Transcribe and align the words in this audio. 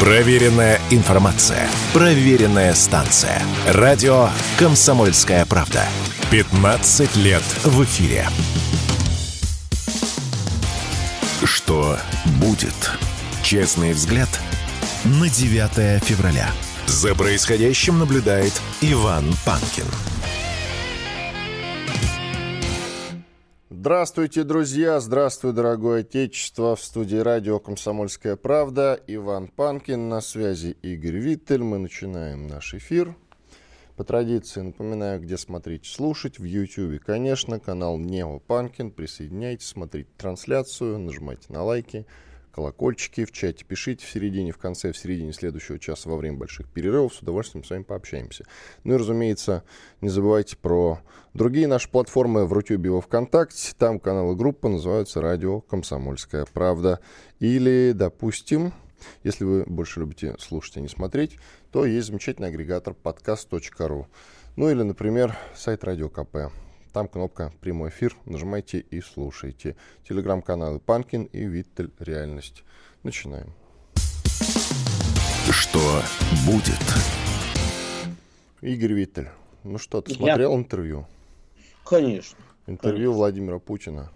Проверенная 0.00 0.80
информация. 0.88 1.68
Проверенная 1.92 2.72
станция. 2.72 3.42
Радио 3.68 4.30
«Комсомольская 4.58 5.44
правда». 5.44 5.84
15 6.30 7.16
лет 7.16 7.42
в 7.64 7.84
эфире. 7.84 8.26
Что 11.44 11.98
будет? 12.40 12.92
Честный 13.42 13.92
взгляд 13.92 14.30
на 15.04 15.28
9 15.28 16.02
февраля. 16.02 16.48
За 16.86 17.14
происходящим 17.14 17.98
наблюдает 17.98 18.54
Иван 18.80 19.26
Панкин. 19.44 19.84
Здравствуйте, 23.80 24.44
друзья! 24.44 25.00
Здравствуй, 25.00 25.54
дорогое 25.54 26.00
отечество! 26.00 26.76
В 26.76 26.84
студии 26.84 27.16
радио 27.16 27.58
«Комсомольская 27.58 28.36
правда» 28.36 29.00
Иван 29.06 29.48
Панкин, 29.48 30.10
на 30.10 30.20
связи 30.20 30.76
Игорь 30.82 31.16
Виттель. 31.16 31.62
Мы 31.62 31.78
начинаем 31.78 32.46
наш 32.46 32.74
эфир. 32.74 33.16
По 33.96 34.04
традиции 34.04 34.60
напоминаю, 34.60 35.22
где 35.22 35.38
смотреть, 35.38 35.86
слушать. 35.86 36.38
В 36.38 36.44
YouTube, 36.44 37.02
конечно, 37.02 37.58
канал 37.58 37.96
Нео 37.96 38.40
Панкин. 38.40 38.90
Присоединяйтесь, 38.90 39.68
смотрите 39.68 40.10
трансляцию, 40.18 40.98
нажимайте 40.98 41.50
на 41.50 41.62
лайки 41.62 42.04
колокольчики 42.52 43.24
в 43.24 43.32
чате. 43.32 43.64
Пишите 43.64 44.04
в 44.04 44.10
середине, 44.10 44.52
в 44.52 44.58
конце, 44.58 44.92
в 44.92 44.98
середине 44.98 45.32
следующего 45.32 45.78
часа 45.78 46.10
во 46.10 46.16
время 46.16 46.36
больших 46.36 46.68
перерывов. 46.68 47.14
С 47.14 47.20
удовольствием 47.20 47.64
с 47.64 47.70
вами 47.70 47.84
пообщаемся. 47.84 48.44
Ну 48.84 48.94
и, 48.94 48.96
разумеется, 48.98 49.62
не 50.00 50.10
забывайте 50.10 50.56
про 50.56 51.00
другие 51.34 51.66
наши 51.66 51.88
платформы 51.88 52.46
в 52.46 52.52
Рутюбе 52.52 52.88
и 52.88 52.92
во 52.92 53.00
Вконтакте. 53.00 53.72
Там 53.78 53.98
каналы 53.98 54.36
группы 54.36 54.68
называются 54.68 55.20
«Радио 55.20 55.60
Комсомольская 55.60 56.46
правда». 56.52 57.00
Или, 57.38 57.92
допустим, 57.94 58.72
если 59.24 59.44
вы 59.44 59.64
больше 59.66 60.00
любите 60.00 60.36
слушать, 60.38 60.76
а 60.76 60.80
не 60.80 60.88
смотреть, 60.88 61.38
то 61.72 61.84
есть 61.84 62.06
замечательный 62.06 62.48
агрегатор 62.48 62.94
подкаст.ру. 62.94 64.06
Ну 64.56 64.70
или, 64.70 64.82
например, 64.82 65.36
сайт 65.54 65.84
Радио 65.84 66.08
КП. 66.08 66.52
Там 66.92 67.06
кнопка 67.06 67.52
«Прямой 67.60 67.90
эфир». 67.90 68.16
Нажимайте 68.24 68.80
и 68.80 69.00
слушайте. 69.00 69.76
Телеграм-каналы 70.08 70.80
«Панкин» 70.80 71.24
и 71.24 71.44
«Виттель. 71.44 71.92
Реальность». 72.00 72.64
Начинаем. 73.04 73.54
Что 75.50 76.02
будет? 76.46 76.80
Игорь 78.60 78.92
Виттель, 78.92 79.28
ну 79.64 79.78
что, 79.78 80.00
ты 80.00 80.14
смотрел 80.14 80.52
Я... 80.52 80.58
интервью? 80.58 81.06
Конечно. 81.90 82.38
Интервью 82.68 83.10
конечно. 83.10 83.16
Владимира 83.16 83.58
Путина 83.58 84.12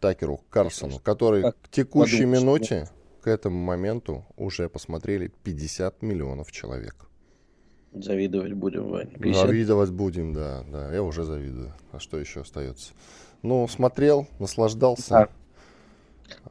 Такеру 0.00 0.40
Карсону, 0.50 0.98
который 0.98 1.42
как 1.42 1.56
к 1.62 1.68
текущей 1.68 2.24
подумать, 2.24 2.40
минуте, 2.40 2.88
к 3.20 3.28
этому 3.28 3.62
моменту 3.62 4.24
уже 4.36 4.68
посмотрели 4.68 5.30
50 5.44 6.02
миллионов 6.02 6.50
человек. 6.50 6.96
Завидовать 7.92 8.54
будем, 8.54 8.88
Вань. 8.88 9.10
50? 9.12 9.46
Завидовать 9.46 9.90
будем, 9.90 10.32
да, 10.32 10.64
да. 10.72 10.92
Я 10.92 11.04
уже 11.04 11.22
завидую. 11.22 11.72
А 11.92 12.00
что 12.00 12.18
еще 12.18 12.40
остается? 12.40 12.92
Ну, 13.42 13.68
смотрел, 13.68 14.26
наслаждался. 14.40 15.10
Да. 15.10 15.28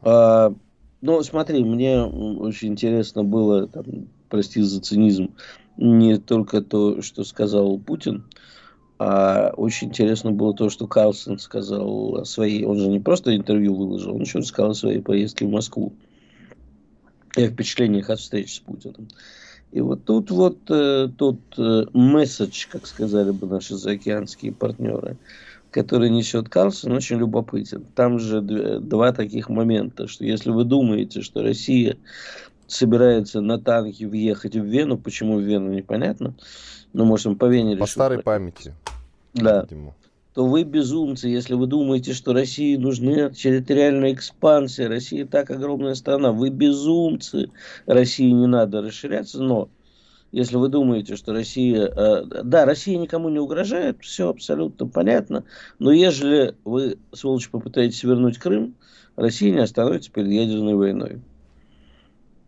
А, 0.03 0.53
ну, 1.01 1.21
смотри, 1.23 1.65
мне 1.65 2.01
очень 2.01 2.69
интересно 2.69 3.25
было, 3.25 3.67
там, 3.67 4.07
прости 4.29 4.61
за 4.61 4.79
цинизм, 4.79 5.35
не 5.75 6.17
только 6.17 6.61
то, 6.61 7.01
что 7.01 7.25
сказал 7.25 7.77
Путин, 7.77 8.23
а 9.03 9.51
очень 9.57 9.87
интересно 9.87 10.31
было 10.31 10.53
то, 10.53 10.69
что 10.69 10.85
Карлсон 10.85 11.39
сказал 11.39 12.17
о 12.17 12.23
своей... 12.23 12.65
Он 12.65 12.77
же 12.77 12.87
не 12.87 12.99
просто 12.99 13.35
интервью 13.35 13.73
выложил, 13.73 14.13
он 14.13 14.21
еще 14.21 14.43
сказал 14.43 14.71
о 14.71 14.75
своей 14.75 14.99
поездке 14.99 15.43
в 15.43 15.49
Москву. 15.49 15.91
И 17.35 17.41
о 17.41 17.47
впечатлениях 17.47 18.11
от 18.11 18.19
встречи 18.19 18.53
с 18.53 18.59
Путиным. 18.59 19.07
И 19.71 19.81
вот 19.81 20.05
тут 20.05 20.29
вот 20.29 20.59
э, 20.69 21.09
тот 21.17 21.39
э, 21.57 21.85
месседж, 21.93 22.67
как 22.69 22.85
сказали 22.85 23.31
бы 23.31 23.47
наши 23.47 23.75
заокеанские 23.75 24.51
партнеры, 24.51 25.17
который 25.71 26.11
несет 26.11 26.49
Карлсон, 26.49 26.91
очень 26.91 27.17
любопытен. 27.17 27.83
Там 27.95 28.19
же 28.19 28.39
два 28.41 29.13
таких 29.13 29.49
момента, 29.49 30.07
что 30.07 30.25
если 30.25 30.51
вы 30.51 30.63
думаете, 30.63 31.23
что 31.23 31.41
Россия 31.41 31.97
собирается 32.67 33.41
на 33.41 33.59
танке 33.59 34.05
въехать 34.05 34.55
в 34.55 34.63
Вену, 34.63 34.99
почему 34.99 35.37
в 35.37 35.41
Вену, 35.41 35.73
непонятно, 35.73 36.35
но, 36.93 37.05
может, 37.05 37.25
он 37.25 37.35
по 37.35 37.45
Вене 37.45 37.77
По 37.77 37.87
старой 37.87 38.21
памяти. 38.21 38.75
Да. 39.33 39.61
Видимо 39.61 39.95
то 40.33 40.45
вы 40.45 40.63
безумцы, 40.63 41.27
если 41.27 41.55
вы 41.55 41.67
думаете, 41.67 42.13
что 42.13 42.33
России 42.33 42.77
нужна 42.77 43.29
территориальная 43.31 44.13
экспансия, 44.13 44.87
Россия 44.87 45.25
так 45.25 45.51
огромная 45.51 45.95
страна, 45.95 46.31
вы 46.31 46.49
безумцы, 46.49 47.49
России 47.85 48.31
не 48.31 48.47
надо 48.47 48.81
расширяться, 48.81 49.43
но 49.43 49.69
если 50.31 50.55
вы 50.55 50.69
думаете, 50.69 51.17
что 51.17 51.33
Россия... 51.33 51.85
Э, 51.85 52.43
да, 52.43 52.65
Россия 52.65 52.97
никому 52.97 53.27
не 53.27 53.39
угрожает, 53.39 53.97
все 54.01 54.29
абсолютно 54.29 54.87
понятно, 54.87 55.43
но 55.79 55.91
если 55.91 56.55
вы, 56.63 56.97
сволочь, 57.11 57.49
попытаетесь 57.49 58.03
вернуть 58.03 58.37
Крым, 58.37 58.75
Россия 59.17 59.51
не 59.51 59.59
остановится 59.59 60.11
перед 60.11 60.29
ядерной 60.29 60.75
войной. 60.75 61.19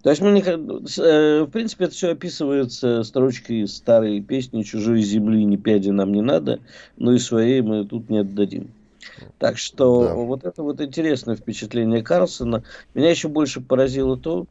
То 0.03 0.09
есть 0.09 0.21
мы 0.21 0.31
не, 0.31 0.41
э, 0.41 1.43
в 1.43 1.49
принципе 1.49 1.85
это 1.85 1.93
все 1.93 2.11
описывается 2.11 3.03
строчкой 3.03 3.67
старой 3.69 4.21
песни 4.21 4.63
«Чужой 4.63 5.01
земли 5.01 5.45
ни 5.45 5.55
пяди 5.55 5.89
нам 5.89 6.11
не 6.11 6.21
надо, 6.21 6.59
но 6.97 7.13
и 7.13 7.19
своей 7.19 7.61
мы 7.61 7.85
тут 7.85 8.09
не 8.09 8.19
отдадим». 8.19 8.71
Так 9.39 9.57
что 9.57 10.03
да. 10.03 10.13
вот 10.13 10.43
это 10.43 10.61
вот 10.61 10.81
интересное 10.81 11.37
впечатление 11.37 12.03
Карлсона. 12.03 12.63
Меня 12.93 13.11
еще 13.11 13.29
больше 13.29 13.61
поразило 13.61 14.17
то, 14.17 14.45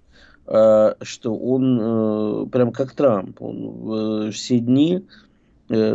э, 0.47 0.95
что 1.03 1.37
он 1.37 1.81
э, 1.81 2.47
прям 2.47 2.73
как 2.73 2.95
Трамп, 2.95 3.43
он 3.43 4.33
все 4.33 4.59
дни 4.59 5.05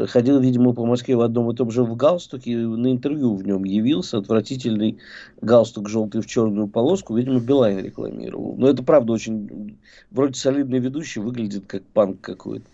ходил, 0.08 0.40
видимо, 0.40 0.74
по 0.74 0.86
Москве 0.86 1.16
в 1.16 1.22
одном 1.22 1.52
и 1.52 1.56
том 1.56 1.70
же 1.70 1.84
в 1.84 1.96
галстуке, 1.96 2.58
на 2.58 2.92
интервью 2.92 3.36
в 3.36 3.46
нем 3.46 3.64
явился, 3.64 4.18
отвратительный 4.18 4.98
галстук 5.42 5.90
желтый 5.90 6.22
в 6.22 6.26
черную 6.26 6.68
полоску, 6.68 7.16
видимо, 7.16 7.40
Билайн 7.40 7.80
рекламировал. 7.80 8.56
Но 8.58 8.70
это 8.70 8.84
правда 8.84 9.14
очень, 9.14 9.78
вроде 10.10 10.34
солидный 10.34 10.80
ведущий, 10.80 11.20
выглядит 11.20 11.66
как 11.68 11.84
панк 11.84 12.22
какой-то. 12.22 12.66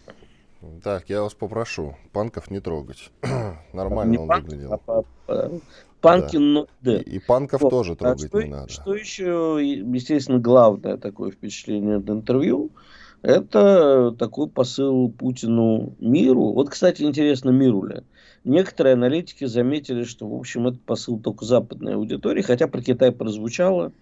Так, 0.81 1.09
я 1.09 1.21
вас 1.21 1.33
попрошу, 1.33 1.97
панков 2.13 2.49
не 2.49 2.61
трогать. 2.61 3.11
Нормально 3.73 4.11
не 4.11 4.17
он 4.17 4.27
панк, 4.29 4.45
выглядел. 4.45 4.81
А, 4.87 5.03
а, 5.27 5.59
панки, 5.99 6.37
да. 6.37 6.41
но 6.41 6.67
да. 6.81 6.97
И, 6.97 7.17
и 7.17 7.19
панков 7.19 7.61
вот. 7.61 7.69
тоже 7.69 7.97
трогать 7.97 8.25
а 8.25 8.27
что, 8.27 8.41
не 8.41 8.49
надо. 8.49 8.71
Что 8.71 8.95
еще, 8.95 9.59
естественно, 9.61 10.39
главное 10.39 10.95
такое 10.95 11.31
впечатление 11.31 11.97
от 11.97 12.09
интервью– 12.09 12.71
это 13.23 14.11
такой 14.19 14.47
посыл 14.49 15.09
Путину 15.09 15.95
миру. 15.99 16.51
Вот, 16.51 16.69
кстати, 16.69 17.03
интересно, 17.03 17.49
миру 17.51 17.85
ли? 17.85 18.03
Некоторые 18.43 18.93
аналитики 18.93 19.45
заметили, 19.45 20.03
что, 20.03 20.27
в 20.27 20.35
общем, 20.35 20.67
это 20.67 20.77
посыл 20.85 21.17
только 21.17 21.45
западной 21.45 21.95
аудитории, 21.95 22.41
хотя 22.41 22.67
про 22.67 22.81
Китай 22.81 23.13
прозвучало, 23.13 23.93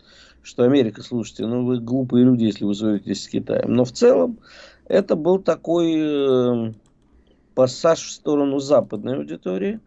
что 0.41 0.63
Америка, 0.63 1.03
слушайте, 1.03 1.45
ну 1.45 1.63
вы 1.63 1.79
глупые 1.79 2.25
люди, 2.25 2.45
если 2.45 2.65
вы 2.65 2.73
ссоритесь 2.73 3.23
с 3.23 3.27
Китаем. 3.27 3.75
Но 3.75 3.85
в 3.85 3.91
целом 3.91 4.39
это 4.87 5.15
был 5.15 5.37
такой 5.37 5.93
э, 5.97 6.73
пассаж 7.53 7.99
в 7.99 8.11
сторону 8.11 8.57
западной 8.57 9.17
аудитории. 9.17 9.79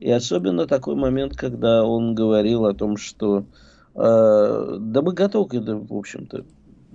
И 0.00 0.10
особенно 0.10 0.66
такой 0.66 0.96
момент, 0.96 1.34
когда 1.34 1.86
он 1.86 2.14
говорил 2.14 2.66
о 2.66 2.74
том, 2.74 2.98
что 2.98 3.46
э, 3.94 4.76
да 4.78 5.00
мы 5.00 5.14
готовы, 5.14 5.60
да, 5.60 5.76
в 5.76 5.94
общем-то, 5.94 6.44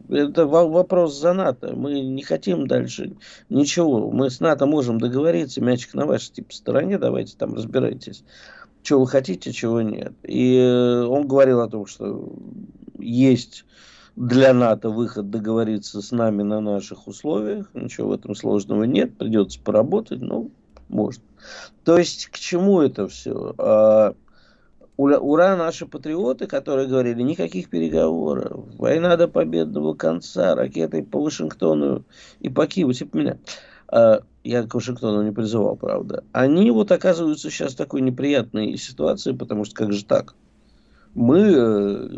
это 0.10 0.46
вопрос 0.46 1.20
за 1.20 1.34
НАТО. 1.34 1.76
Мы 1.76 2.02
не 2.02 2.24
хотим 2.24 2.68
дальше 2.68 3.14
ничего. 3.50 4.10
Мы 4.12 4.30
с 4.30 4.40
НАТО 4.40 4.66
можем 4.66 5.00
договориться, 5.00 5.62
мячик 5.62 5.94
на 5.94 6.06
вашей 6.06 6.32
типа, 6.34 6.54
стороне, 6.54 6.98
давайте 6.98 7.36
там 7.38 7.54
разбирайтесь. 7.54 8.24
Чего 8.84 9.02
вы 9.02 9.08
хотите, 9.08 9.52
чего 9.52 9.82
нет. 9.82 10.14
И 10.24 10.58
э, 10.58 11.04
он 11.04 11.28
говорил 11.28 11.60
о 11.62 11.70
том, 11.70 11.86
что 11.86 12.32
есть 12.98 13.66
для 14.16 14.54
НАТО 14.54 14.90
выход 14.90 15.30
договориться 15.30 16.02
с 16.02 16.12
нами 16.12 16.44
на 16.44 16.62
наших 16.62 17.08
условиях. 17.08 17.70
Ничего 17.74 18.10
в 18.10 18.14
этом 18.14 18.34
сложного 18.34 18.84
нет. 18.84 19.18
Придется 19.18 19.60
поработать, 19.60 20.22
но 20.22 20.48
может. 20.90 21.22
То 21.84 21.98
есть, 21.98 22.28
к 22.28 22.38
чему 22.38 22.82
это 22.82 23.08
все? 23.08 24.16
Ура 24.98 25.56
наши 25.56 25.86
патриоты, 25.86 26.48
которые 26.48 26.88
говорили, 26.88 27.22
никаких 27.22 27.70
переговоров, 27.70 28.66
война 28.80 29.16
до 29.16 29.28
победного 29.28 29.94
конца, 29.94 30.56
ракетой 30.56 31.04
по 31.04 31.22
Вашингтону 31.22 32.04
и 32.40 32.50
по 32.50 32.66
Киеву, 32.66 32.94
типа 32.94 33.16
меня. 33.16 33.38
А, 33.90 34.22
я 34.44 34.64
к 34.64 34.74
Вашингтону 34.74 35.22
не 35.22 35.32
призывал, 35.32 35.76
правда. 35.76 36.24
Они 36.32 36.72
вот 36.72 36.92
оказываются 36.92 37.52
сейчас 37.52 37.74
в 37.74 37.78
такой 37.78 38.02
неприятной 38.02 38.76
ситуации, 38.78 39.34
потому 39.34 39.66
что 39.66 39.76
как 39.76 39.94
же 39.94 40.04
так? 40.04 40.34
Мы 41.14 41.40
э, 41.42 42.10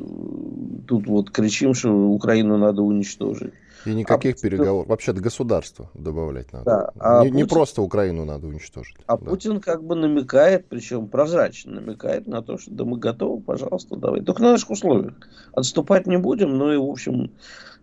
тут 0.87 1.07
вот 1.07 1.31
кричим, 1.31 1.73
что 1.73 1.91
Украину 1.91 2.57
надо 2.57 2.81
уничтожить. 2.81 3.53
И 3.85 3.93
никаких 3.93 4.35
а 4.35 4.39
переговоров. 4.41 4.85
Путин... 4.85 4.89
Вообще-то 4.89 5.21
государство 5.21 5.89
добавлять 5.93 6.51
надо. 6.51 6.65
Да, 6.65 6.91
а 6.99 7.23
не, 7.23 7.29
Путин... 7.29 7.35
не 7.35 7.43
просто 7.45 7.81
Украину 7.81 8.25
надо 8.25 8.47
уничтожить. 8.47 8.95
А 9.07 9.17
да. 9.17 9.25
Путин 9.25 9.61
как 9.61 9.83
бы 9.83 9.95
намекает, 9.95 10.67
причем 10.67 11.07
прозрачно 11.07 11.75
намекает 11.79 12.27
на 12.27 12.41
то, 12.41 12.57
что 12.57 12.71
да 12.71 12.85
мы 12.85 12.97
готовы, 12.97 13.41
пожалуйста, 13.41 13.95
давай. 13.95 14.21
Только 14.21 14.41
на 14.41 14.51
наших 14.51 14.69
условиях. 14.71 15.13
Отступать 15.53 16.07
не 16.07 16.17
будем, 16.17 16.57
но 16.57 16.73
и, 16.73 16.77
в 16.77 16.89
общем, 16.89 17.31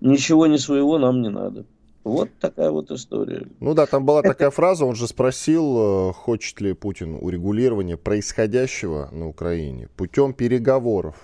ничего 0.00 0.46
не 0.46 0.58
своего 0.58 0.98
нам 0.98 1.22
не 1.22 1.30
надо. 1.30 1.64
Вот 2.04 2.30
такая 2.38 2.70
вот 2.70 2.92
история. 2.92 3.48
Ну 3.58 3.74
да, 3.74 3.84
там 3.86 4.06
была 4.06 4.22
такая 4.22 4.50
фраза, 4.50 4.84
он 4.84 4.94
же 4.94 5.08
спросил, 5.08 6.10
э, 6.10 6.12
хочет 6.12 6.60
ли 6.60 6.72
Путин 6.72 7.18
урегулирования 7.20 7.96
происходящего 7.96 9.08
на 9.10 9.26
Украине 9.26 9.88
путем 9.96 10.32
переговоров. 10.32 11.16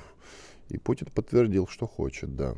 И 0.70 0.78
Путин 0.78 1.06
подтвердил, 1.14 1.68
что 1.68 1.86
хочет, 1.86 2.34
да. 2.34 2.54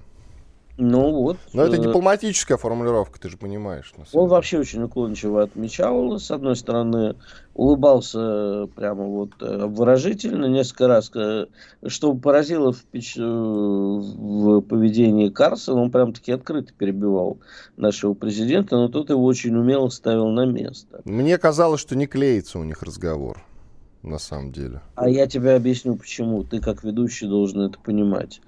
Ну 0.76 1.12
вот. 1.12 1.37
Но 1.53 1.62
это 1.62 1.76
э, 1.76 1.82
дипломатическая 1.82 2.59
формулировка, 2.59 3.21
ты 3.21 3.29
же 3.29 3.37
понимаешь. 3.37 3.93
Он 4.12 4.29
вообще 4.29 4.59
очень 4.59 4.82
уклончиво 4.82 5.43
отмечал. 5.43 6.19
С 6.19 6.32
одной 6.32 6.56
стороны, 6.56 7.15
улыбался 7.55 8.67
прямо 8.75 9.05
вот 9.05 9.31
э, 9.41 9.67
выражительно 9.67 10.47
несколько 10.47 10.88
раз. 10.88 11.12
Что 11.87 12.15
поразило 12.15 12.73
в, 12.73 12.82
печ... 12.85 13.17
Э, 13.17 13.23
в 13.23 14.62
поведении 14.62 15.29
Карсона, 15.29 15.82
он 15.82 15.93
прям 15.93 16.12
таки 16.12 16.32
открыто 16.32 16.73
перебивал 16.73 17.38
нашего 17.77 18.15
президента, 18.15 18.77
но 18.77 18.88
тот 18.88 19.11
его 19.11 19.25
очень 19.25 19.55
умело 19.56 19.88
ставил 19.91 20.29
на 20.31 20.44
место. 20.44 21.03
Мне 21.05 21.38
казалось, 21.38 21.81
что 21.81 21.94
не 21.94 22.09
клеится 22.09 22.59
у 22.59 22.65
них 22.65 22.82
разговор 22.82 23.44
на 24.03 24.19
самом 24.19 24.53
деле. 24.53 24.82
А 24.97 25.09
я 25.09 25.27
тебе 25.27 25.55
объясню 25.55 25.94
почему. 25.97 26.43
Ты 26.43 26.61
как 26.61 26.85
ведущий 26.85 27.27
должен 27.27 27.62
это 27.62 27.79
понимать 27.79 28.41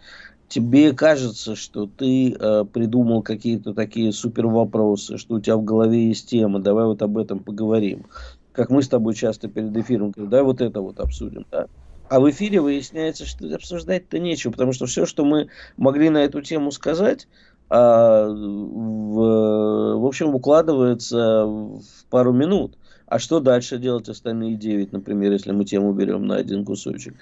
тебе 0.49 0.93
кажется, 0.93 1.57
что 1.57 1.87
ты 1.87 2.33
э, 2.33 2.65
придумал 2.73 3.23
какие-то 3.23 3.75
такие 3.75 4.13
супер 4.13 4.47
вопросы, 4.47 5.19
что 5.19 5.37
у 5.37 5.41
тебя 5.41 5.57
в 5.57 5.65
голове 5.65 6.09
есть 6.09 6.29
тема, 6.29 6.61
давай 6.61 6.87
вот 6.87 7.03
об 7.03 7.19
этом 7.19 7.41
поговорим. 7.41 8.07
Как 8.53 8.71
мы 8.71 8.83
с 8.83 8.89
тобой 8.89 9.15
часто 9.15 9.49
перед 9.49 9.77
эфиром 9.77 10.11
говорим, 10.11 10.31
давай 10.31 10.45
вот 10.45 10.61
это 10.61 10.81
вот 10.81 11.01
обсудим, 11.01 11.47
да? 11.51 11.67
А 12.09 12.21
в 12.21 12.31
эфире 12.31 12.61
выясняется, 12.61 13.27
что 13.27 13.53
обсуждать-то 13.53 14.19
нечего, 14.19 14.53
потому 14.53 14.73
что 14.73 14.87
все, 14.87 15.07
что 15.07 15.25
мы 15.25 15.49
могли 15.77 16.09
на 16.09 16.19
эту 16.19 16.41
тему 16.41 16.71
сказать, 16.71 17.27
а, 17.69 18.29
в, 18.29 19.99
в 19.99 20.07
общем, 20.07 20.35
укладывается 20.35 21.45
в 21.47 21.83
пару 22.09 22.33
минут. 22.33 22.79
А 23.07 23.21
что 23.21 23.39
дальше 23.39 23.79
делать 23.79 24.09
остальные 24.09 24.57
9, 24.57 24.93
например, 24.93 25.33
если 25.33 25.53
мы 25.53 25.65
тему 25.65 25.93
берем 25.93 26.27
на 26.27 26.37
один 26.37 26.65
кусочек? 26.65 27.15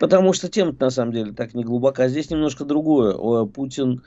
Потому 0.00 0.32
что 0.32 0.48
тема 0.48 0.74
на 0.78 0.90
самом 0.90 1.12
деле 1.12 1.32
так 1.32 1.52
не 1.52 1.62
глубока. 1.62 2.08
Здесь 2.08 2.30
немножко 2.30 2.64
другое. 2.64 3.44
Путин 3.44 4.02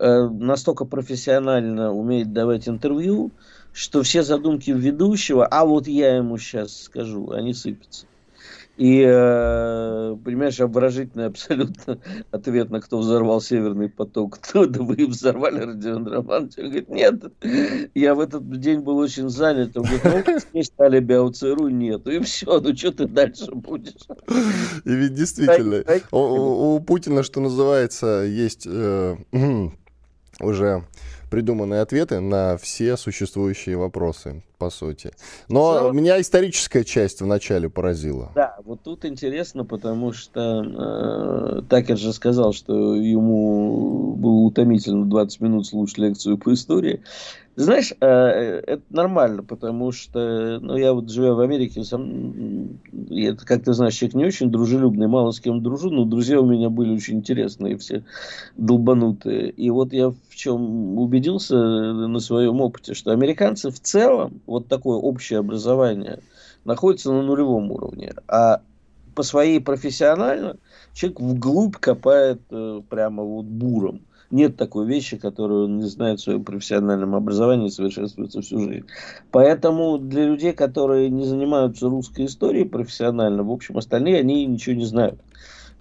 э, 0.00 0.28
настолько 0.28 0.84
профессионально 0.84 1.92
умеет 1.92 2.32
давать 2.32 2.68
интервью, 2.68 3.30
что 3.72 4.02
все 4.02 4.22
задумки 4.24 4.70
ведущего, 4.70 5.46
а 5.46 5.64
вот 5.64 5.86
я 5.86 6.16
ему 6.16 6.36
сейчас 6.36 6.82
скажу, 6.82 7.30
они 7.30 7.54
сыпятся. 7.54 8.06
И, 8.78 9.04
э, 9.06 10.16
понимаешь, 10.24 10.58
обворожительный 10.58 11.26
абсолютно 11.26 11.98
ответ 12.30 12.70
на 12.70 12.80
кто 12.80 12.98
взорвал 12.98 13.40
Северный 13.40 13.90
поток. 13.90 14.38
Кто, 14.42 14.66
да 14.66 14.82
вы 14.82 15.06
взорвали 15.06 15.60
Родион 15.60 16.08
Романович? 16.08 16.54
Он 16.58 16.64
говорит, 16.64 16.88
нет, 16.88 17.22
я 17.94 18.14
в 18.14 18.20
этот 18.20 18.50
день 18.60 18.80
был 18.80 18.96
очень 18.96 19.28
занят. 19.28 19.76
Он 19.76 19.84
говорит, 19.84 20.26
ну, 20.26 20.38
есть 20.58 20.72
алиби, 20.80 21.12
а 21.12 21.22
у 21.22 21.30
ЦРУ 21.30 21.68
нету. 21.68 22.10
И 22.10 22.20
все, 22.20 22.60
ну 22.60 22.74
что 22.74 22.92
ты 22.92 23.06
дальше 23.06 23.52
будешь? 23.52 24.06
И 24.84 24.90
ведь 24.90 25.14
действительно, 25.14 25.84
у, 26.10 26.76
у 26.76 26.80
Путина, 26.80 27.22
что 27.22 27.40
называется, 27.40 28.22
есть 28.22 28.66
э, 28.66 29.16
уже 30.40 30.84
придуманные 31.30 31.80
ответы 31.80 32.20
на 32.20 32.56
все 32.58 32.96
существующие 32.96 33.76
вопросы, 33.76 34.42
по 34.62 34.70
сути. 34.70 35.10
Но 35.48 35.80
Но... 35.80 35.92
меня 35.92 36.20
историческая 36.20 36.84
часть 36.84 37.20
вначале 37.20 37.68
поразила. 37.68 38.30
Да, 38.36 38.58
вот 38.64 38.82
тут 38.84 39.04
интересно, 39.04 39.64
потому 39.64 40.12
что 40.12 41.58
э, 41.58 41.62
Такер 41.68 41.98
же 41.98 42.12
сказал, 42.12 42.52
что 42.52 42.94
ему 42.94 44.14
было 44.14 44.46
утомительно 44.46 45.06
20 45.06 45.40
минут 45.40 45.66
слушать 45.66 45.98
лекцию 45.98 46.38
по 46.38 46.52
истории. 46.52 47.02
Знаешь, 47.54 47.92
э, 48.00 48.06
это 48.06 48.82
нормально, 48.88 49.42
потому 49.42 49.92
что, 49.92 50.58
ну, 50.62 50.76
я 50.76 50.94
вот 50.94 51.10
живя 51.10 51.34
в 51.34 51.40
Америке, 51.40 51.84
сам, 51.84 52.78
я, 53.10 53.34
как 53.34 53.64
ты 53.64 53.74
знаешь, 53.74 53.94
человек 53.94 54.14
не 54.14 54.24
очень 54.24 54.50
дружелюбный, 54.50 55.06
мало 55.06 55.32
с 55.32 55.40
кем 55.40 55.62
дружу, 55.62 55.90
но 55.90 56.06
друзья 56.06 56.40
у 56.40 56.46
меня 56.46 56.70
были 56.70 56.94
очень 56.94 57.18
интересные, 57.18 57.76
все 57.76 58.04
долбанутые. 58.56 59.50
И 59.50 59.68
вот 59.68 59.92
я 59.92 60.08
в 60.08 60.34
чем 60.34 60.98
убедился 60.98 61.56
на 61.56 62.20
своем 62.20 62.62
опыте, 62.62 62.94
что 62.94 63.12
американцы 63.12 63.70
в 63.70 63.78
целом, 63.80 64.40
вот 64.52 64.68
такое 64.68 64.96
общее 64.96 65.40
образование, 65.40 66.20
находится 66.64 67.12
на 67.12 67.22
нулевом 67.22 67.70
уровне. 67.70 68.14
А 68.28 68.62
по 69.14 69.22
своей 69.22 69.60
профессионально 69.60 70.56
человек 70.92 71.20
вглубь 71.20 71.76
копает 71.76 72.40
э, 72.50 72.80
прямо 72.88 73.22
вот 73.22 73.46
буром 73.46 74.02
нет 74.32 74.56
такой 74.56 74.86
вещи, 74.86 75.18
которую 75.18 75.66
он 75.66 75.76
не 75.76 75.84
знает 75.84 76.18
в 76.18 76.22
своем 76.22 76.42
профессиональном 76.42 77.14
образовании 77.14 77.68
и 77.68 77.70
совершенствуется 77.70 78.40
всю 78.40 78.58
жизнь. 78.58 78.86
Поэтому 79.30 79.98
для 79.98 80.24
людей, 80.24 80.54
которые 80.54 81.10
не 81.10 81.24
занимаются 81.24 81.88
русской 81.88 82.24
историей 82.24 82.64
профессионально, 82.64 83.44
в 83.44 83.50
общем, 83.50 83.76
остальные, 83.76 84.20
они 84.20 84.46
ничего 84.46 84.74
не 84.74 84.86
знают. 84.86 85.20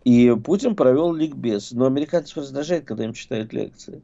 И 0.03 0.35
Путин 0.44 0.75
провел 0.75 1.13
ликбез. 1.13 1.71
Но 1.71 1.85
американцев 1.85 2.38
раздражает, 2.38 2.83
когда 2.85 3.06
им 3.06 3.13
читают 3.13 3.53
лекции. 3.53 4.01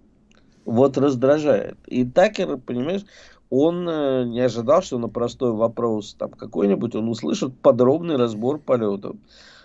Вот 0.63 0.97
раздражает. 0.97 1.77
И 1.85 2.05
Такер, 2.05 2.57
понимаешь, 2.57 3.03
он 3.49 3.87
э, 3.87 4.25
не 4.25 4.41
ожидал, 4.41 4.81
что 4.81 4.97
на 4.97 5.07
простой 5.07 5.51
вопрос 5.53 6.15
там 6.17 6.31
какой-нибудь 6.31 6.95
он 6.95 7.09
услышит 7.09 7.57
подробный 7.59 8.17
разбор 8.17 8.59
полетов. 8.59 9.15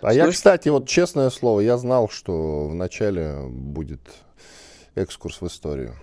А 0.01 0.11
что 0.11 0.17
я, 0.17 0.31
кстати, 0.31 0.69
вот 0.69 0.87
честное 0.87 1.29
слово, 1.29 1.61
я 1.61 1.77
знал, 1.77 2.09
что 2.09 2.67
вначале 2.67 3.47
будет 3.49 4.01
экскурс 4.95 5.41
в 5.41 5.47
историю. 5.47 5.93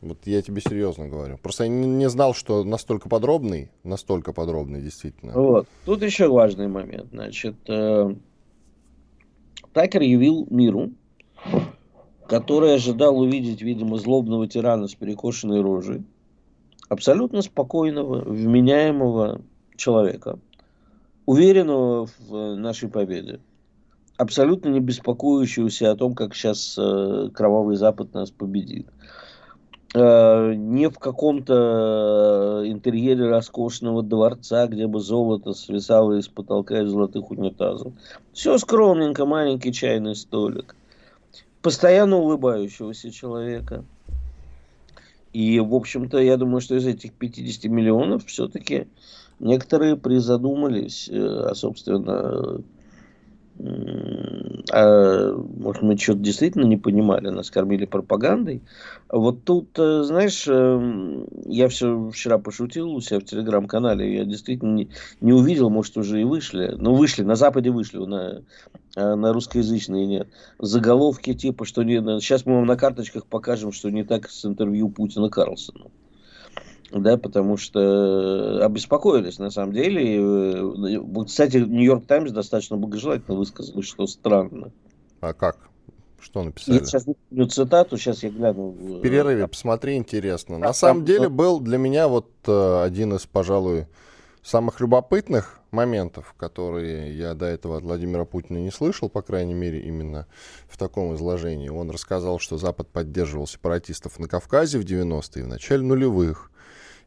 Вот 0.00 0.18
я 0.24 0.40
тебе 0.40 0.62
серьезно 0.62 1.08
говорю. 1.08 1.36
Просто 1.36 1.64
я 1.64 1.68
не 1.68 2.08
знал, 2.08 2.32
что 2.32 2.64
настолько 2.64 3.08
подробный, 3.08 3.70
настолько 3.84 4.32
подробный, 4.32 4.80
действительно. 4.80 5.32
Вот. 5.32 5.68
Тут 5.84 6.02
еще 6.02 6.28
важный 6.28 6.68
момент. 6.68 7.08
Значит, 7.12 7.56
э, 7.68 8.14
Такер 9.74 10.02
явил 10.02 10.46
миру, 10.50 10.90
который 12.26 12.74
ожидал 12.74 13.18
увидеть, 13.18 13.60
видимо, 13.60 13.98
злобного 13.98 14.48
тирана 14.48 14.88
с 14.88 14.94
перекошенной 14.94 15.60
рожей, 15.60 16.02
абсолютно 16.90 17.40
спокойного, 17.40 18.20
вменяемого 18.20 19.40
человека, 19.76 20.38
уверенного 21.24 22.08
в 22.28 22.56
нашей 22.56 22.90
победе 22.90 23.40
абсолютно 24.20 24.68
не 24.68 24.80
беспокоящегося 24.80 25.90
о 25.90 25.96
том, 25.96 26.14
как 26.14 26.34
сейчас 26.34 26.76
э, 26.78 27.30
кровавый 27.32 27.76
Запад 27.76 28.12
нас 28.12 28.30
победит. 28.30 28.86
Э, 29.94 30.52
не 30.54 30.90
в 30.90 30.98
каком-то 30.98 32.62
интерьере 32.66 33.30
роскошного 33.30 34.02
дворца, 34.02 34.66
где 34.66 34.86
бы 34.86 35.00
золото 35.00 35.54
свисало 35.54 36.18
из 36.18 36.28
потолка 36.28 36.82
из 36.82 36.90
золотых 36.90 37.30
унитазов. 37.30 37.94
Все 38.34 38.58
скромненько, 38.58 39.24
маленький 39.24 39.72
чайный 39.72 40.14
столик. 40.14 40.76
Постоянно 41.62 42.18
улыбающегося 42.18 43.10
человека. 43.10 43.84
И, 45.32 45.60
в 45.60 45.74
общем-то, 45.74 46.18
я 46.18 46.36
думаю, 46.36 46.60
что 46.60 46.76
из 46.76 46.86
этих 46.86 47.12
50 47.12 47.70
миллионов 47.70 48.26
все-таки 48.26 48.88
некоторые 49.38 49.96
призадумались, 49.96 51.08
э, 51.08 51.16
а, 51.16 51.54
собственно, 51.54 52.62
а, 54.72 55.34
может, 55.34 55.82
мы 55.82 55.96
что-то 55.96 56.20
действительно 56.20 56.64
не 56.64 56.76
понимали, 56.76 57.28
нас 57.28 57.50
кормили 57.50 57.84
пропагандой. 57.84 58.62
Вот 59.08 59.44
тут, 59.44 59.78
э, 59.78 60.02
знаешь, 60.02 60.46
эм, 60.48 61.26
я 61.44 61.68
все 61.68 62.10
вчера 62.10 62.38
пошутил 62.38 62.90
у 62.90 63.00
себя 63.00 63.20
в 63.20 63.24
телеграм-канале, 63.24 64.16
я 64.16 64.24
действительно 64.24 64.74
не, 64.74 64.88
не 65.20 65.32
увидел, 65.32 65.68
может, 65.68 65.96
уже 65.96 66.20
и 66.20 66.24
вышли. 66.24 66.74
Ну, 66.76 66.94
вышли, 66.94 67.22
на 67.22 67.34
Западе 67.34 67.70
вышли, 67.70 67.98
на, 67.98 68.42
а 68.96 69.16
на 69.16 69.32
русскоязычные 69.32 70.06
нет. 70.06 70.28
Заголовки 70.58 71.34
типа, 71.34 71.64
что 71.64 71.82
не, 71.82 71.98
сейчас 72.20 72.46
мы 72.46 72.56
вам 72.56 72.66
на 72.66 72.76
карточках 72.76 73.26
покажем, 73.26 73.72
что 73.72 73.90
не 73.90 74.04
так 74.04 74.30
с 74.30 74.44
интервью 74.44 74.88
Путина 74.88 75.28
Карлсона 75.28 75.86
да, 76.92 77.16
потому 77.16 77.56
что 77.56 78.64
обеспокоились 78.64 79.38
на 79.38 79.50
самом 79.50 79.72
деле. 79.72 80.18
Э, 80.18 81.24
кстати, 81.24 81.58
Нью-Йорк 81.58 82.06
Таймс 82.06 82.32
достаточно 82.32 82.76
благожелательно 82.76 83.36
высказал, 83.36 83.82
что 83.82 84.06
странно. 84.06 84.72
А 85.20 85.32
как? 85.32 85.58
Что 86.20 86.42
написали? 86.42 86.78
Я 86.78 86.84
сейчас 86.84 87.06
не 87.30 87.48
цитату, 87.48 87.96
сейчас 87.96 88.22
я 88.22 88.30
гляну. 88.30 88.70
В 88.70 89.00
перерыве 89.00 89.48
посмотри, 89.48 89.96
интересно. 89.96 90.58
На 90.58 90.72
самом 90.72 91.04
деле 91.04 91.28
был 91.28 91.60
для 91.60 91.78
меня 91.78 92.08
вот 92.08 92.28
э, 92.46 92.82
один 92.82 93.14
из, 93.14 93.26
пожалуй, 93.26 93.86
самых 94.42 94.80
любопытных 94.80 95.60
моментов, 95.70 96.34
которые 96.36 97.16
я 97.16 97.34
до 97.34 97.46
этого 97.46 97.76
от 97.76 97.84
Владимира 97.84 98.24
Путина 98.24 98.58
не 98.58 98.70
слышал, 98.70 99.08
по 99.08 99.22
крайней 99.22 99.54
мере, 99.54 99.80
именно 99.80 100.26
в 100.68 100.76
таком 100.76 101.14
изложении. 101.14 101.68
Он 101.68 101.90
рассказал, 101.90 102.38
что 102.38 102.58
Запад 102.58 102.88
поддерживал 102.88 103.46
сепаратистов 103.46 104.18
на 104.18 104.28
Кавказе 104.28 104.78
в 104.78 104.84
90-е, 104.84 105.44
в 105.44 105.48
начале 105.48 105.82
нулевых 105.82 106.49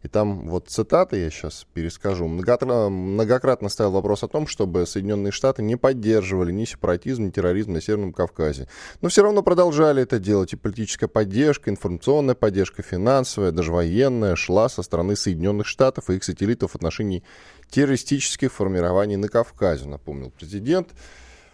И 0.04 0.10
там 0.10 0.50
вот 0.50 0.68
цитаты 0.68 1.18
я 1.18 1.30
сейчас 1.30 1.66
перескажу. 1.74 2.28
Многократно, 2.28 2.90
многократно 2.90 3.70
ставил 3.70 3.92
вопрос 3.92 4.24
о 4.24 4.28
том, 4.28 4.48
чтобы 4.48 4.86
Соединенные 4.86 5.32
Штаты 5.32 5.64
не 5.64 5.78
поддерживали 5.78 6.52
ни 6.52 6.66
сепаратизм, 6.66 7.26
ни 7.26 7.30
терроризм 7.30 7.72
на 7.72 7.82
Северном 7.82 8.12
Кавказе. 8.12 8.68
Но 9.02 9.08
все 9.08 9.24
равно 9.24 9.42
продолжали 9.44 10.04
это 10.04 10.20
делать. 10.20 10.52
И 10.52 10.58
политическая 10.58 11.08
поддержка, 11.08 11.70
информационная 11.70 12.36
поддержка, 12.36 12.84
финансовая, 12.84 13.52
даже 13.52 13.72
военная 13.72 14.36
шла 14.36 14.68
со 14.68 14.84
стороны 14.84 15.16
Соединенных 15.16 15.68
Штатов 15.68 16.10
и 16.10 16.16
их 16.16 16.26
сателлитов 16.26 16.72
в 16.72 16.76
отношении 16.76 17.24
террористических 17.70 18.52
формирований 18.52 19.16
на 19.16 19.30
Кавказе, 19.30 19.88
напомнил 19.88 20.32
президент. 20.32 20.90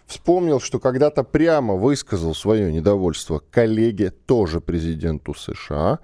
Вспомнил, 0.06 0.58
что 0.58 0.80
когда-то 0.80 1.22
прямо 1.22 1.76
высказал 1.76 2.34
свое 2.34 2.72
недовольство 2.72 3.40
коллеге, 3.52 4.10
тоже 4.10 4.60
президенту 4.60 5.34
США. 5.34 6.00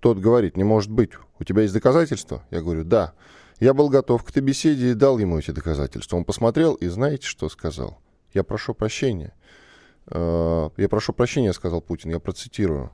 Тот 0.00 0.18
говорит, 0.18 0.56
не 0.56 0.64
может 0.64 0.90
быть, 0.90 1.10
у 1.38 1.44
тебя 1.44 1.62
есть 1.62 1.74
доказательства? 1.74 2.42
Я 2.50 2.60
говорю, 2.60 2.84
да. 2.84 3.12
Я 3.60 3.72
был 3.72 3.88
готов 3.88 4.22
к 4.22 4.30
этой 4.30 4.42
беседе 4.42 4.90
и 4.90 4.94
дал 4.94 5.18
ему 5.18 5.38
эти 5.38 5.50
доказательства. 5.50 6.16
Он 6.16 6.24
посмотрел 6.24 6.74
и 6.74 6.88
знаете, 6.88 7.26
что 7.26 7.48
сказал? 7.48 7.98
Я 8.34 8.44
прошу 8.44 8.74
прощения. 8.74 9.34
Э, 10.08 10.68
я 10.76 10.88
прошу 10.88 11.12
прощения, 11.12 11.52
сказал 11.52 11.80
Путин, 11.80 12.10
я 12.10 12.20
процитирую. 12.20 12.90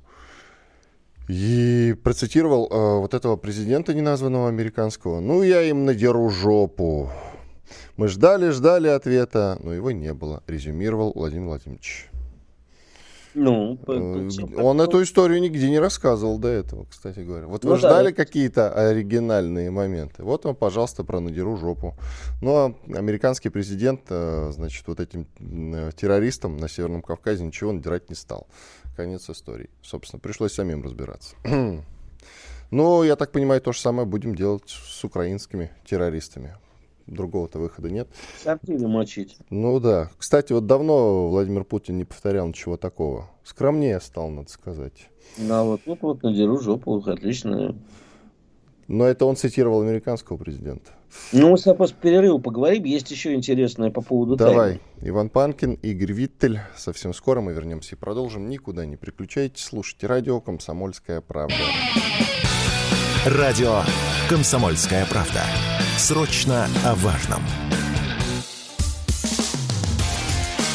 И 1.28 1.96
процитировал 2.02 2.68
э, 2.70 2.99
вот 2.99 3.14
этого 3.14 3.37
президента 3.37 3.94
неназванного 3.94 4.49
американского. 4.49 5.20
Ну, 5.20 5.42
я 5.42 5.62
им 5.62 5.84
надеру 5.84 6.28
жопу. 6.28 7.11
Мы 7.96 8.08
ждали, 8.08 8.50
ждали 8.50 8.88
ответа, 8.88 9.58
но 9.62 9.72
его 9.72 9.90
не 9.90 10.12
было, 10.12 10.42
резюмировал 10.46 11.12
Владимир 11.14 11.46
Владимирович. 11.46 12.11
Ну, 13.34 13.78
э, 13.86 14.28
он 14.60 14.80
эту 14.80 15.02
историю 15.02 15.40
нигде 15.40 15.70
не 15.70 15.78
рассказывал 15.78 16.38
до 16.38 16.48
этого, 16.48 16.84
кстати 16.84 17.20
говоря. 17.20 17.46
Вот 17.46 17.64
ну, 17.64 17.70
вы 17.70 17.76
ждали 17.78 18.10
да. 18.10 18.12
какие-то 18.12 18.72
оригинальные 18.72 19.70
моменты. 19.70 20.22
Вот 20.22 20.44
вам, 20.44 20.54
пожалуйста, 20.54 21.04
про 21.04 21.20
надеру 21.20 21.56
жопу. 21.56 21.94
Ну, 22.42 22.54
а 22.56 22.74
американский 22.94 23.48
президент, 23.48 24.02
э, 24.10 24.50
значит, 24.52 24.86
вот 24.86 25.00
этим 25.00 25.26
э, 25.38 25.90
террористам 25.96 26.56
на 26.56 26.68
Северном 26.68 27.02
Кавказе 27.02 27.44
ничего 27.44 27.72
надирать 27.72 28.10
не 28.10 28.16
стал. 28.16 28.46
Конец 28.96 29.28
истории. 29.30 29.70
Собственно, 29.82 30.20
пришлось 30.20 30.52
самим 30.52 30.82
разбираться. 30.82 31.36
Ну, 32.74 33.02
я 33.02 33.16
так 33.16 33.32
понимаю, 33.32 33.60
то 33.60 33.72
же 33.72 33.80
самое 33.80 34.08
будем 34.08 34.34
делать 34.34 34.70
с 34.70 35.04
украинскими 35.04 35.70
террористами 35.84 36.56
другого-то 37.06 37.59
выхода 37.59 37.90
нет. 37.90 38.09
Сортиры 38.42 38.88
мочить. 38.88 39.37
Ну 39.50 39.80
да. 39.80 40.11
Кстати, 40.18 40.52
вот 40.52 40.66
давно 40.66 41.28
Владимир 41.28 41.64
Путин 41.64 41.99
не 41.99 42.04
повторял 42.04 42.47
ничего 42.47 42.76
такого. 42.76 43.30
Скромнее 43.44 44.00
стал, 44.00 44.30
надо 44.30 44.50
сказать. 44.50 45.09
Да, 45.38 45.64
вот 45.64 45.82
тут 45.85 46.02
вот 46.02 46.23
надеру 46.23 46.59
жопу, 46.59 46.99
отлично. 46.99 47.76
Но 48.88 49.06
это 49.06 49.25
он 49.25 49.37
цитировал 49.37 49.82
американского 49.82 50.37
президента. 50.37 50.90
Ну, 51.32 51.50
мы 51.50 51.59
с 51.59 51.62
тобой 51.62 51.78
после 51.78 51.97
перерыва 52.00 52.38
поговорим. 52.38 52.85
Есть 52.85 53.11
еще 53.11 53.35
интересное 53.35 53.90
по 53.90 54.00
поводу 54.00 54.37
Давай. 54.37 54.54
Тайны. 54.73 54.80
Иван 55.00 55.28
Панкин, 55.28 55.75
Игорь 55.75 56.12
Виттель. 56.12 56.61
Совсем 56.76 57.14
скоро 57.14 57.40
мы 57.40 57.52
вернемся 57.52 57.94
и 57.94 57.99
продолжим. 57.99 58.49
Никуда 58.49 58.85
не 58.87 58.97
переключайтесь. 58.97 59.64
Слушайте 59.64 60.06
радио 60.06 60.40
«Комсомольская 60.40 61.21
правда». 61.21 61.54
Радио 63.26 63.82
«Комсомольская 64.28 65.06
правда». 65.06 65.42
Срочно 65.96 66.66
о 66.84 66.94
важном. 66.96 67.42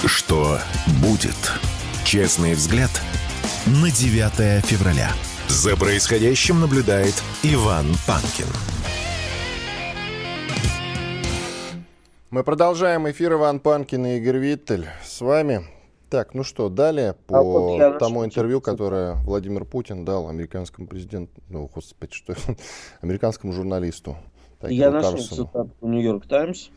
Что 0.05 0.59
будет? 1.01 1.35
Честный 2.05 2.53
взгляд 2.53 2.91
на 3.65 3.91
9 3.91 4.65
февраля. 4.65 5.11
За 5.47 5.75
происходящим 5.75 6.61
наблюдает 6.61 7.15
Иван 7.43 7.87
Панкин. 8.05 8.45
Мы 12.29 12.43
продолжаем 12.43 13.09
эфир. 13.09 13.33
Иван 13.33 13.59
Панкин 13.59 14.05
и 14.05 14.17
Игорь 14.17 14.37
Виттель 14.37 14.87
с 15.03 15.19
вами. 15.21 15.65
Так, 16.09 16.33
ну 16.35 16.43
что, 16.43 16.69
далее 16.69 17.15
по 17.25 17.39
а 17.39 17.41
вот 17.41 17.99
тому 17.99 18.23
интервью, 18.23 18.61
которое 18.61 19.15
Владимир 19.25 19.65
Путин 19.65 20.05
дал 20.05 20.29
американскому 20.29 20.87
президенту, 20.87 21.41
ну, 21.49 21.69
господи, 21.73 22.13
что 22.13 22.33
американскому 23.01 23.51
журналисту. 23.51 24.15
Я 24.63 24.91
нашел 24.91 25.17
цитату 25.17 25.71
в 25.81 25.87
Нью-Йорк 25.87 26.25
Таймс. 26.27 26.69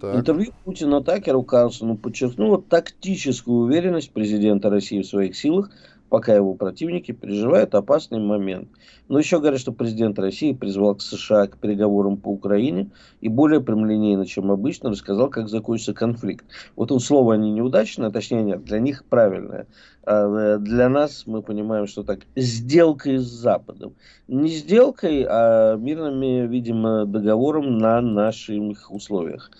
Интервью 0.00 0.52
Путина 0.64 1.02
Такеру 1.02 1.42
Карлсону 1.42 1.96
подчеркнуло 1.96 2.62
тактическую 2.62 3.58
уверенность 3.58 4.12
президента 4.12 4.70
России 4.70 5.02
в 5.02 5.06
своих 5.06 5.36
силах 5.36 5.70
пока 6.08 6.34
его 6.34 6.54
противники 6.54 7.12
переживают 7.12 7.74
опасный 7.74 8.20
момент. 8.20 8.68
Но 9.08 9.18
еще 9.18 9.38
говорят, 9.38 9.60
что 9.60 9.72
президент 9.72 10.18
России 10.18 10.52
призвал 10.52 10.94
к 10.94 11.02
США 11.02 11.46
к 11.46 11.58
переговорам 11.58 12.16
по 12.16 12.28
Украине 12.28 12.90
и 13.20 13.28
более 13.28 13.60
прямолинейно, 13.60 14.26
чем 14.26 14.50
обычно, 14.50 14.90
рассказал, 14.90 15.30
как 15.30 15.48
закончится 15.48 15.94
конфликт. 15.94 16.44
Вот 16.76 16.92
он 16.92 17.00
слово 17.00 17.34
они 17.34 17.50
неудачное, 17.50 18.10
точнее 18.10 18.42
нет, 18.42 18.64
для 18.64 18.80
них 18.80 19.04
правильное. 19.04 19.66
А 20.04 20.56
э, 20.56 20.58
для 20.58 20.88
нас 20.88 21.24
мы 21.26 21.42
понимаем, 21.42 21.86
что 21.86 22.02
так, 22.02 22.20
сделкой 22.36 23.18
с 23.18 23.26
Западом. 23.26 23.94
Не 24.26 24.48
сделкой, 24.48 25.26
а 25.28 25.76
мирным, 25.76 26.48
видимо, 26.50 27.06
договором 27.06 27.78
на 27.78 28.00
наших 28.00 28.90
условиях. 28.90 29.50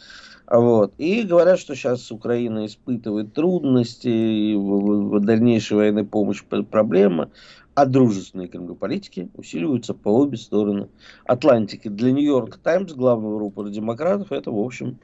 Вот. 0.51 0.95
И 0.97 1.23
говорят, 1.23 1.59
что 1.59 1.75
сейчас 1.75 2.11
Украина 2.11 2.65
испытывает 2.65 3.35
трудности, 3.35 4.55
в, 4.55 5.21
дальнейшей 5.21 5.77
военной 5.77 6.05
помощи 6.05 6.43
проблема, 6.45 7.31
а 7.75 7.85
дружественные 7.85 8.49
кремлеполитики 8.49 9.29
усиливаются 9.35 9.95
по 9.95 10.09
обе 10.09 10.37
стороны 10.39 10.89
Атлантики. 11.27 11.89
Для 11.89 12.13
Нью-Йорк 12.13 12.57
Таймс, 12.57 12.93
главного 12.93 13.39
рупора 13.39 13.69
демократов, 13.69 14.33
это, 14.33 14.51
в 14.51 14.59
общем, 14.59 14.99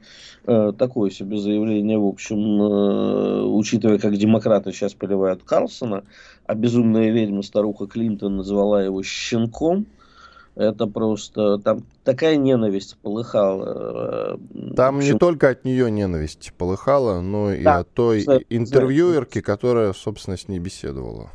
э, 0.45 0.73
такое 0.77 1.11
себе 1.11 1.37
заявление, 1.37 1.99
в 1.99 2.07
общем, 2.07 2.61
э, 2.61 3.43
учитывая, 3.43 3.99
как 3.99 4.17
демократы 4.17 4.73
сейчас 4.73 4.93
поливают 4.93 5.43
Карлсона, 5.43 6.03
а 6.47 6.55
безумная 6.55 7.11
ведьма 7.11 7.43
старуха 7.43 7.85
Клинтон 7.87 8.35
назвала 8.35 8.83
его 8.83 9.03
щенком, 9.03 9.85
это 10.55 10.87
просто 10.87 11.57
там 11.57 11.83
такая 12.03 12.37
ненависть 12.37 12.97
полыхала. 13.01 14.37
Э, 14.37 14.73
там 14.75 14.99
не 14.99 15.13
только 15.13 15.49
от 15.49 15.65
нее 15.65 15.91
ненависть 15.91 16.53
полыхала, 16.57 17.21
но 17.21 17.49
да, 17.49 17.55
и 17.55 17.63
от 17.65 17.89
той 17.91 18.19
кстати, 18.19 18.45
интервьюерки, 18.49 19.41
которая, 19.41 19.93
собственно, 19.93 20.37
с 20.37 20.47
ней 20.47 20.59
беседовала. 20.59 21.29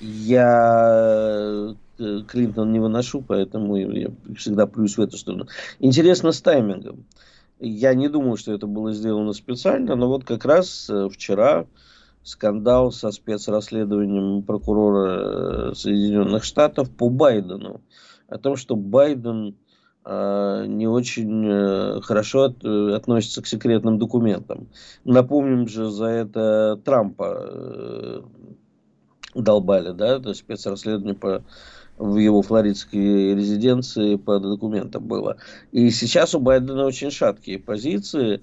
Я 0.00 1.74
э, 1.98 2.20
Клинтон 2.26 2.72
не 2.72 2.80
выношу, 2.80 3.22
поэтому 3.22 3.76
я 3.76 4.10
всегда 4.36 4.66
плюс 4.66 4.96
в 4.96 5.00
эту 5.02 5.18
сторону. 5.18 5.46
Интересно 5.78 6.32
с 6.32 6.40
таймингом. 6.40 7.04
Я 7.60 7.94
не 7.94 8.08
думаю, 8.08 8.36
что 8.36 8.52
это 8.52 8.66
было 8.66 8.92
сделано 8.92 9.34
специально, 9.34 9.94
но 9.94 10.08
вот 10.08 10.24
как 10.24 10.44
раз 10.44 10.88
э, 10.90 11.08
вчера 11.10 11.66
скандал 12.24 12.90
со 12.90 13.10
спецрасследованием 13.10 14.42
прокурора 14.42 15.74
Соединенных 15.74 16.44
Штатов 16.44 16.90
по 16.90 17.08
Байдену 17.08 17.82
о 18.32 18.38
том, 18.38 18.56
что 18.56 18.76
Байден 18.76 19.56
э, 20.04 20.64
не 20.66 20.86
очень 20.86 21.46
э, 21.46 22.00
хорошо 22.00 22.44
от, 22.44 22.64
э, 22.64 22.94
относится 22.94 23.42
к 23.42 23.46
секретным 23.46 23.98
документам. 23.98 24.68
Напомним 25.04 25.68
же, 25.68 25.90
за 25.90 26.06
это 26.06 26.80
Трампа 26.84 28.24
долбали, 29.34 29.92
да, 29.92 30.18
то 30.18 30.30
есть 30.30 30.40
спецрасследование 30.40 31.14
по 31.14 31.42
в 31.98 32.16
его 32.16 32.42
флоридской 32.42 33.34
резиденции 33.34 34.16
по 34.16 34.40
документам 34.40 35.06
было. 35.06 35.36
И 35.72 35.90
сейчас 35.90 36.34
у 36.34 36.40
Байдена 36.40 36.84
очень 36.86 37.10
шаткие 37.10 37.58
позиции. 37.58 38.40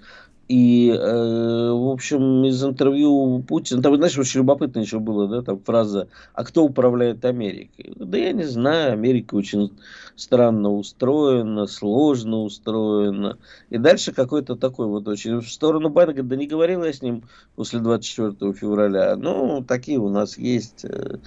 И, 0.49 0.89
э, 0.89 1.71
в 1.71 1.91
общем, 1.91 2.43
из 2.43 2.63
интервью 2.63 3.43
Путина, 3.47 3.83
там, 3.83 3.95
знаешь, 3.97 4.17
очень 4.17 4.39
любопытно 4.39 4.79
еще 4.79 4.97
было, 4.97 5.27
да, 5.27 5.43
там 5.43 5.59
фраза 5.59 6.07
«А 6.33 6.43
кто 6.43 6.63
управляет 6.63 7.23
Америкой?» 7.23 7.93
Да 7.95 8.17
я 8.17 8.31
не 8.31 8.45
знаю, 8.45 8.93
Америка 8.93 9.35
очень 9.35 9.71
странно 10.15 10.71
устроена, 10.71 11.67
сложно 11.67 12.37
устроена. 12.37 13.37
И 13.69 13.77
дальше 13.77 14.11
какой-то 14.11 14.55
такой 14.55 14.87
вот 14.87 15.07
очень... 15.07 15.39
В 15.39 15.51
сторону 15.51 15.89
Байдена, 15.89 16.27
да 16.27 16.35
не 16.35 16.47
говорил 16.47 16.83
я 16.83 16.93
с 16.93 17.03
ним 17.03 17.25
после 17.55 17.79
24 17.79 18.51
февраля. 18.53 19.15
Ну, 19.17 19.63
такие 19.63 19.99
у 19.99 20.09
нас 20.09 20.35
есть 20.35 20.83
э, 20.83 21.19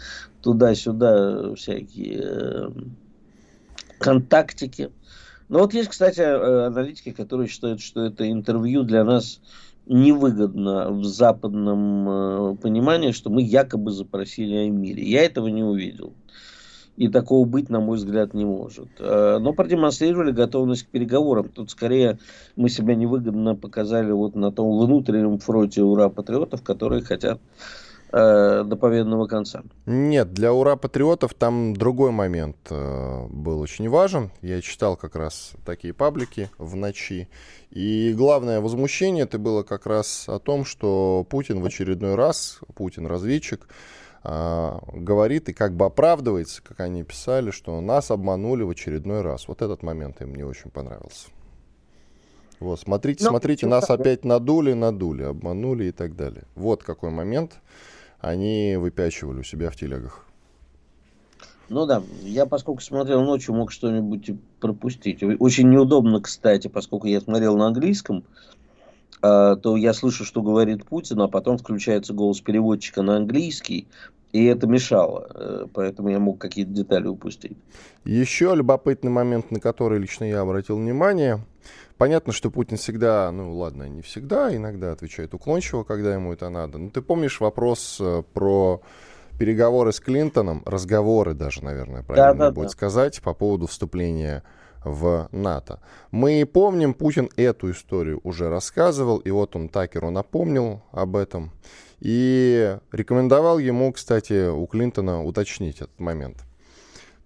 туда-сюда 0.42 1.54
всякие 1.54 2.20
э, 2.24 2.70
контактики. 4.00 4.90
Ну 5.52 5.58
вот 5.58 5.74
есть, 5.74 5.90
кстати, 5.90 6.20
э, 6.20 6.66
аналитики, 6.68 7.10
которые 7.10 7.46
считают, 7.46 7.82
что 7.82 8.06
это 8.06 8.26
интервью 8.32 8.84
для 8.84 9.04
нас 9.04 9.38
невыгодно 9.84 10.90
в 10.90 11.04
западном 11.04 12.08
э, 12.08 12.56
понимании, 12.56 13.10
что 13.10 13.28
мы 13.28 13.42
якобы 13.42 13.90
запросили 13.90 14.54
о 14.54 14.70
мире. 14.70 15.02
Я 15.02 15.26
этого 15.26 15.48
не 15.48 15.62
увидел. 15.62 16.14
И 16.96 17.08
такого 17.08 17.44
быть, 17.44 17.68
на 17.68 17.80
мой 17.80 17.98
взгляд, 17.98 18.32
не 18.32 18.46
может. 18.46 18.88
Э, 18.98 19.36
но 19.42 19.52
продемонстрировали 19.52 20.32
готовность 20.32 20.84
к 20.84 20.86
переговорам. 20.86 21.50
Тут 21.50 21.70
скорее 21.70 22.18
мы 22.56 22.70
себя 22.70 22.94
невыгодно 22.94 23.54
показали 23.54 24.10
вот 24.10 24.34
на 24.34 24.52
том 24.52 24.78
внутреннем 24.78 25.38
фронте 25.38 25.82
ура 25.82 26.08
патриотов, 26.08 26.62
которые 26.62 27.02
хотят 27.02 27.42
э, 28.12 28.64
до 28.64 28.76
победного 28.76 29.26
конца. 29.26 29.62
Нет, 29.86 30.32
для 30.32 30.52
«Ура, 30.52 30.76
патриотов» 30.76 31.34
там 31.34 31.74
другой 31.74 32.10
момент 32.10 32.56
э, 32.70 33.26
был 33.28 33.60
очень 33.60 33.88
важен. 33.88 34.30
Я 34.42 34.60
читал 34.60 34.96
как 34.96 35.16
раз 35.16 35.52
такие 35.64 35.94
паблики 35.94 36.50
в 36.58 36.76
ночи. 36.76 37.28
И 37.70 38.12
главное 38.16 38.60
возмущение 38.60 39.24
это 39.24 39.38
было 39.38 39.62
как 39.62 39.86
раз 39.86 40.28
о 40.28 40.38
том, 40.38 40.64
что 40.64 41.26
Путин 41.28 41.60
в 41.60 41.66
очередной 41.66 42.14
раз, 42.14 42.60
Путин 42.74 43.06
разведчик, 43.06 43.66
э, 44.24 44.78
говорит 44.92 45.48
и 45.48 45.52
как 45.52 45.74
бы 45.74 45.86
оправдывается, 45.86 46.62
как 46.62 46.80
они 46.80 47.02
писали, 47.02 47.50
что 47.50 47.80
нас 47.80 48.10
обманули 48.10 48.62
в 48.62 48.70
очередной 48.70 49.22
раз. 49.22 49.48
Вот 49.48 49.62
этот 49.62 49.82
момент 49.82 50.20
им 50.20 50.34
не 50.34 50.44
очень 50.44 50.70
понравился. 50.70 51.28
Вот, 52.62 52.78
смотрите, 52.78 53.24
Но, 53.24 53.30
ну, 53.30 53.32
смотрите, 53.38 53.66
нас 53.66 53.90
опять 53.90 54.24
надули, 54.24 54.72
надули, 54.72 55.24
обманули 55.24 55.86
и 55.86 55.90
так 55.90 56.14
далее. 56.14 56.44
Вот 56.54 56.84
какой 56.84 57.10
момент 57.10 57.60
они 58.22 58.76
выпячивали 58.78 59.40
у 59.40 59.42
себя 59.42 59.68
в 59.68 59.76
телегах. 59.76 60.24
Ну 61.68 61.86
да, 61.86 62.02
я 62.22 62.46
поскольку 62.46 62.80
смотрел 62.80 63.22
ночью, 63.22 63.54
мог 63.54 63.72
что-нибудь 63.72 64.30
пропустить. 64.60 65.22
Очень 65.40 65.70
неудобно, 65.70 66.20
кстати, 66.20 66.68
поскольку 66.68 67.08
я 67.08 67.20
смотрел 67.20 67.56
на 67.56 67.66
английском, 67.66 68.24
а, 69.22 69.56
то 69.56 69.76
я 69.76 69.92
слышу, 69.92 70.24
что 70.24 70.40
говорит 70.40 70.84
Путин, 70.84 71.20
а 71.20 71.28
потом 71.28 71.58
включается 71.58 72.12
голос 72.12 72.40
переводчика 72.40 73.02
на 73.02 73.16
английский, 73.16 73.88
и 74.32 74.44
это 74.46 74.66
мешало, 74.66 75.30
э, 75.34 75.66
поэтому 75.72 76.08
я 76.08 76.18
мог 76.18 76.38
какие-то 76.40 76.72
детали 76.72 77.06
упустить. 77.06 77.56
Еще 78.04 78.54
любопытный 78.54 79.10
момент, 79.10 79.50
на 79.50 79.60
который 79.60 79.98
лично 79.98 80.24
я 80.24 80.40
обратил 80.40 80.76
внимание– 80.76 81.40
Понятно, 82.02 82.32
что 82.32 82.50
Путин 82.50 82.78
всегда, 82.78 83.30
ну 83.30 83.56
ладно, 83.56 83.84
не 83.84 84.02
всегда, 84.02 84.52
иногда 84.56 84.90
отвечает 84.90 85.34
уклончиво, 85.34 85.84
когда 85.84 86.12
ему 86.14 86.32
это 86.32 86.48
надо. 86.48 86.78
Но 86.78 86.90
ты 86.90 87.00
помнишь 87.00 87.38
вопрос 87.38 87.98
э, 88.00 88.24
про 88.32 88.80
переговоры 89.38 89.92
с 89.92 90.00
Клинтоном, 90.00 90.62
разговоры 90.66 91.34
даже, 91.34 91.62
наверное, 91.62 92.02
правильно 92.02 92.34
да, 92.34 92.46
да, 92.46 92.50
будет 92.50 92.66
да. 92.66 92.70
сказать, 92.70 93.22
по 93.22 93.34
поводу 93.34 93.68
вступления 93.68 94.42
в 94.84 95.28
НАТО. 95.32 95.80
Мы 96.10 96.44
помним, 96.44 96.94
Путин 96.94 97.30
эту 97.36 97.70
историю 97.70 98.20
уже 98.24 98.48
рассказывал, 98.48 99.18
и 99.18 99.30
вот 99.30 99.56
он 99.56 99.68
Такеру 99.68 100.10
напомнил 100.10 100.82
об 100.92 101.16
этом. 101.16 101.52
И 102.00 102.76
рекомендовал 102.90 103.58
ему, 103.58 103.92
кстати, 103.92 104.48
у 104.48 104.66
Клинтона 104.66 105.24
уточнить 105.24 105.76
этот 105.76 106.00
момент. 106.00 106.38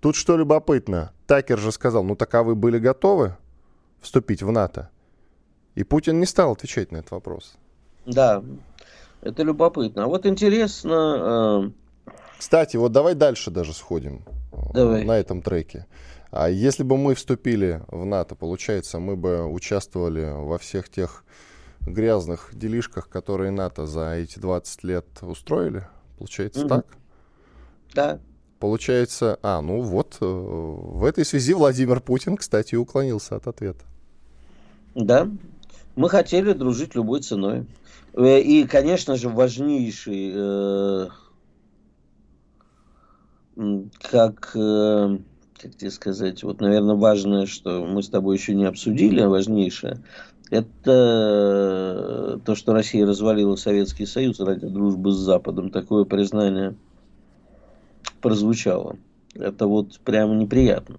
Тут 0.00 0.16
что 0.16 0.36
любопытно, 0.36 1.12
Такер 1.26 1.58
же 1.58 1.72
сказал, 1.72 2.04
ну 2.04 2.14
так 2.14 2.34
а 2.34 2.42
вы 2.42 2.54
были 2.54 2.78
готовы? 2.78 3.36
вступить 4.06 4.42
в 4.42 4.50
НАТО? 4.50 4.88
И 5.74 5.84
Путин 5.84 6.20
не 6.20 6.26
стал 6.26 6.52
отвечать 6.52 6.92
на 6.92 6.98
этот 6.98 7.10
вопрос. 7.10 7.56
Да, 8.06 8.42
это 9.20 9.42
любопытно. 9.42 10.04
А 10.04 10.06
вот 10.06 10.24
интересно... 10.26 11.72
Э... 12.06 12.12
Кстати, 12.38 12.76
вот 12.76 12.92
давай 12.92 13.14
дальше 13.14 13.50
даже 13.50 13.72
сходим 13.72 14.22
э, 14.52 14.56
давай. 14.72 15.04
на 15.04 15.18
этом 15.18 15.42
треке. 15.42 15.86
А 16.38 16.48
если 16.50 16.82
бы 16.82 16.96
мы 16.96 17.14
вступили 17.14 17.82
в 17.88 18.04
НАТО, 18.04 18.34
получается, 18.34 18.98
мы 18.98 19.16
бы 19.16 19.46
участвовали 19.46 20.30
во 20.32 20.58
всех 20.58 20.88
тех 20.88 21.24
грязных 21.80 22.50
делишках, 22.52 23.08
которые 23.08 23.50
НАТО 23.50 23.86
за 23.86 24.14
эти 24.14 24.38
20 24.38 24.84
лет 24.84 25.06
устроили? 25.22 25.86
Получается 26.18 26.60
угу. 26.60 26.68
так? 26.68 26.86
Да. 27.94 28.20
Получается, 28.58 29.38
а, 29.42 29.60
ну 29.60 29.82
вот, 29.82 30.16
э, 30.20 30.24
в 30.24 31.04
этой 31.04 31.24
связи 31.24 31.52
Владимир 31.52 32.00
Путин, 32.00 32.36
кстати, 32.36 32.74
уклонился 32.74 33.36
от 33.36 33.46
ответа. 33.46 33.84
Да, 34.94 35.28
мы 35.94 36.08
хотели 36.08 36.52
дружить 36.52 36.94
любой 36.94 37.20
ценой. 37.20 37.66
Э, 38.14 38.40
и, 38.40 38.66
конечно 38.66 39.16
же, 39.16 39.28
важнейший, 39.28 40.32
э, 40.34 41.08
как, 44.00 44.52
э, 44.54 45.18
как 45.58 45.74
тебе 45.74 45.90
сказать, 45.90 46.42
вот, 46.42 46.60
наверное, 46.60 46.96
важное, 46.96 47.46
что 47.46 47.84
мы 47.84 48.02
с 48.02 48.08
тобой 48.08 48.36
еще 48.36 48.54
не 48.54 48.64
обсудили, 48.64 49.20
а 49.20 49.28
важнейшее, 49.28 50.02
это 50.50 52.40
то, 52.44 52.54
что 52.54 52.72
Россия 52.72 53.06
развалила 53.06 53.56
Советский 53.56 54.06
Союз 54.06 54.38
ради 54.40 54.68
дружбы 54.68 55.10
с 55.10 55.16
Западом. 55.16 55.70
Такое 55.70 56.04
признание 56.04 56.76
прозвучало. 58.20 58.96
Это 59.34 59.66
вот 59.66 59.98
прямо 60.04 60.34
неприятно. 60.34 60.98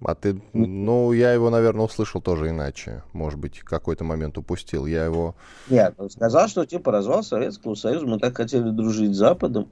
А 0.00 0.14
ты, 0.14 0.40
ну, 0.52 1.12
я 1.12 1.32
его, 1.32 1.50
наверное, 1.50 1.86
услышал 1.86 2.20
тоже 2.20 2.50
иначе. 2.50 3.02
Может 3.12 3.38
быть, 3.38 3.60
какой-то 3.60 4.04
момент 4.04 4.36
упустил. 4.36 4.86
Я 4.86 5.04
его... 5.04 5.34
Нет, 5.70 5.94
он 5.98 6.10
сказал, 6.10 6.48
что 6.48 6.66
типа 6.66 6.92
развал 6.92 7.22
Советского 7.22 7.74
Союза. 7.74 8.06
Мы 8.06 8.18
так 8.18 8.36
хотели 8.36 8.68
дружить 8.70 9.14
с 9.14 9.18
Западом, 9.18 9.68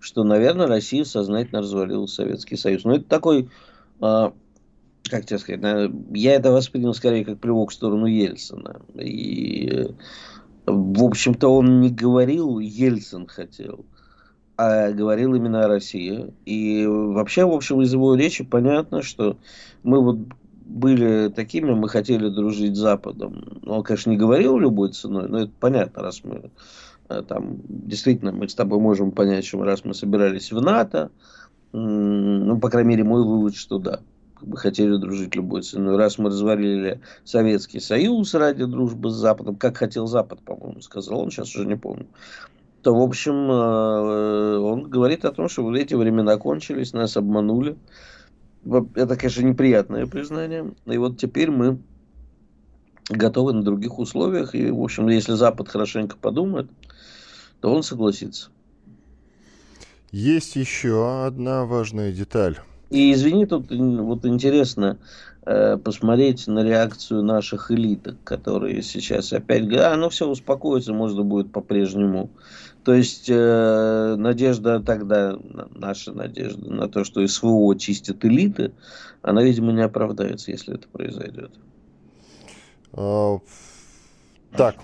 что, 0.00 0.24
наверное, 0.24 0.66
Россия 0.66 1.04
сознательно 1.04 1.60
развалила 1.60 2.06
Советский 2.06 2.56
Союз. 2.56 2.84
Ну, 2.84 2.94
это 2.94 3.04
такой, 3.04 3.50
э, 4.00 4.30
как 5.04 5.26
тебе 5.26 5.38
сказать, 5.38 5.92
я 6.12 6.34
это 6.34 6.50
воспринял 6.50 6.94
скорее 6.94 7.24
как 7.24 7.38
плевок 7.38 7.70
в 7.70 7.74
сторону 7.74 8.06
Ельцина. 8.06 8.80
И, 8.94 9.94
в 10.66 11.04
общем-то, 11.04 11.48
он 11.48 11.80
не 11.80 11.90
говорил, 11.90 12.58
Ельцин 12.58 13.26
хотел 13.26 13.84
а 14.56 14.90
говорил 14.90 15.34
именно 15.34 15.64
о 15.64 15.68
России. 15.68 16.32
И 16.44 16.86
вообще, 16.86 17.44
в 17.44 17.52
общем, 17.52 17.82
из 17.82 17.92
его 17.92 18.14
речи 18.14 18.44
понятно, 18.44 19.02
что 19.02 19.36
мы 19.82 20.02
вот 20.02 20.18
были 20.64 21.28
такими, 21.28 21.72
мы 21.72 21.88
хотели 21.88 22.28
дружить 22.28 22.76
с 22.76 22.80
Западом. 22.80 23.60
Он, 23.64 23.82
конечно, 23.82 24.10
не 24.10 24.16
говорил 24.16 24.58
любой 24.58 24.92
ценой, 24.92 25.28
но 25.28 25.40
это 25.40 25.52
понятно, 25.60 26.02
раз 26.02 26.24
мы 26.24 26.50
э, 27.08 27.22
там, 27.22 27.60
действительно, 27.68 28.32
мы 28.32 28.48
с 28.48 28.54
тобой 28.54 28.80
можем 28.80 29.12
понять, 29.12 29.44
что 29.44 29.62
раз 29.62 29.84
мы 29.84 29.94
собирались 29.94 30.50
в 30.50 30.60
НАТО, 30.60 31.10
ну, 31.72 32.58
по 32.58 32.70
крайней 32.70 32.90
мере, 32.90 33.04
мой 33.04 33.22
вывод, 33.22 33.54
что 33.54 33.78
да, 33.78 34.00
мы 34.40 34.56
хотели 34.56 34.96
дружить 34.96 35.34
любой 35.34 35.62
ценой. 35.62 35.96
Раз 35.96 36.18
мы 36.18 36.30
развалили 36.30 37.00
Советский 37.24 37.80
Союз 37.80 38.34
ради 38.34 38.64
дружбы 38.64 39.10
с 39.10 39.14
Западом, 39.14 39.56
как 39.56 39.76
хотел 39.76 40.06
Запад, 40.06 40.40
по-моему, 40.40 40.80
сказал 40.80 41.20
он, 41.20 41.30
сейчас 41.30 41.54
уже 41.54 41.66
не 41.66 41.76
помню, 41.76 42.06
то, 42.86 42.94
в 42.94 43.02
общем, 43.02 43.50
э, 43.50 44.58
он 44.58 44.88
говорит 44.88 45.24
о 45.24 45.32
том, 45.32 45.48
что 45.48 45.64
вот 45.64 45.76
эти 45.76 45.94
времена 45.94 46.36
кончились, 46.36 46.92
нас 46.92 47.16
обманули. 47.16 47.76
Это, 48.94 49.16
конечно, 49.16 49.42
неприятное 49.42 50.06
признание. 50.06 50.72
И 50.84 50.96
вот 50.96 51.18
теперь 51.18 51.50
мы 51.50 51.80
готовы 53.08 53.54
на 53.54 53.64
других 53.64 53.98
условиях. 53.98 54.54
И, 54.54 54.70
в 54.70 54.80
общем, 54.80 55.08
если 55.08 55.32
Запад 55.32 55.68
хорошенько 55.68 56.16
подумает, 56.16 56.70
то 57.60 57.74
он 57.74 57.82
согласится. 57.82 58.50
Есть 60.12 60.54
еще 60.54 61.26
одна 61.26 61.64
важная 61.64 62.12
деталь. 62.12 62.60
И 62.90 63.12
извини, 63.12 63.46
тут 63.46 63.68
вот 63.68 64.24
интересно 64.26 64.98
э, 65.44 65.76
посмотреть 65.76 66.46
на 66.46 66.62
реакцию 66.62 67.24
наших 67.24 67.72
элиток, 67.72 68.14
которые 68.22 68.80
сейчас 68.82 69.32
опять 69.32 69.64
говорят, 69.64 69.92
а 69.92 69.96
ну 69.96 70.08
все, 70.08 70.28
успокоиться 70.28 70.92
можно 70.92 71.24
будет 71.24 71.50
по-прежнему 71.50 72.30
то 72.86 72.94
есть 72.94 73.28
э, 73.28 74.14
надежда 74.16 74.78
тогда, 74.78 75.36
наша 75.74 76.12
надежда 76.12 76.72
на 76.72 76.88
то, 76.88 77.02
что 77.02 77.26
СВО 77.26 77.76
чистят 77.76 78.24
элиты, 78.24 78.74
она, 79.22 79.42
видимо, 79.42 79.72
не 79.72 79.80
оправдается, 79.80 80.52
если 80.52 80.76
это 80.76 80.86
произойдет. 80.86 81.50
А, 82.92 83.40
так, 84.56 84.76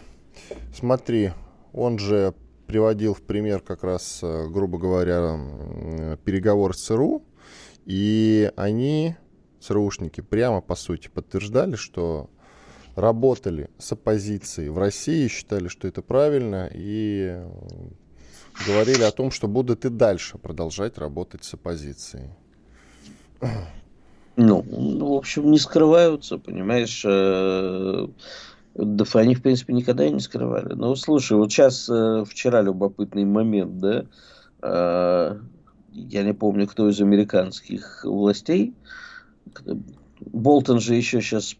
смотри, 0.74 1.30
он 1.72 2.00
же 2.00 2.34
приводил 2.66 3.14
в 3.14 3.22
пример 3.22 3.60
как 3.60 3.84
раз, 3.84 4.18
э, 4.20 4.48
грубо 4.48 4.78
говоря, 4.78 5.38
переговор 6.24 6.76
с 6.76 6.82
ЦРУ, 6.82 7.22
и 7.84 8.50
они, 8.56 9.14
ЦРУшники, 9.60 10.22
прямо 10.22 10.60
по 10.60 10.74
сути 10.74 11.06
подтверждали, 11.06 11.76
что 11.76 12.30
работали 12.94 13.70
с 13.78 13.92
оппозицией 13.92 14.68
в 14.68 14.78
России, 14.78 15.28
считали, 15.28 15.68
что 15.68 15.88
это 15.88 16.02
правильно, 16.02 16.68
и 16.72 17.28
э, 17.30 17.48
говорили 18.66 19.02
о 19.02 19.10
том, 19.10 19.30
что 19.30 19.48
будут 19.48 19.84
и 19.84 19.88
дальше 19.88 20.38
продолжать 20.38 20.98
работать 20.98 21.44
с 21.44 21.54
оппозицией. 21.54 22.30
Ну, 24.36 24.62
в 24.62 25.12
общем, 25.12 25.50
не 25.50 25.58
скрываются, 25.58 26.38
понимаешь. 26.38 27.02
Э, 27.06 28.06
да 28.74 29.04
они, 29.14 29.34
в 29.34 29.42
принципе, 29.42 29.74
никогда 29.74 30.06
и 30.06 30.10
не 30.10 30.20
скрывали. 30.20 30.72
Ну, 30.72 30.94
слушай, 30.96 31.36
вот 31.36 31.52
сейчас, 31.52 31.88
э, 31.90 32.24
вчера 32.26 32.62
любопытный 32.62 33.24
момент, 33.24 33.78
да, 33.78 34.06
я 35.92 36.22
не 36.22 36.32
помню, 36.32 36.66
кто 36.66 36.88
из 36.88 37.00
американских 37.00 38.04
властей, 38.04 38.74
Болтон 40.26 40.80
же 40.80 40.94
еще 40.94 41.20
сейчас, 41.20 41.56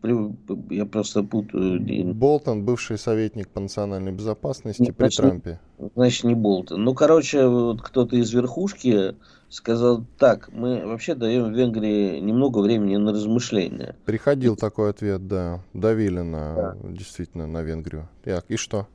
я 0.71 0.87
просто 0.87 1.23
путаю. 1.23 2.15
Болтон, 2.15 2.65
бывший 2.65 2.99
советник 2.99 3.49
по 3.49 3.61
национальной 3.61 4.13
безопасности 4.13 4.91
при 4.91 5.05
значит, 5.05 5.17
Трампе. 5.17 5.61
Значит, 5.95 6.25
не 6.25 6.35
Болтон. 6.35 6.85
Ну, 6.85 6.95
короче, 6.95 7.47
вот 7.47 7.83
кто-то 7.83 8.17
из 8.17 8.33
верхушки 8.33 9.17
сказал, 9.49 10.05
так, 10.19 10.51
мы 10.53 10.87
вообще 10.87 11.15
даем 11.15 11.53
Венгрии 11.53 12.21
немного 12.21 12.61
времени 12.61 12.97
на 12.97 13.13
размышления. 13.13 13.97
Приходил 14.05 14.55
и... 14.55 14.59
такой 14.59 14.91
ответ, 14.91 15.27
да. 15.27 15.61
Давили 15.75 16.21
на, 16.21 16.55
да. 16.55 16.77
действительно, 16.89 17.47
на 17.47 17.63
Венгрию. 17.63 18.09
Так, 18.25 18.45
и 18.49 18.57
что? 18.57 18.87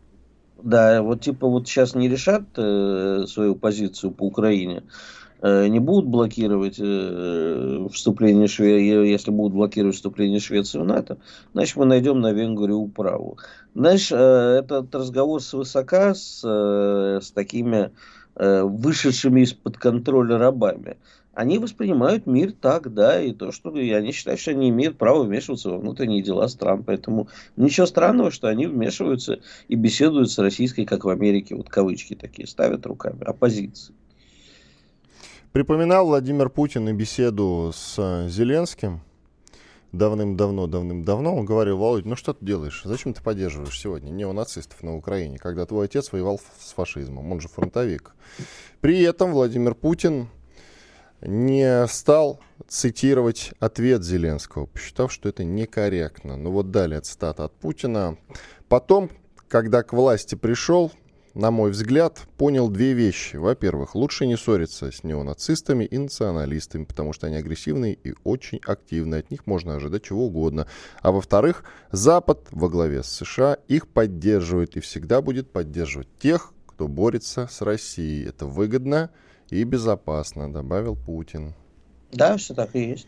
Да, 0.62 1.02
вот 1.04 1.22
типа 1.22 1.48
вот 1.48 1.68
сейчас 1.68 1.94
не 1.94 2.10
решат 2.10 2.44
э, 2.58 3.26
свою 3.28 3.56
позицию 3.56 4.12
по 4.12 4.24
Украине, 4.24 4.82
э, 4.82 5.17
не 5.42 5.80
будут 5.80 6.10
блокировать 6.10 6.78
э, 6.80 7.88
вступление 7.92 8.48
Швеции, 8.48 9.08
если 9.08 9.32
будут 9.32 9.54
блокировать 9.54 9.96
вступление 9.96 10.40
Швеции 10.40 10.80
в 10.80 10.84
НАТО, 10.84 11.18
значит 11.54 11.76
мы 11.76 11.86
найдем 11.86 12.20
на 12.20 12.32
Венгрию 12.32 12.78
управу. 12.78 13.38
Знаешь, 13.76 14.12
э, 14.12 14.16
этот 14.16 14.94
разговор 14.96 15.42
с 15.42 15.54
высока 15.54 16.16
с, 16.16 16.42
э, 16.44 17.20
с 17.22 17.32
такими 17.32 17.92
э, 18.36 18.64
вышедшими 18.64 19.42
из-под 19.42 19.78
контроля 19.78 20.38
рабами 20.38 20.98
они 21.38 21.60
воспринимают 21.60 22.26
мир 22.26 22.52
так, 22.52 22.92
да, 22.92 23.22
и 23.22 23.32
то, 23.32 23.52
что 23.52 23.70
и 23.78 23.92
они 23.92 24.12
считают, 24.12 24.40
что 24.40 24.50
они 24.50 24.70
имеют 24.70 24.98
право 24.98 25.22
вмешиваться 25.22 25.70
во 25.70 25.78
внутренние 25.78 26.24
дела 26.24 26.48
стран. 26.48 26.84
Поэтому 26.84 27.28
ничего 27.56 27.86
странного, 27.86 28.32
что 28.32 28.48
они 28.48 28.66
вмешиваются 28.66 29.42
и 29.68 29.76
беседуют 29.76 30.32
с 30.32 30.40
российской, 30.40 30.86
как 30.86 31.06
в 31.06 31.10
Америке, 31.10 31.54
вот 31.54 31.70
кавычки 31.70 32.16
такие 32.16 32.48
ставят 32.48 32.88
руками, 32.88 33.24
оппозиции. 33.24 33.94
Припоминал 35.54 36.06
Владимир 36.06 36.50
Путин 36.50 36.88
и 36.90 36.94
беседу 36.94 37.72
с 37.74 38.28
Зеленским 38.28 39.02
давным-давно, 39.92 40.68
давным-давно. 40.68 41.36
Он 41.36 41.46
говорил, 41.46 41.78
Володя, 41.78 42.10
ну 42.10 42.16
что 42.16 42.34
ты 42.34 42.46
делаешь? 42.46 42.82
Зачем 42.84 43.14
ты 43.14 43.24
поддерживаешь 43.24 43.80
сегодня 43.80 44.12
неонацистов 44.12 44.84
на 44.84 44.96
Украине, 44.96 45.40
когда 45.40 45.66
твой 45.66 45.86
отец 45.86 46.12
воевал 46.12 46.40
с 46.60 46.74
фашизмом? 46.74 47.32
Он 47.32 47.40
же 47.40 47.48
фронтовик. 47.48 48.14
При 48.82 49.02
этом 49.02 49.32
Владимир 49.32 49.74
Путин 49.74 50.30
не 51.22 51.88
стал 51.88 52.40
цитировать 52.68 53.54
ответ 53.60 54.04
Зеленского, 54.04 54.68
посчитав, 54.68 55.12
что 55.12 55.30
это 55.30 55.44
некорректно. 55.44 56.38
Ну 56.38 56.52
вот 56.52 56.70
далее 56.70 57.02
цитата 57.02 57.46
от 57.46 57.54
Путина. 57.54 58.18
Потом, 58.68 59.10
когда 59.48 59.82
к 59.82 59.94
власти 59.94 60.36
пришел, 60.36 60.92
на 61.38 61.52
мой 61.52 61.70
взгляд, 61.70 62.28
понял 62.38 62.68
две 62.68 62.94
вещи. 62.94 63.36
Во-первых, 63.36 63.94
лучше 63.94 64.26
не 64.26 64.36
ссориться 64.36 64.92
с 64.92 65.04
неонацистами 65.04 65.86
и 65.86 65.98
националистами, 65.98 66.84
потому 66.84 67.14
что 67.14 67.28
они 67.28 67.36
агрессивные 67.36 67.94
и 67.94 68.16
очень 68.24 68.60
активные. 68.66 69.20
От 69.20 69.30
них 69.30 69.46
можно 69.46 69.76
ожидать 69.76 70.04
чего 70.04 70.26
угодно. 70.26 70.68
А 71.02 71.12
во-вторых, 71.12 71.64
Запад 71.92 72.48
во 72.50 72.70
главе 72.70 73.04
с 73.04 73.08
США 73.08 73.58
их 73.68 73.88
поддерживает 73.88 74.76
и 74.78 74.80
всегда 74.80 75.22
будет 75.22 75.52
поддерживать 75.52 76.10
тех, 76.18 76.54
кто 76.66 76.88
борется 76.88 77.48
с 77.52 77.62
Россией. 77.62 78.28
Это 78.28 78.48
выгодно 78.48 79.12
и 79.52 79.64
безопасно, 79.64 80.52
добавил 80.52 80.96
Путин. 80.96 81.54
Да, 82.12 82.38
все 82.38 82.56
так 82.56 82.76
и 82.76 82.80
есть. 82.80 83.08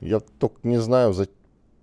Я 0.00 0.20
только 0.20 0.56
не 0.62 0.80
знаю, 0.80 1.14
за... 1.14 1.26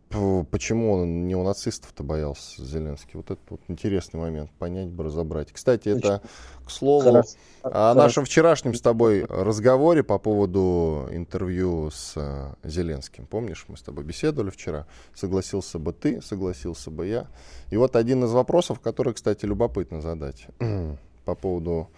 почему 0.09 0.93
он 0.93 1.27
не 1.27 1.35
у 1.35 1.43
нацистов-то 1.43 2.03
боялся 2.03 2.63
Зеленский. 2.63 3.11
Вот 3.13 3.31
это 3.31 3.41
вот 3.49 3.61
интересный 3.67 4.19
момент, 4.19 4.51
понять 4.51 4.87
бы, 4.87 5.03
разобрать. 5.03 5.51
Кстати, 5.51 5.89
это, 5.89 6.21
к 6.65 6.71
слову, 6.71 7.11
Хорошо. 7.11 7.37
о 7.63 7.93
нашем 7.93 8.25
вчерашнем 8.25 8.73
с 8.73 8.81
тобой 8.81 9.25
разговоре 9.25 10.03
по 10.03 10.17
поводу 10.17 11.07
интервью 11.11 11.91
с 11.91 12.13
э, 12.15 12.53
Зеленским. 12.63 13.25
Помнишь, 13.25 13.65
мы 13.67 13.77
с 13.77 13.81
тобой 13.81 14.03
беседовали 14.03 14.51
вчера. 14.51 14.87
Согласился 15.13 15.79
бы 15.79 15.91
ты, 15.91 16.21
согласился 16.21 16.91
бы 16.91 17.07
я. 17.07 17.27
И 17.69 17.77
вот 17.77 17.95
один 17.95 18.23
из 18.23 18.31
вопросов, 18.31 18.79
который, 18.79 19.13
кстати, 19.13 19.45
любопытно 19.45 20.01
задать 20.01 20.47
по 21.25 21.35
поводу 21.35 21.89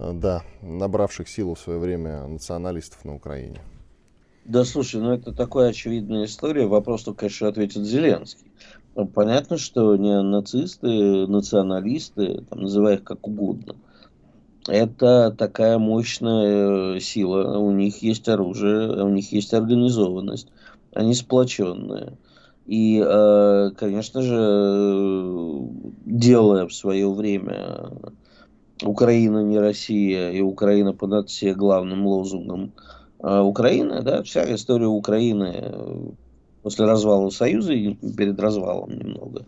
Э, 0.00 0.12
да, 0.14 0.42
набравших 0.62 1.28
силу 1.28 1.54
в 1.54 1.60
свое 1.60 1.78
время 1.78 2.26
националистов 2.26 3.04
на 3.04 3.14
Украине. 3.14 3.60
Да, 4.50 4.64
слушай, 4.64 5.00
ну 5.00 5.12
это 5.12 5.32
такая 5.32 5.68
очевидная 5.68 6.24
история. 6.24 6.66
Вопрос 6.66 7.04
только, 7.04 7.20
конечно, 7.20 7.46
ответит 7.46 7.84
Зеленский. 7.84 8.50
Ну, 8.96 9.06
понятно, 9.06 9.58
что 9.58 9.94
не 9.94 10.20
нацисты, 10.22 11.28
националисты, 11.28 12.44
там, 12.50 12.62
называй 12.62 12.96
их 12.96 13.04
как 13.04 13.28
угодно, 13.28 13.76
это 14.66 15.32
такая 15.38 15.78
мощная 15.78 16.98
сила. 16.98 17.58
У 17.58 17.70
них 17.70 18.02
есть 18.02 18.28
оружие, 18.28 19.04
у 19.04 19.08
них 19.10 19.30
есть 19.30 19.54
организованность, 19.54 20.48
они 20.92 21.14
сплоченные. 21.14 22.18
И, 22.66 23.00
э, 23.06 23.70
конечно 23.76 24.20
же, 24.20 25.68
делая 26.06 26.66
в 26.66 26.74
свое 26.74 27.08
время 27.08 27.92
Украина 28.82 29.44
не 29.44 29.60
Россия 29.60 30.32
и 30.32 30.40
Украина 30.40 30.92
под 30.92 31.28
все 31.28 31.54
главным 31.54 32.04
лозунгом 32.04 32.72
а 33.22 33.42
Украины, 33.42 34.02
да, 34.02 34.22
вся 34.22 34.52
история 34.54 34.86
Украины 34.86 35.52
э, 35.54 36.10
после 36.62 36.86
развала 36.86 37.30
Союза 37.30 37.72
и 37.72 37.94
перед 37.94 38.40
развалом 38.40 38.90
немного, 38.90 39.46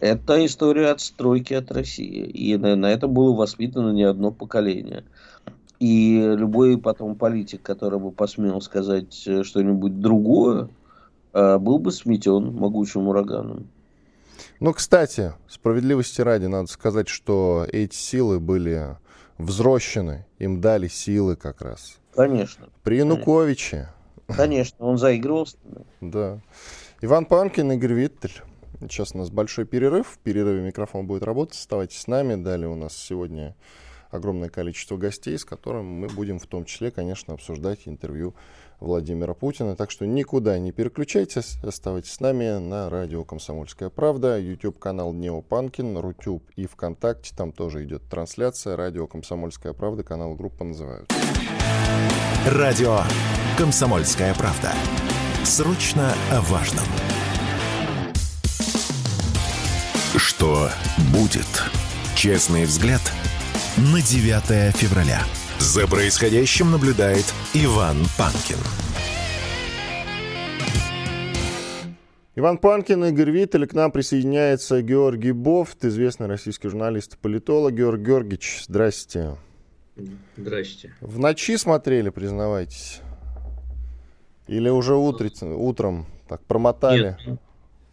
это 0.00 0.44
история 0.44 0.90
отстройки 0.90 1.54
от 1.54 1.70
России. 1.70 2.24
И 2.24 2.56
на, 2.56 2.74
на 2.74 2.86
это 2.86 3.06
было 3.06 3.34
воспитано 3.34 3.92
не 3.92 4.02
одно 4.02 4.32
поколение. 4.32 5.04
И 5.78 6.20
любой 6.36 6.78
потом 6.78 7.14
политик, 7.14 7.62
который 7.62 7.98
бы 7.98 8.10
посмел 8.10 8.60
сказать 8.60 9.22
э, 9.26 9.44
что-нибудь 9.44 10.00
другое, 10.00 10.68
э, 11.32 11.58
был 11.58 11.78
бы 11.78 11.92
сметен 11.92 12.52
могучим 12.54 13.08
ураганом. 13.08 13.68
Ну, 14.58 14.72
кстати, 14.72 15.34
справедливости 15.48 16.20
ради, 16.20 16.46
надо 16.46 16.68
сказать, 16.68 17.08
что 17.08 17.66
эти 17.72 17.94
силы 17.94 18.40
были 18.40 18.96
взрощены, 19.38 20.26
им 20.38 20.60
дали 20.60 20.88
силы 20.88 21.36
как 21.36 21.62
раз. 21.62 22.01
Конечно. 22.14 22.68
При 22.82 22.98
Януковиче. 22.98 23.88
Конечно, 24.26 24.84
он 24.86 24.98
заигрывал. 24.98 25.46
Да. 26.00 26.40
Иван 27.00 27.26
Панкин, 27.26 27.72
Игорь 27.72 27.94
Виттель. 27.94 28.42
Сейчас 28.80 29.14
у 29.14 29.18
нас 29.18 29.30
большой 29.30 29.64
перерыв. 29.64 30.06
В 30.08 30.18
перерыве 30.18 30.62
микрофон 30.62 31.06
будет 31.06 31.22
работать. 31.22 31.56
Оставайтесь 31.56 32.00
с 32.00 32.06
нами. 32.06 32.34
Далее 32.34 32.68
у 32.68 32.74
нас 32.74 32.96
сегодня 32.96 33.54
огромное 34.10 34.50
количество 34.50 34.96
гостей, 34.96 35.38
с 35.38 35.44
которыми 35.44 35.82
мы 35.82 36.08
будем 36.08 36.38
в 36.38 36.46
том 36.46 36.64
числе, 36.64 36.90
конечно, 36.90 37.34
обсуждать 37.34 37.80
интервью 37.86 38.34
Владимира 38.78 39.34
Путина. 39.34 39.74
Так 39.74 39.90
что 39.90 40.06
никуда 40.06 40.58
не 40.58 40.72
переключайтесь, 40.72 41.56
оставайтесь 41.62 42.12
с 42.12 42.20
нами 42.20 42.58
на 42.58 42.90
радио 42.90 43.24
«Комсомольская 43.24 43.88
правда», 43.88 44.38
YouTube-канал 44.38 45.12
«Неопанкин», 45.12 45.96
Рутюб 45.98 46.42
и 46.56 46.66
ВКонтакте. 46.66 47.34
Там 47.36 47.52
тоже 47.52 47.84
идет 47.84 48.02
трансляция. 48.10 48.76
Радио 48.76 49.06
«Комсомольская 49.06 49.72
правда», 49.72 50.02
канал 50.02 50.34
группа 50.34 50.64
называют. 50.64 51.10
Радио 52.46 53.00
«Комсомольская 53.56 54.34
правда». 54.34 54.72
Срочно 55.44 56.12
о 56.30 56.40
важном. 56.42 56.84
Что 60.16 60.68
будет? 61.12 61.46
Честный 62.14 62.64
взгляд 62.64 63.00
на 63.76 64.00
9 64.02 64.76
февраля. 64.76 65.22
За 65.58 65.86
происходящим 65.86 66.70
наблюдает 66.70 67.24
Иван 67.54 67.98
Панкин. 68.18 68.58
Иван 72.34 72.58
Панкин, 72.58 73.04
Игорь 73.04 73.30
Виттель. 73.30 73.66
К 73.66 73.74
нам 73.74 73.92
присоединяется 73.92 74.82
Георгий 74.82 75.32
Бофт, 75.32 75.84
известный 75.84 76.26
российский 76.26 76.68
журналист 76.68 77.14
и 77.14 77.16
политолог. 77.18 77.74
Георгий 77.74 78.04
Георгиевич, 78.04 78.64
здрасте. 78.66 79.36
Здрасте. 80.36 80.94
В 81.00 81.18
ночи 81.18 81.56
смотрели, 81.56 82.10
признавайтесь? 82.10 83.00
Или 84.48 84.68
уже 84.68 84.94
утриц, 84.94 85.42
утром 85.42 86.06
так 86.28 86.42
промотали? 86.44 87.16
Нет, 87.26 87.38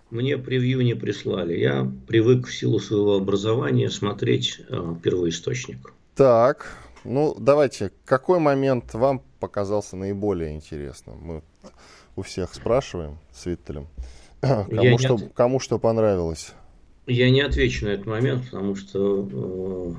мне 0.10 0.38
превью 0.38 0.82
не 0.82 0.96
прислали. 0.96 1.58
Я 1.58 1.90
привык 2.08 2.48
в 2.48 2.54
силу 2.54 2.80
своего 2.80 3.16
образования 3.16 3.90
смотреть 3.90 4.62
э, 4.68 4.96
первоисточник. 5.04 5.94
Так, 6.16 6.78
ну, 7.04 7.36
давайте, 7.40 7.92
какой 8.06 8.40
момент 8.40 8.94
вам 8.94 9.22
показался 9.40 9.96
наиболее 9.96 10.56
интересным? 10.56 11.18
Мы 11.22 11.44
у 12.16 12.24
всех 12.24 12.54
спрашиваем 12.54 13.20
с 13.32 13.46
Виттелем. 13.46 13.88
Кому, 14.42 14.98
что, 14.98 15.16
от... 15.16 15.34
кому 15.34 15.60
что 15.60 15.80
понравилось? 15.80 16.54
Я 17.08 17.30
не 17.30 17.42
отвечу 17.42 17.86
на 17.86 17.90
этот 17.90 18.06
момент, 18.06 18.46
потому 18.46 18.76
что... 18.76 19.96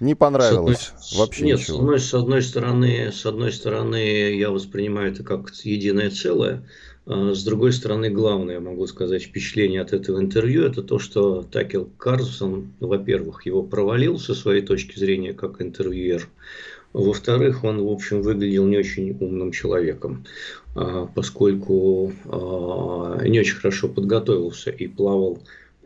Не 0.00 0.14
понравилось 0.14 0.92
одной, 0.94 1.18
вообще 1.18 1.44
нет, 1.44 1.58
ничего. 1.58 1.76
С 1.76 1.80
одной, 1.80 2.00
с, 2.00 2.14
одной 2.14 2.42
стороны, 2.42 3.12
с 3.12 3.26
одной 3.26 3.52
стороны, 3.52 4.34
я 4.36 4.50
воспринимаю 4.50 5.12
это 5.12 5.22
как 5.22 5.50
единое 5.64 6.10
целое. 6.10 6.64
А 7.06 7.34
с 7.34 7.42
другой 7.42 7.72
стороны, 7.72 8.10
главное, 8.10 8.60
могу 8.60 8.86
сказать, 8.86 9.22
впечатление 9.22 9.80
от 9.80 9.92
этого 9.92 10.20
интервью, 10.20 10.64
это 10.64 10.82
то, 10.82 10.98
что 10.98 11.42
Такел 11.42 11.88
Карлсон, 11.96 12.74
во-первых, 12.80 13.46
его 13.46 13.62
провалил 13.62 14.18
со 14.18 14.34
своей 14.34 14.60
точки 14.60 14.98
зрения 14.98 15.32
как 15.32 15.62
интервьюер, 15.62 16.28
во-вторых, 16.92 17.64
он, 17.64 17.82
в 17.82 17.88
общем, 17.90 18.22
выглядел 18.22 18.66
не 18.66 18.78
очень 18.78 19.16
умным 19.20 19.52
человеком, 19.52 20.24
а, 20.74 21.06
поскольку 21.14 22.12
а, 22.24 23.22
не 23.24 23.40
очень 23.40 23.56
хорошо 23.56 23.88
подготовился 23.88 24.70
и 24.70 24.86
плавал 24.86 25.38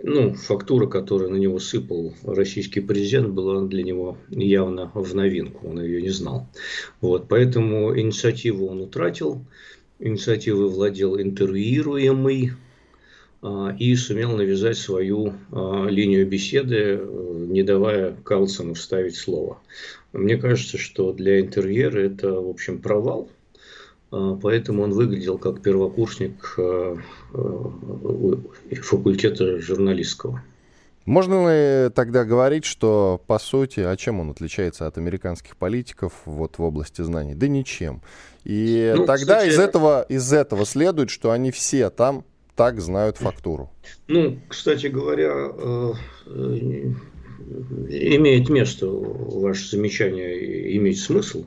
ну, 0.02 0.34
фактура, 0.34 0.86
которую 0.86 1.30
на 1.30 1.36
него 1.36 1.58
сыпал 1.58 2.12
российский 2.24 2.80
президент, 2.80 3.28
была 3.28 3.64
для 3.66 3.82
него 3.82 4.16
явно 4.28 4.90
в 4.94 5.14
новинку, 5.14 5.68
он 5.68 5.80
ее 5.80 6.02
не 6.02 6.10
знал. 6.10 6.48
Вот, 7.00 7.28
поэтому 7.28 7.98
инициативу 7.98 8.66
он 8.66 8.80
утратил, 8.80 9.44
инициативой 9.98 10.68
владел 10.68 11.20
интервьюируемый. 11.20 12.52
и 13.78 13.96
сумел 13.96 14.36
навязать 14.36 14.78
свою 14.78 15.32
линию 15.50 16.26
беседы, 16.26 17.00
не 17.48 17.64
давая 17.64 18.14
Карлсону 18.24 18.74
вставить 18.74 19.16
слово. 19.16 19.58
Мне 20.12 20.36
кажется, 20.36 20.78
что 20.78 21.12
для 21.12 21.40
интерьера 21.40 21.98
это, 21.98 22.40
в 22.40 22.48
общем, 22.48 22.80
провал, 22.80 23.28
поэтому 24.12 24.82
он 24.82 24.92
выглядел 24.92 25.38
как 25.38 25.62
первокурсник 25.62 26.58
факультета 28.82 29.60
журналистского. 29.60 30.42
Можно 31.04 31.48
ли 31.86 31.90
тогда 31.90 32.24
говорить, 32.24 32.64
что, 32.64 33.20
по 33.26 33.38
сути, 33.38 33.80
а 33.80 33.96
чем 33.96 34.20
он 34.20 34.30
отличается 34.30 34.86
от 34.86 34.98
американских 34.98 35.56
политиков 35.56 36.12
вот 36.26 36.58
в 36.58 36.62
области 36.62 37.02
знаний? 37.02 37.34
Да 37.34 37.48
ничем. 37.48 38.02
И 38.44 38.92
ну, 38.96 39.04
тогда 39.04 39.38
кстати, 39.38 39.48
из, 39.48 39.58
этого, 39.58 40.02
из 40.08 40.32
этого 40.32 40.64
следует, 40.64 41.10
что 41.10 41.32
они 41.32 41.50
все 41.50 41.90
там 41.90 42.24
так 42.54 42.80
знают 42.80 43.16
фактуру. 43.16 43.70
Ну, 44.06 44.38
кстати 44.48 44.86
говоря, 44.86 45.32
э, 45.56 45.92
имеет 47.88 48.48
место 48.48 48.86
ваше 48.86 49.70
замечание, 49.70 50.76
иметь 50.76 51.00
смысл, 51.00 51.44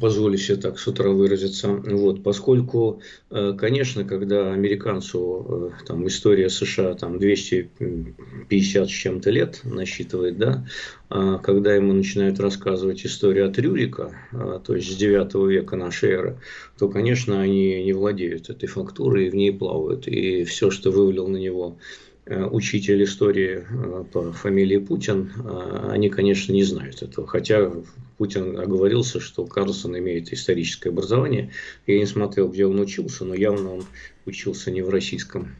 позволю 0.00 0.36
себе 0.38 0.56
так 0.56 0.78
с 0.78 0.86
утра 0.86 1.10
выразиться, 1.10 1.68
вот, 1.68 2.22
поскольку, 2.22 3.00
э, 3.30 3.54
конечно, 3.58 4.04
когда 4.04 4.52
американцу 4.52 5.72
э, 5.80 5.84
там, 5.86 6.06
история 6.06 6.48
США 6.50 6.94
там, 6.94 7.18
250 7.18 8.88
с 8.88 8.90
чем-то 8.90 9.30
лет 9.30 9.60
насчитывает, 9.64 10.38
да, 10.38 10.66
а 11.08 11.38
когда 11.38 11.74
ему 11.74 11.92
начинают 11.92 12.40
рассказывать 12.40 13.06
историю 13.06 13.48
от 13.48 13.58
Рюрика, 13.58 14.12
а, 14.32 14.58
то 14.58 14.74
есть 14.74 14.92
с 14.92 14.96
9 14.96 15.48
века 15.48 15.76
нашей 15.76 16.10
эры, 16.10 16.40
то, 16.78 16.88
конечно, 16.88 17.40
они 17.40 17.84
не 17.84 17.92
владеют 17.92 18.50
этой 18.50 18.66
фактурой 18.66 19.26
и 19.26 19.30
в 19.30 19.34
ней 19.34 19.52
плавают. 19.52 20.08
И 20.08 20.44
все, 20.44 20.70
что 20.70 20.90
вывалил 20.90 21.28
на 21.28 21.36
него 21.36 21.78
учитель 22.28 23.04
истории 23.04 23.64
э, 23.68 24.04
по 24.12 24.32
фамилии 24.32 24.78
Путин, 24.78 25.32
э, 25.36 25.88
они, 25.90 26.08
конечно, 26.08 26.52
не 26.52 26.64
знают 26.64 27.02
этого. 27.02 27.26
Хотя 27.26 27.70
Путин 28.18 28.58
оговорился, 28.58 29.20
что 29.20 29.46
Карлсон 29.46 29.96
имеет 29.98 30.32
историческое 30.32 30.88
образование. 30.88 31.52
Я 31.86 31.98
не 31.98 32.06
смотрел, 32.06 32.48
где 32.48 32.66
он 32.66 32.80
учился, 32.80 33.24
но 33.24 33.34
явно 33.34 33.74
он 33.74 33.84
учился 34.24 34.70
не 34.72 34.82
в 34.82 34.88
российском 34.88 35.54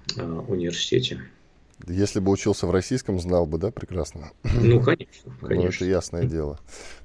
университете. 0.49 1.21
Если 1.87 2.21
бы 2.21 2.33
учился 2.33 2.67
в 2.67 2.71
российском, 2.71 3.21
знал 3.21 3.45
бы, 3.45 3.59
да, 3.59 3.71
прекрасно? 3.71 4.31
Ну, 4.45 4.81
конечно, 4.83 5.33
конечно. 5.43 5.63
Ну, 5.63 5.69
это 5.69 5.85
ясное 5.85 6.25
дело. 6.25 6.59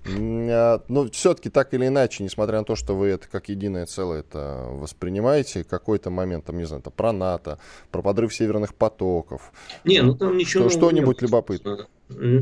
А, 0.08 0.82
но 0.88 1.10
все-таки 1.12 1.50
так 1.50 1.74
или 1.74 1.88
иначе, 1.88 2.24
несмотря 2.24 2.60
на 2.60 2.64
то, 2.64 2.76
что 2.78 2.96
вы 2.96 3.08
это 3.08 3.28
как 3.30 3.50
единое 3.50 3.86
целое 3.86 4.22
это 4.22 4.68
воспринимаете, 4.70 5.66
какой-то 5.66 6.10
момент, 6.10 6.46
там, 6.46 6.58
не 6.58 6.64
знаю, 6.64 6.80
это 6.80 6.90
про 6.90 7.12
НАТО, 7.12 7.60
про 7.92 8.02
подрыв 8.02 8.34
северных 8.34 8.74
потоков. 8.74 9.52
Не, 9.84 10.02
ну 10.02 10.16
там 10.16 10.38
ничего 10.38 10.70
что, 10.70 10.80
Что-нибудь 10.80 11.22
любопытное. 11.22 11.88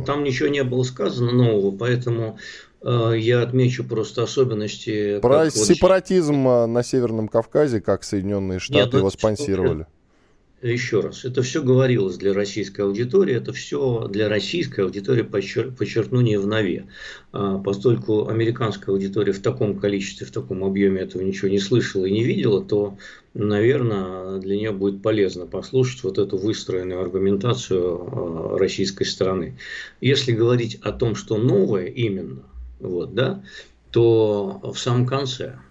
Там 0.05 0.23
ничего 0.23 0.49
не 0.49 0.63
было 0.63 0.83
сказано 0.83 1.31
нового, 1.31 1.75
поэтому 1.75 2.37
э, 2.81 3.13
я 3.17 3.41
отмечу 3.41 3.83
просто 3.83 4.23
особенности. 4.23 5.19
Про 5.19 5.49
сепаратизм 5.49 6.43
вот... 6.43 6.67
на 6.67 6.83
Северном 6.83 7.27
Кавказе, 7.27 7.81
как 7.81 8.03
Соединенные 8.03 8.59
Штаты 8.59 8.85
Нет, 8.85 8.93
его 8.93 9.09
спонсировали 9.09 9.87
еще 10.61 10.99
раз, 10.99 11.23
это 11.23 11.41
все 11.41 11.63
говорилось 11.63 12.17
для 12.17 12.33
российской 12.33 12.81
аудитории, 12.81 13.33
это 13.33 13.53
все 13.53 14.07
для 14.09 14.27
российской 14.27 14.81
аудитории, 14.81 15.21
подчер, 15.21 15.71
подчеркну, 15.71 16.19
не 16.21 16.37
в 16.37 16.47
нове. 16.47 16.87
А, 17.31 17.59
поскольку 17.59 18.27
американская 18.27 18.93
аудитория 18.93 19.31
в 19.31 19.41
таком 19.41 19.79
количестве, 19.79 20.27
в 20.27 20.31
таком 20.31 20.63
объеме 20.65 21.01
этого 21.01 21.21
ничего 21.21 21.47
не 21.47 21.59
слышала 21.59 22.05
и 22.05 22.11
не 22.11 22.25
видела, 22.25 22.63
то, 22.63 22.97
наверное, 23.33 24.39
для 24.39 24.57
нее 24.57 24.71
будет 24.71 25.01
полезно 25.01 25.45
послушать 25.45 26.03
вот 26.03 26.17
эту 26.17 26.37
выстроенную 26.37 27.01
аргументацию 27.01 28.09
а, 28.53 28.57
российской 28.57 29.05
стороны. 29.05 29.57
Если 30.01 30.33
говорить 30.33 30.79
о 30.81 30.91
том, 30.91 31.15
что 31.15 31.37
новое 31.37 31.85
именно, 31.85 32.43
вот, 32.79 33.13
да, 33.13 33.43
то 33.91 34.59
в 34.73 34.77
самом 34.77 35.05
конце– 35.05 35.55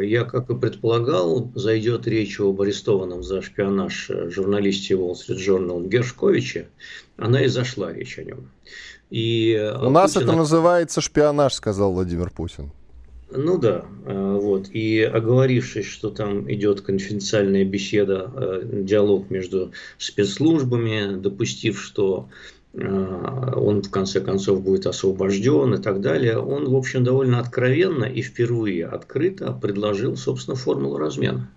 я, 0.00 0.24
как 0.24 0.50
и 0.50 0.54
предполагал, 0.54 1.50
зайдет 1.54 2.06
речь 2.06 2.40
об 2.40 2.60
арестованном 2.60 3.22
за 3.22 3.42
шпионаж 3.42 4.10
журналисте 4.26 4.94
Wall 4.94 5.12
Street 5.12 5.38
Journal 5.38 5.86
Гершковиче. 5.88 6.68
Она 7.16 7.42
и 7.42 7.48
зашла 7.48 7.92
речь 7.92 8.18
о 8.18 8.24
нем. 8.24 8.50
И 9.10 9.52
э, 9.52 9.76
У 9.86 9.90
нас 9.90 10.16
это 10.16 10.32
называется 10.32 11.00
шпионаж, 11.00 11.54
сказал 11.54 11.92
Владимир 11.92 12.30
Путин. 12.30 12.70
Ну 13.32 13.58
да, 13.58 13.84
э, 14.06 14.38
вот. 14.40 14.68
И 14.70 15.02
оговорившись, 15.02 15.86
что 15.86 16.10
там 16.10 16.50
идет 16.50 16.80
конфиденциальная 16.80 17.64
беседа, 17.64 18.62
диалог 18.72 19.30
между 19.30 19.72
спецслужбами, 19.98 21.20
допустив, 21.20 21.80
что 21.80 22.28
Э, 22.28 22.59
он 22.72 23.82
в 23.82 23.90
конце 23.90 24.20
концов 24.20 24.62
будет 24.62 24.86
освобожден 24.86 25.74
и 25.74 25.82
так 25.82 26.00
далее, 26.00 26.38
он, 26.38 26.68
в 26.68 26.76
общем, 26.76 27.02
довольно 27.02 27.40
откровенно 27.40 28.04
и 28.04 28.22
впервые 28.22 28.86
открыто 28.86 29.52
предложил, 29.52 30.16
собственно, 30.16 30.56
формулу 30.56 30.96
размена. 30.96 31.50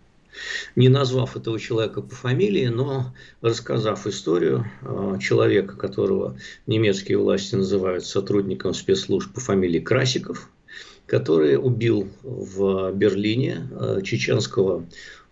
Не 0.76 0.89
назвав 0.89 1.38
этого 1.38 1.60
человека 1.60 2.02
по 2.02 2.15
фамилии, 2.15 2.65
но 2.65 3.13
рассказав 3.41 4.08
историю 4.08 4.65
э, 4.82 5.17
человека, 5.21 5.76
которого 5.76 6.38
немецкие 6.65 7.19
власти 7.19 7.56
называют 7.56 8.06
сотрудником 8.06 8.73
спецслужб 8.73 9.32
по 9.32 9.39
фамилии 9.39 9.80
Красиков, 9.80 10.49
который 11.06 11.58
убил 11.58 12.10
в 12.23 12.91
Берлине 12.93 13.69
э, 13.69 14.02
чеченского 14.04 14.86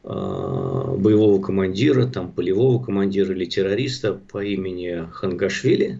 боевого 0.04 1.42
командира, 1.42 2.08
там, 2.08 2.32
полевого 2.32 2.84
командира 2.84 3.34
или 3.34 3.46
террориста 3.46 4.14
по 4.14 4.44
имени 4.44 5.08
Хангашвили. 5.12 6.00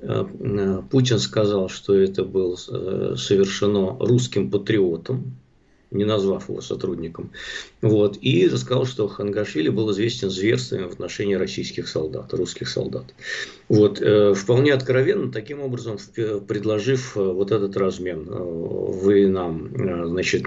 Э, 0.00 0.24
э, 0.40 0.82
Путин 0.90 1.18
сказал, 1.18 1.68
что 1.68 1.94
это 1.94 2.24
было 2.24 2.54
совершено 2.56 3.96
русским 3.98 4.50
патриотом, 4.50 5.34
не 5.92 6.04
назвав 6.04 6.48
его 6.48 6.60
сотрудником. 6.60 7.30
Вот. 7.80 8.16
И 8.18 8.48
сказал, 8.56 8.86
что 8.86 9.08
Хангашвили 9.08 9.68
был 9.68 9.90
известен 9.92 10.30
зверствами 10.30 10.84
в 10.84 10.92
отношении 10.92 11.34
российских 11.34 11.88
солдат, 11.88 12.32
русских 12.32 12.68
солдат. 12.68 13.14
Вот. 13.68 14.00
Э, 14.00 14.34
вполне 14.34 14.72
откровенно, 14.72 15.32
таким 15.32 15.60
образом, 15.60 15.98
предложив 16.46 17.16
э, 17.16 17.20
вот 17.20 17.52
этот 17.52 17.76
размен. 17.76 18.26
Э, 18.28 18.34
вы 18.34 19.26
нам, 19.26 19.70
значит, 20.08 20.44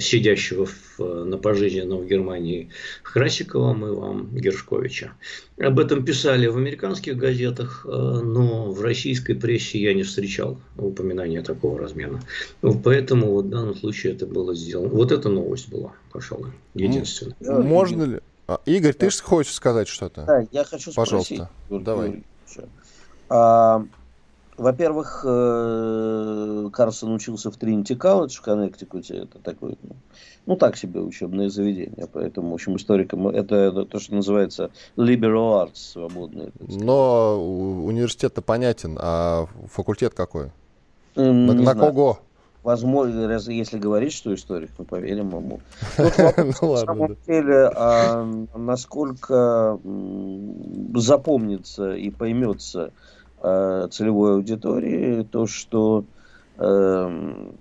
сидящего 0.00 0.68
на 0.98 1.38
пожизненном 1.38 2.02
в 2.02 2.06
Германии 2.06 2.70
Храсикова, 3.02 3.74
мы 3.74 3.94
вам 3.94 4.34
Гершковича. 4.34 5.12
Об 5.58 5.78
этом 5.78 6.04
писали 6.04 6.46
в 6.46 6.56
американских 6.56 7.16
газетах, 7.16 7.84
но 7.84 8.70
в 8.72 8.80
российской 8.82 9.34
прессе 9.34 9.80
я 9.80 9.94
не 9.94 10.02
встречал 10.02 10.58
упоминания 10.76 11.42
такого 11.42 11.78
размена. 11.78 12.20
Поэтому 12.84 13.32
вот 13.32 13.46
в 13.46 13.50
данном 13.50 13.76
случае 13.76 14.14
это 14.14 14.26
было 14.26 14.54
сделано. 14.54 14.81
Вот 14.88 15.12
эта 15.12 15.28
новость 15.28 15.68
была, 15.68 15.92
пожалуй 16.10 16.52
единственное. 16.74 17.36
Ну, 17.40 17.62
можно 17.62 18.02
ли... 18.04 18.20
А, 18.48 18.60
Игорь, 18.64 18.92
ты 18.92 19.10
же 19.10 19.22
хочешь 19.22 19.54
сказать 19.54 19.88
что-то? 19.88 20.24
Да, 20.24 20.44
я 20.50 20.64
хочу 20.64 20.90
спросить. 20.92 21.40
Пожалуйста, 21.40 21.50
давай. 21.70 22.24
А, 23.28 23.84
во-первых, 24.58 25.24
э, 25.26 26.68
Карсон 26.72 27.14
учился 27.14 27.50
в 27.50 27.56
Тринити 27.56 27.94
колледж 27.94 28.36
в 28.36 28.42
Коннектикуте. 28.42 29.14
Это 29.14 29.38
такое, 29.38 29.76
ну, 29.82 29.96
ну, 30.44 30.56
так 30.56 30.76
себе 30.76 31.00
учебное 31.00 31.48
заведение. 31.48 32.06
Поэтому, 32.12 32.50
в 32.50 32.54
общем, 32.54 32.76
историкам 32.76 33.28
это, 33.28 33.54
это 33.56 33.84
то, 33.86 33.98
что 33.98 34.14
называется 34.14 34.70
liberal 34.96 35.64
arts, 35.64 35.76
свободное. 35.92 36.50
Но 36.60 37.42
университет-то 37.84 38.42
понятен, 38.42 38.98
а 39.00 39.46
факультет 39.70 40.12
какой? 40.14 40.50
Не 41.16 41.32
на, 41.32 41.54
на 41.54 41.74
кого? 41.74 42.20
Возможно, 42.62 43.30
если 43.50 43.78
говорить, 43.78 44.12
что 44.12 44.34
историк, 44.34 44.70
мы 44.78 44.84
поверим 44.84 45.28
ему. 45.28 45.60
Тут 45.96 46.18
вопрос, 46.18 46.60
ну, 46.60 46.72
на 46.72 46.76
самом 46.78 47.16
деле, 47.26 47.70
а, 47.74 48.24
насколько 48.54 49.78
запомнится 50.94 51.94
и 51.94 52.10
поймется 52.10 52.92
а, 53.40 53.88
целевой 53.88 54.34
аудитории 54.34 55.22
то, 55.22 55.46
что 55.46 56.04
а, 56.58 57.52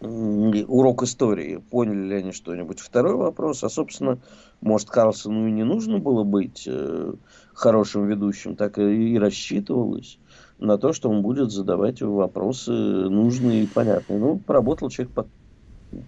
урок 0.00 1.02
истории, 1.02 1.56
поняли 1.70 2.08
ли 2.08 2.14
они 2.16 2.32
что-нибудь. 2.32 2.78
Второй 2.78 3.16
вопрос, 3.16 3.64
а, 3.64 3.68
собственно, 3.68 4.18
может, 4.60 4.88
Карлсону 4.90 5.48
и 5.48 5.50
не 5.50 5.64
нужно 5.64 5.98
было 5.98 6.22
быть 6.22 6.64
э, 6.66 7.12
хорошим 7.52 8.06
ведущим, 8.06 8.54
так 8.54 8.78
и 8.78 9.18
рассчитывалось 9.18 10.18
на 10.58 10.78
то, 10.78 10.92
что 10.92 11.08
он 11.08 11.22
будет 11.22 11.50
задавать 11.50 12.02
вопросы 12.02 12.72
нужные 12.72 13.64
и 13.64 13.66
понятные. 13.66 14.18
Ну, 14.18 14.38
поработал 14.38 14.90
человек 14.90 15.14
под 15.14 15.26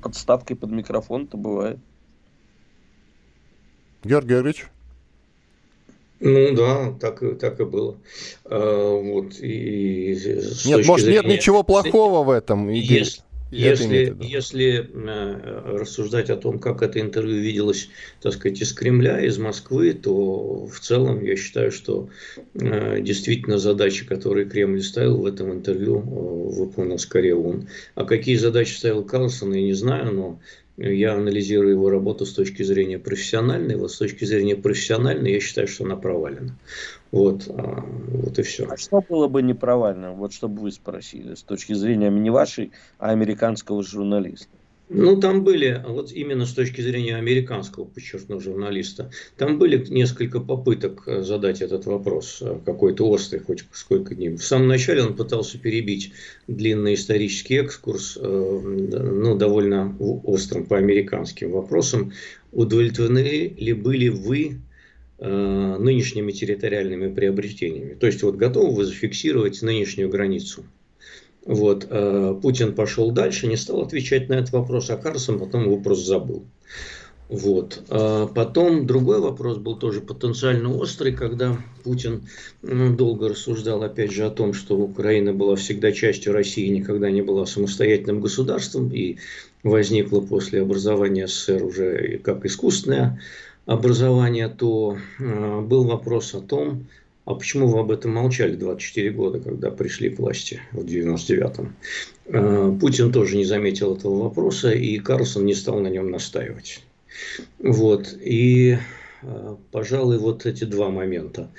подставкой 0.02 0.56
под 0.56 0.70
микрофон, 0.70 1.24
это 1.24 1.36
бывает. 1.36 1.78
Георгий 4.04 4.28
Георгиевич? 4.28 4.66
Ну 6.20 6.54
да, 6.54 6.92
так, 7.00 7.22
так 7.38 7.60
и 7.60 7.64
было. 7.64 7.96
А, 8.44 9.00
вот, 9.00 9.38
и 9.40 10.18
нет, 10.66 10.86
может, 10.86 11.06
зрения... 11.06 11.22
нет 11.22 11.38
ничего 11.38 11.62
плохого 11.62 12.24
в 12.24 12.30
этом. 12.30 12.68
Если, 12.68 13.22
Если, 13.50 14.16
если 14.20 14.88
э, 14.92 15.76
рассуждать 15.78 16.30
о 16.30 16.36
том, 16.36 16.60
как 16.60 16.82
это 16.82 17.00
интервью 17.00 17.40
виделось, 17.40 17.88
так 18.20 18.34
сказать, 18.34 18.60
из 18.60 18.72
Кремля, 18.72 19.20
из 19.20 19.38
Москвы, 19.38 19.92
то 19.92 20.66
в 20.66 20.78
целом 20.78 21.24
я 21.24 21.36
считаю, 21.36 21.72
что 21.72 22.08
э, 22.54 23.00
действительно 23.00 23.58
задачи, 23.58 24.06
которые 24.06 24.48
Кремль 24.48 24.82
ставил 24.82 25.18
в 25.18 25.26
этом 25.26 25.52
интервью, 25.52 25.98
э, 25.98 26.54
выполнил 26.54 26.98
скорее 26.98 27.34
он. 27.34 27.66
А 27.96 28.04
какие 28.04 28.36
задачи 28.36 28.74
ставил 28.74 29.04
Карлсон, 29.04 29.52
я 29.52 29.62
не 29.62 29.74
знаю, 29.74 30.12
но 30.12 30.40
я 30.80 31.14
анализирую 31.14 31.74
его 31.74 31.90
работу 31.90 32.24
с 32.24 32.32
точки 32.32 32.62
зрения 32.62 32.98
профессиональной. 32.98 33.76
Вот 33.76 33.92
с 33.92 33.98
точки 33.98 34.24
зрения 34.24 34.56
профессиональной 34.56 35.32
я 35.32 35.40
считаю, 35.40 35.68
что 35.68 35.84
она 35.84 35.96
провалена. 35.96 36.56
Вот, 37.12 37.44
а, 37.48 37.84
вот 38.08 38.38
и 38.38 38.42
все. 38.42 38.66
А 38.66 38.76
что 38.76 39.02
было 39.06 39.28
бы 39.28 39.42
не 39.42 39.52
провальным? 39.52 40.14
Вот 40.14 40.32
чтобы 40.32 40.62
вы 40.62 40.72
спросили, 40.72 41.34
с 41.34 41.42
точки 41.42 41.74
зрения 41.74 42.08
не 42.08 42.30
вашей, 42.30 42.72
а 42.98 43.10
американского 43.10 43.82
журналиста. 43.82 44.48
Ну, 44.92 45.20
там 45.20 45.44
были, 45.44 45.84
вот 45.86 46.10
именно 46.10 46.46
с 46.46 46.52
точки 46.52 46.80
зрения 46.80 47.14
американского, 47.14 47.84
подчеркну, 47.84 48.40
журналиста, 48.40 49.12
там 49.36 49.56
были 49.56 49.86
несколько 49.88 50.40
попыток 50.40 51.04
э, 51.06 51.22
задать 51.22 51.62
этот 51.62 51.86
вопрос, 51.86 52.38
э, 52.40 52.58
какой-то 52.66 53.08
острый, 53.08 53.38
хоть 53.38 53.62
сколько-нибудь. 53.70 54.40
В 54.40 54.44
самом 54.44 54.66
начале 54.66 55.04
он 55.04 55.14
пытался 55.14 55.58
перебить 55.58 56.12
длинный 56.48 56.94
исторический 56.94 57.58
экскурс, 57.58 58.18
э, 58.20 58.20
ну, 58.20 59.36
довольно 59.36 59.96
острым 59.96 60.66
по 60.66 60.76
американским 60.76 61.52
вопросам. 61.52 62.12
Удовлетворены 62.50 63.54
ли 63.56 63.72
были 63.72 64.08
вы 64.08 64.58
нынешними 65.20 66.32
территориальными 66.32 67.14
приобретениями? 67.14 67.92
То 67.92 68.06
есть, 68.06 68.22
вот 68.22 68.36
готовы 68.36 68.74
вы 68.74 68.84
зафиксировать 68.86 69.60
нынешнюю 69.60 70.08
границу? 70.08 70.64
Вот, 71.50 71.84
э, 71.90 72.38
Путин 72.40 72.76
пошел 72.76 73.10
дальше, 73.10 73.48
не 73.48 73.56
стал 73.56 73.82
отвечать 73.82 74.28
на 74.28 74.34
этот 74.34 74.52
вопрос, 74.52 74.88
а 74.88 74.96
Карлсон 74.96 75.40
потом 75.40 75.64
его 75.64 75.78
просто 75.78 76.06
забыл. 76.06 76.44
Вот. 77.28 77.82
А 77.88 78.28
потом 78.28 78.86
другой 78.86 79.18
вопрос 79.18 79.58
был 79.58 79.76
тоже 79.76 80.00
потенциально 80.00 80.72
острый, 80.72 81.12
когда 81.12 81.58
Путин 81.82 82.28
ну, 82.62 82.94
долго 82.94 83.30
рассуждал 83.30 83.82
опять 83.82 84.12
же 84.12 84.26
о 84.26 84.30
том, 84.30 84.52
что 84.52 84.76
Украина 84.76 85.32
была 85.32 85.56
всегда 85.56 85.90
частью 85.90 86.34
России, 86.34 86.68
никогда 86.68 87.10
не 87.10 87.22
была 87.22 87.46
самостоятельным 87.46 88.20
государством 88.20 88.92
и 88.94 89.16
возникла 89.64 90.20
после 90.20 90.62
образования 90.62 91.26
СССР 91.26 91.64
уже 91.64 92.18
как 92.18 92.46
искусственное 92.46 93.20
образование, 93.66 94.48
то 94.48 94.96
э, 95.18 95.60
был 95.62 95.82
вопрос 95.82 96.32
о 96.32 96.42
том, 96.42 96.86
а 97.24 97.34
почему 97.34 97.68
вы 97.68 97.80
об 97.80 97.90
этом 97.90 98.12
молчали 98.12 98.56
24 98.56 99.10
года, 99.10 99.40
когда 99.40 99.70
пришли 99.70 100.10
к 100.10 100.18
власти 100.18 100.60
в 100.72 100.84
99-м? 100.84 101.76
Э, 102.26 102.76
Путин 102.80 103.12
тоже 103.12 103.36
не 103.36 103.44
заметил 103.44 103.96
этого 103.96 104.22
вопроса, 104.24 104.70
и 104.72 104.98
Карлсон 104.98 105.44
не 105.44 105.54
стал 105.54 105.80
на 105.80 105.88
нем 105.88 106.10
настаивать. 106.10 106.82
Вот. 107.58 108.16
И, 108.20 108.78
э, 109.22 109.56
пожалуй, 109.70 110.18
вот 110.18 110.46
эти 110.46 110.64
два 110.64 110.88
момента. 110.88 111.50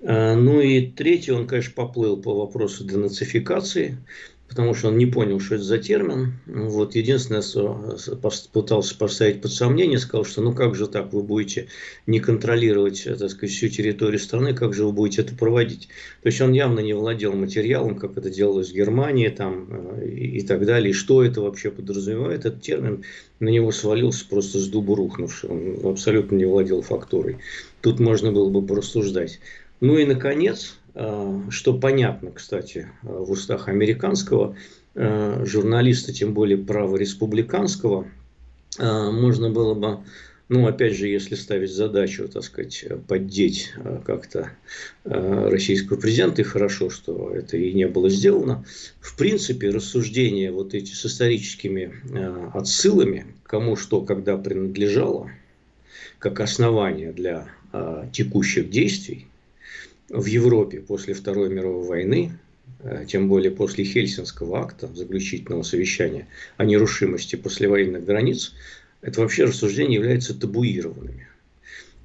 Э, 0.00 0.34
ну 0.34 0.60
и 0.60 0.86
третий, 0.86 1.32
он, 1.32 1.46
конечно, 1.46 1.72
поплыл 1.74 2.16
по 2.16 2.34
вопросу 2.34 2.84
денацификации 2.84 3.98
потому 4.48 4.74
что 4.74 4.88
он 4.88 4.96
не 4.98 5.06
понял, 5.06 5.40
что 5.40 5.56
это 5.56 5.64
за 5.64 5.78
термин. 5.78 6.32
Вот, 6.46 6.94
единственное, 6.94 7.42
что 7.42 7.96
пытался 8.52 8.96
поставить 8.96 9.42
под 9.42 9.52
сомнение, 9.52 9.98
сказал, 9.98 10.24
что 10.24 10.40
ну 10.40 10.52
как 10.52 10.74
же 10.74 10.86
так, 10.86 11.12
вы 11.12 11.22
будете 11.22 11.68
не 12.06 12.18
контролировать, 12.18 13.04
так 13.04 13.30
сказать, 13.30 13.54
всю 13.54 13.68
территорию 13.68 14.18
страны, 14.18 14.54
как 14.54 14.74
же 14.74 14.84
вы 14.84 14.92
будете 14.92 15.22
это 15.22 15.34
проводить? 15.34 15.88
То 16.22 16.28
есть 16.28 16.40
он 16.40 16.52
явно 16.52 16.80
не 16.80 16.94
владел 16.94 17.34
материалом, 17.34 17.96
как 17.96 18.16
это 18.16 18.30
делалось 18.30 18.70
в 18.70 18.74
Германии 18.74 19.28
там, 19.28 19.68
э, 19.70 20.08
и, 20.08 20.40
так 20.40 20.64
далее, 20.64 20.90
и 20.90 20.94
что 20.94 21.22
это 21.22 21.42
вообще 21.42 21.70
подразумевает, 21.70 22.46
этот 22.46 22.62
термин 22.62 23.04
на 23.40 23.50
него 23.50 23.70
свалился 23.70 24.26
просто 24.28 24.58
с 24.58 24.66
дуба 24.68 24.96
рухнувший, 24.96 25.50
он 25.50 25.92
абсолютно 25.92 26.36
не 26.36 26.46
владел 26.46 26.80
фактурой. 26.82 27.38
Тут 27.82 28.00
можно 28.00 28.32
было 28.32 28.48
бы 28.48 28.66
порассуждать. 28.66 29.40
Ну 29.80 29.96
и, 29.96 30.04
наконец, 30.04 30.77
Э, 30.77 30.77
что 31.50 31.74
понятно, 31.74 32.32
кстати, 32.32 32.88
э, 33.02 33.06
в 33.06 33.30
устах 33.30 33.68
американского 33.68 34.56
э, 34.94 35.44
журналиста, 35.44 36.12
тем 36.12 36.34
более 36.34 36.58
правореспубликанского, 36.58 38.06
можно 38.78 39.50
было 39.50 39.74
бы, 39.74 40.04
ну, 40.48 40.68
опять 40.68 40.96
же, 40.96 41.08
если 41.08 41.34
ставить 41.34 41.72
задачу, 41.72 42.28
так 42.28 42.44
сказать, 42.44 42.84
поддеть 43.08 43.72
как-то 44.04 44.52
российского 45.02 45.96
президента, 45.98 46.42
и 46.42 46.44
хорошо, 46.44 46.88
что 46.90 47.32
это 47.34 47.56
и 47.56 47.72
не 47.72 47.88
было 47.88 48.08
сделано, 48.08 48.64
в 49.00 49.16
принципе, 49.16 49.70
рассуждения 49.70 50.52
вот 50.52 50.74
эти 50.74 50.92
с 50.92 51.06
историческими 51.06 51.92
отсылами, 52.56 53.26
кому 53.42 53.74
что 53.74 54.02
когда 54.02 54.36
принадлежало, 54.36 55.32
как 56.20 56.38
основание 56.38 57.10
для 57.12 57.48
текущих 58.12 58.70
действий, 58.70 59.26
в 60.08 60.24
Европе 60.26 60.80
после 60.80 61.14
Второй 61.14 61.48
мировой 61.50 61.86
войны, 61.86 62.32
э, 62.80 63.04
тем 63.06 63.28
более 63.28 63.50
после 63.50 63.84
Хельсинского 63.84 64.60
акта, 64.60 64.88
заключительного 64.94 65.62
совещания 65.62 66.26
о 66.56 66.64
нерушимости 66.64 67.36
послевоенных 67.36 68.04
границ, 68.04 68.54
это 69.00 69.20
вообще 69.20 69.44
рассуждения 69.44 69.96
являются 69.96 70.38
табуированными. 70.38 71.28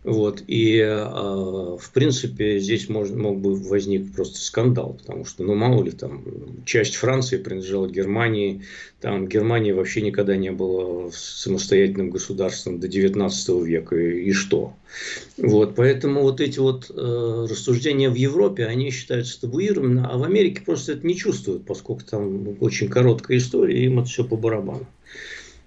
Вот. 0.03 0.43
И, 0.47 0.77
э, 0.79 1.05
в 1.05 1.91
принципе, 1.93 2.59
здесь 2.59 2.89
может, 2.89 3.15
мог 3.15 3.39
бы 3.39 3.55
возник 3.55 4.13
просто 4.13 4.37
скандал, 4.39 4.97
потому 4.99 5.23
что, 5.23 5.43
ну, 5.43 5.55
мало 5.55 5.81
ли, 5.83 5.91
там, 5.91 6.25
часть 6.65 6.95
Франции 6.95 7.37
принадлежала 7.37 7.87
Германии, 7.87 8.63
там, 8.99 9.27
Германия 9.27 9.73
вообще 9.73 10.01
никогда 10.01 10.35
не 10.35 10.51
была 10.51 11.09
самостоятельным 11.13 12.09
государством 12.09 12.79
до 12.79 12.89
19 12.89 13.49
века, 13.65 13.95
и, 13.95 14.25
и 14.25 14.31
что? 14.33 14.73
Вот. 15.37 15.75
Поэтому 15.75 16.21
вот 16.21 16.41
эти 16.41 16.59
вот 16.59 16.91
э, 16.93 17.47
рассуждения 17.49 18.09
в 18.09 18.15
Европе, 18.15 18.65
они 18.65 18.91
считаются 18.91 19.39
табуированными, 19.39 20.05
а 20.09 20.17
в 20.17 20.23
Америке 20.23 20.61
просто 20.65 20.93
это 20.93 21.07
не 21.07 21.15
чувствуют, 21.15 21.65
поскольку 21.65 22.03
там 22.03 22.57
очень 22.59 22.89
короткая 22.89 23.37
история, 23.37 23.85
им 23.85 23.99
это 23.99 24.09
все 24.09 24.25
по 24.25 24.35
барабану. 24.35 24.85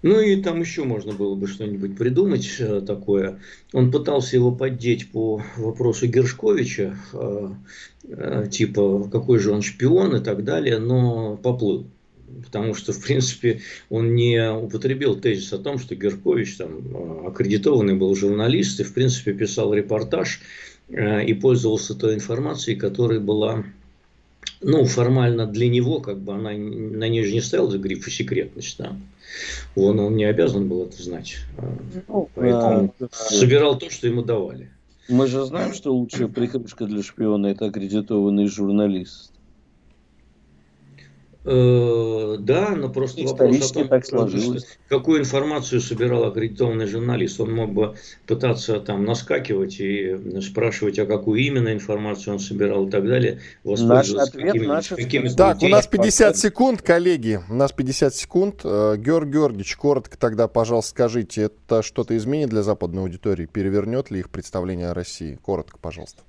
Ну 0.07 0.21
и 0.21 0.41
там 0.41 0.61
еще 0.61 0.85
можно 0.85 1.13
было 1.13 1.35
бы 1.35 1.49
что-нибудь 1.49 1.99
придумать 1.99 2.49
э, 2.61 2.81
такое. 2.81 3.41
Он 3.73 3.91
пытался 3.91 4.37
его 4.37 4.53
поддеть 4.53 5.11
по 5.11 5.43
вопросу 5.57 6.07
Гершковича, 6.07 6.97
э, 7.13 7.49
э, 8.05 8.47
типа 8.49 9.09
какой 9.11 9.41
же 9.41 9.51
он 9.51 9.63
шпион 9.63 10.15
и 10.15 10.23
так 10.23 10.45
далее, 10.45 10.79
но 10.79 11.37
поплыл. 11.37 11.89
Потому 12.45 12.75
что, 12.75 12.93
в 12.93 13.03
принципе, 13.03 13.63
он 13.91 14.15
не 14.15 14.49
употребил 14.49 15.17
тезис 15.17 15.53
о 15.53 15.59
том, 15.59 15.77
что 15.81 15.97
Геркович 15.97 16.55
там 16.55 17.27
аккредитованный 17.27 17.95
был 17.95 18.15
журналист 18.15 18.79
и, 18.79 18.85
в 18.85 18.95
принципе, 18.95 19.33
писал 19.33 19.75
репортаж 19.75 20.41
и 20.89 21.35
пользовался 21.35 21.97
той 21.97 22.15
информацией, 22.15 22.77
которая 22.77 23.19
была 23.19 23.65
ну, 24.61 24.85
формально 24.85 25.47
для 25.47 25.69
него, 25.69 26.01
как 26.01 26.19
бы 26.19 26.35
она 26.35 26.51
на 26.51 27.09
ней 27.09 27.25
же 27.25 27.33
не 27.33 27.41
стояла 27.41 27.77
грифа 27.77 28.11
секретность, 28.11 28.77
да. 28.79 28.97
Он, 29.75 30.01
он 30.01 30.17
не 30.17 30.25
обязан 30.25 30.69
был 30.69 30.85
это 30.85 31.03
знать. 31.03 31.37
Ну, 32.09 32.29
Поэтому 32.35 32.95
а, 33.01 33.09
собирал 33.11 33.79
то, 33.79 33.91
что 33.91 34.07
ему 34.07 34.23
давали. 34.23 34.71
Мы 35.09 35.27
же 35.27 35.45
знаем, 35.45 35.73
что 35.75 35.95
лучшая 35.95 36.29
прикрышка 36.29 36.87
для 36.87 37.03
шпиона 37.03 37.49
это 37.49 37.67
аккредитованный 37.67 38.47
журналист. 38.47 39.31
Э, 41.49 42.37
да, 42.41 42.71
но 42.71 42.89
просто 42.89 43.23
вопрос 43.23 43.71
о 43.71 43.75
том, 43.75 43.89
так 43.89 44.05
сложилось. 44.05 44.67
какую 44.89 45.21
информацию 45.21 45.81
собирал 45.81 46.25
аккредитованный 46.25 46.87
журналист. 46.87 47.41
Он 47.41 47.55
мог 47.55 47.73
бы 47.73 47.95
пытаться 48.27 48.81
там 48.81 49.05
наскакивать 49.05 49.79
и 49.79 50.41
спрашивать, 50.41 50.99
а 50.99 51.07
какую 51.07 51.41
именно 51.41 51.73
информацию 51.73 52.35
он 52.35 52.41
собирал 52.41 52.89
и 52.89 52.91
так 52.91 53.07
далее. 53.07 53.41
Наш 53.63 54.11
ответ, 54.11 54.67
наш 54.67 54.89
какими 54.89 55.29
Так, 55.29 55.63
у 55.63 55.69
нас 55.69 55.87
50 55.87 56.37
секунд, 56.37 56.83
коллеги. 56.83 57.41
У 57.49 57.55
нас 57.55 57.71
50 57.71 58.13
секунд. 58.13 58.61
Э, 58.65 58.97
Георг 58.99 59.29
Георгиевич, 59.29 59.77
коротко 59.77 60.19
тогда, 60.19 60.49
пожалуйста, 60.49 60.91
скажите, 60.91 61.43
это 61.43 61.83
что-то 61.83 62.17
изменит 62.17 62.49
для 62.49 62.65
западной 62.65 63.03
аудитории? 63.03 63.47
Перевернет 63.47 64.11
ли 64.11 64.19
их 64.19 64.31
представление 64.31 64.89
о 64.89 64.95
России? 64.95 65.39
Коротко, 65.45 65.79
пожалуйста. 65.79 66.23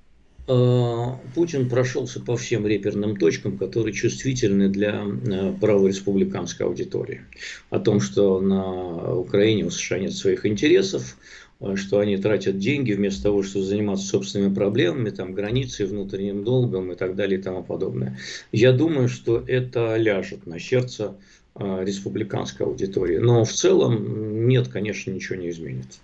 Э, 0.48 1.08
Путин 1.36 1.70
прошелся 1.70 2.22
по 2.22 2.38
всем 2.38 2.66
реперным 2.66 3.18
точкам, 3.18 3.58
которые 3.58 3.94
чувствительны 3.94 4.70
для 4.70 5.04
э, 5.04 5.54
правореспубликанской 5.60 6.66
аудитории. 6.66 7.22
О 7.70 7.80
том, 7.80 8.00
что 8.00 8.40
на 8.40 9.16
Украине 9.16 9.66
у 9.66 9.70
США 9.70 10.00
нет 10.00 10.14
своих 10.14 10.46
интересов, 10.46 11.18
э, 11.60 11.76
что 11.76 12.00
они 12.00 12.16
тратят 12.16 12.60
деньги 12.60 12.94
вместо 12.94 13.24
того, 13.24 13.44
чтобы 13.44 13.66
заниматься 13.66 14.08
собственными 14.08 14.54
проблемами, 14.54 15.10
там, 15.10 15.34
границей, 15.34 15.86
внутренним 15.86 16.46
долгом 16.46 16.94
и 16.94 16.96
так 16.96 17.16
далее 17.16 17.40
и 17.40 17.44
тому 17.44 17.62
подобное. 17.62 18.18
Я 18.54 18.72
думаю, 18.72 19.10
что 19.10 19.44
это 19.46 19.98
ляжет 19.98 20.46
на 20.48 20.60
сердце 20.60 21.16
республиканской 21.60 22.68
аудитории. 22.68 23.18
Но 23.18 23.44
в 23.44 23.52
целом 23.52 24.48
нет, 24.48 24.68
конечно, 24.68 25.10
ничего 25.10 25.40
не 25.40 25.50
изменится. 25.50 26.00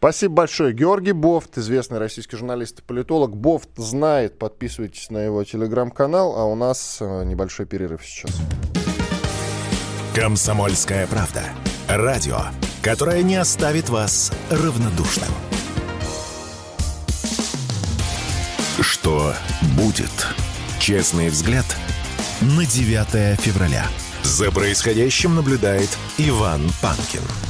Спасибо 0.00 0.36
большое. 0.36 0.72
Георгий 0.72 1.12
Бофт, 1.12 1.58
известный 1.58 1.98
российский 1.98 2.34
журналист 2.34 2.78
и 2.78 2.82
политолог. 2.82 3.36
Бофт 3.36 3.68
знает, 3.76 4.38
подписывайтесь 4.38 5.10
на 5.10 5.18
его 5.18 5.44
телеграм-канал, 5.44 6.36
а 6.38 6.46
у 6.46 6.54
нас 6.54 6.96
э, 7.00 7.24
небольшой 7.24 7.66
перерыв 7.66 8.02
сейчас. 8.02 8.34
Комсомольская 10.14 11.06
правда. 11.06 11.42
Радио, 11.86 12.38
которое 12.82 13.22
не 13.22 13.36
оставит 13.36 13.90
вас 13.90 14.32
равнодушным. 14.48 15.28
Что 18.80 19.34
будет? 19.76 20.26
Честный 20.78 21.28
взгляд 21.28 21.66
на 22.40 22.64
9 22.64 23.38
февраля. 23.38 23.84
За 24.22 24.50
происходящим 24.50 25.34
наблюдает 25.34 25.90
Иван 26.16 26.62
Панкин. 26.80 27.49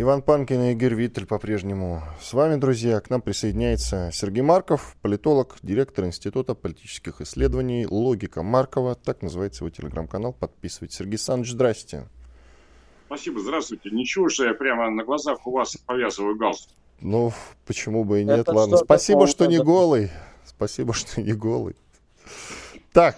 Иван 0.00 0.22
Панкин 0.22 0.62
и 0.62 0.72
Игорь 0.74 0.94
Виттель 0.94 1.26
по-прежнему 1.26 2.04
с 2.20 2.32
вами, 2.32 2.54
друзья. 2.54 3.00
К 3.00 3.10
нам 3.10 3.20
присоединяется 3.20 4.10
Сергей 4.12 4.42
Марков, 4.42 4.94
политолог, 5.02 5.56
директор 5.60 6.04
Института 6.04 6.54
политических 6.54 7.20
исследований 7.20 7.84
«Логика 7.84 8.44
Маркова». 8.44 8.94
Так 8.94 9.22
называется 9.22 9.64
его 9.64 9.70
телеграм-канал. 9.70 10.32
Подписывайтесь. 10.32 10.98
Сергей 10.98 11.14
Александрович, 11.14 11.50
здрасте. 11.50 12.08
Спасибо, 13.06 13.40
здравствуйте. 13.40 13.90
Ничего, 13.90 14.28
что 14.28 14.44
я 14.44 14.54
прямо 14.54 14.88
на 14.88 15.02
глазах 15.02 15.44
у 15.48 15.50
вас 15.50 15.76
повязываю 15.78 16.36
галстук. 16.36 16.76
Ну, 17.00 17.32
почему 17.66 18.04
бы 18.04 18.20
и 18.20 18.24
нет. 18.24 18.38
Это 18.38 18.52
Ладно, 18.52 18.76
спасибо, 18.76 19.26
что 19.26 19.46
не 19.46 19.58
голый. 19.58 20.12
Спасибо, 20.44 20.92
что 20.94 21.20
не 21.20 21.32
голый. 21.32 21.74
Так, 22.92 23.16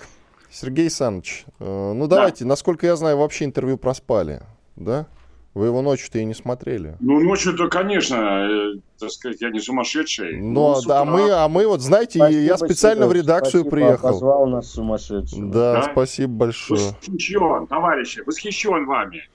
Сергей 0.51 0.87
Александрович, 0.87 1.45
э, 1.59 1.93
ну 1.93 2.07
давайте, 2.07 2.45
да. 2.45 2.49
насколько 2.49 2.87
я 2.87 2.97
знаю, 2.97 3.19
вообще 3.19 3.45
интервью 3.45 3.77
проспали, 3.77 4.41
да? 4.77 5.09
Вы 5.53 5.67
его 5.67 5.83
ночью-то 5.83 6.21
и 6.21 6.25
не 6.25 6.35
смотрели. 6.35 6.97
Ну, 7.01 7.19
ночью-то, 7.19 7.69
конечно, 7.69 8.15
э, 8.17 8.79
так 9.01 9.11
сказать, 9.11 9.41
я 9.41 9.51
не 9.51 9.59
сумасшедший. 9.59 10.37
Но, 10.41 10.75
ну, 10.75 10.83
да, 10.87 11.01
а 11.01 11.05
мы, 11.05 11.29
а 11.31 11.49
мы 11.49 11.67
вот, 11.67 11.81
знаете, 11.81 12.21
спасибо, 12.21 12.41
я 12.41 12.57
специально 12.57 13.07
в 13.09 13.13
редакцию 13.13 13.63
спасибо, 13.63 13.71
приехал. 13.71 14.09
позвал 14.11 14.47
нас 14.47 14.71
сумасшедшим. 14.71 15.51
Да, 15.51 15.75
да, 15.75 15.89
спасибо 15.91 16.33
большое. 16.33 16.95
Восхищен, 17.01 17.67
товарищи, 17.67 18.23
восхищен 18.25 18.87
вами. 18.87 19.29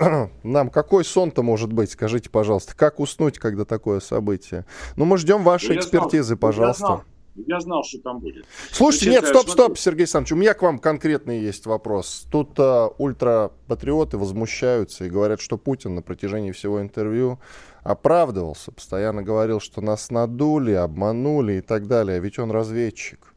Нам 0.42 0.70
какой 0.70 1.04
сон-то 1.04 1.44
может 1.44 1.72
быть, 1.72 1.92
скажите, 1.92 2.30
пожалуйста, 2.30 2.76
как 2.76 2.98
уснуть, 2.98 3.38
когда 3.38 3.64
такое 3.64 4.00
событие? 4.00 4.64
Ну, 4.96 5.04
мы 5.04 5.18
ждем 5.18 5.44
вашей 5.44 5.76
ну, 5.76 5.80
экспертизы, 5.80 6.34
знал, 6.34 6.38
пожалуйста. 6.38 7.04
Я 7.36 7.60
знал, 7.60 7.82
что 7.82 7.98
там 7.98 8.20
будет. 8.20 8.46
Слушайте, 8.70 9.06
Значит, 9.06 9.22
нет, 9.22 9.30
стоп, 9.30 9.46
смотрю... 9.46 9.64
стоп, 9.64 9.78
Сергей 9.78 10.02
Александрович, 10.02 10.32
у 10.32 10.36
меня 10.36 10.54
к 10.54 10.62
вам 10.62 10.78
конкретный 10.78 11.40
есть 11.40 11.66
вопрос. 11.66 12.26
Тут 12.30 12.50
а, 12.58 12.88
ультрапатриоты 12.98 14.18
возмущаются 14.18 15.04
и 15.04 15.10
говорят, 15.10 15.40
что 15.40 15.58
Путин 15.58 15.96
на 15.96 16.02
протяжении 16.02 16.52
всего 16.52 16.80
интервью 16.80 17.40
оправдывался, 17.82 18.70
постоянно 18.70 19.22
говорил, 19.22 19.58
что 19.58 19.80
нас 19.80 20.10
надули, 20.10 20.72
обманули 20.72 21.54
и 21.54 21.60
так 21.60 21.88
далее, 21.88 22.18
а 22.18 22.20
ведь 22.20 22.38
он 22.38 22.50
разведчик. 22.52 23.34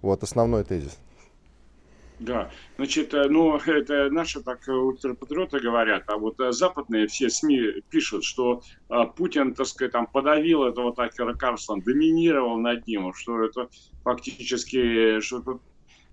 Вот 0.00 0.22
основной 0.22 0.64
тезис. 0.64 0.98
Да, 2.20 2.50
значит, 2.76 3.14
э, 3.14 3.28
ну, 3.30 3.56
это 3.56 4.10
наши 4.10 4.42
так 4.42 4.68
э, 4.68 4.72
ультрапатриоты 4.72 5.58
говорят, 5.58 6.04
а 6.08 6.18
вот 6.18 6.38
э, 6.38 6.52
западные 6.52 7.06
все 7.06 7.30
СМИ 7.30 7.82
пишут, 7.88 8.24
что 8.24 8.62
Путин, 9.16 9.54
так 9.54 9.66
сказать, 9.66 9.92
там 9.92 10.06
подавил 10.06 10.64
этого 10.64 10.94
Такера 10.94 11.32
Карлсона, 11.32 11.82
доминировал 11.82 12.58
над 12.58 12.86
ним, 12.86 13.14
что 13.14 13.42
это 13.42 13.70
фактически, 14.04 15.20
что, 15.20 15.60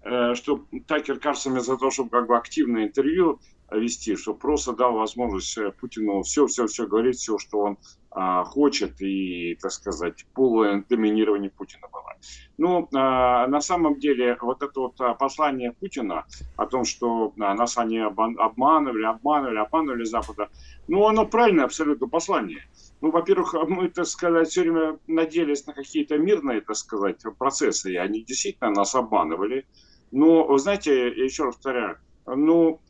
это, 0.01 0.35
что 0.35 0.65
Такер 0.87 1.19
Карлсон 1.19 1.53
вместо 1.53 1.75
того, 1.75 1.91
чтобы 1.91 2.09
как 2.09 2.27
бы 2.27 2.37
активное 2.37 2.85
интервью 2.85 3.41
вести, 3.69 4.15
что 4.15 4.33
просто 4.33 4.71
дал 4.71 4.93
возможность 4.93 5.57
Путину 5.81 6.21
все-все-все 6.21 6.87
говорить, 6.87 7.17
все, 7.17 7.37
что 7.37 7.59
он 7.59 7.77
а, 8.19 8.43
хочет, 8.45 8.99
и, 8.99 9.55
так 9.61 9.71
сказать, 9.71 10.25
полное 10.33 10.83
доминирование 10.89 11.51
Путина 11.51 11.87
было. 11.87 12.15
Ну, 12.57 12.89
а, 12.95 13.45
на 13.45 13.61
самом 13.61 13.99
деле, 13.99 14.35
вот 14.41 14.63
это 14.63 14.79
вот 14.79 14.99
а, 14.99 15.13
послание 15.13 15.73
Путина 15.73 16.25
о 16.55 16.65
том, 16.65 16.83
что 16.83 17.31
а, 17.39 17.53
нас 17.53 17.77
они 17.77 17.99
обманывали, 17.99 19.03
обманывали, 19.03 19.59
обманывали 19.59 20.03
Запада, 20.03 20.49
ну, 20.87 21.05
оно 21.05 21.27
правильное 21.27 21.65
абсолютно 21.65 22.07
послание. 22.07 22.63
Ну, 23.01 23.11
во-первых, 23.11 23.53
мы, 23.67 23.87
так 23.89 24.07
сказать, 24.07 24.47
все 24.47 24.61
время 24.61 24.97
надеялись 25.05 25.67
на 25.67 25.73
какие-то 25.73 26.17
мирные, 26.17 26.61
так 26.61 26.75
сказать, 26.75 27.21
процессы, 27.37 27.93
и 27.93 27.97
они 27.97 28.23
действительно 28.23 28.71
нас 28.71 28.95
обманывали. 28.95 29.67
Но, 30.11 30.57
знаете, 30.57 31.13
я 31.15 31.23
еще 31.23 31.43
раз 31.43 31.55
повторяю, 31.57 31.99
ну, 32.25 32.81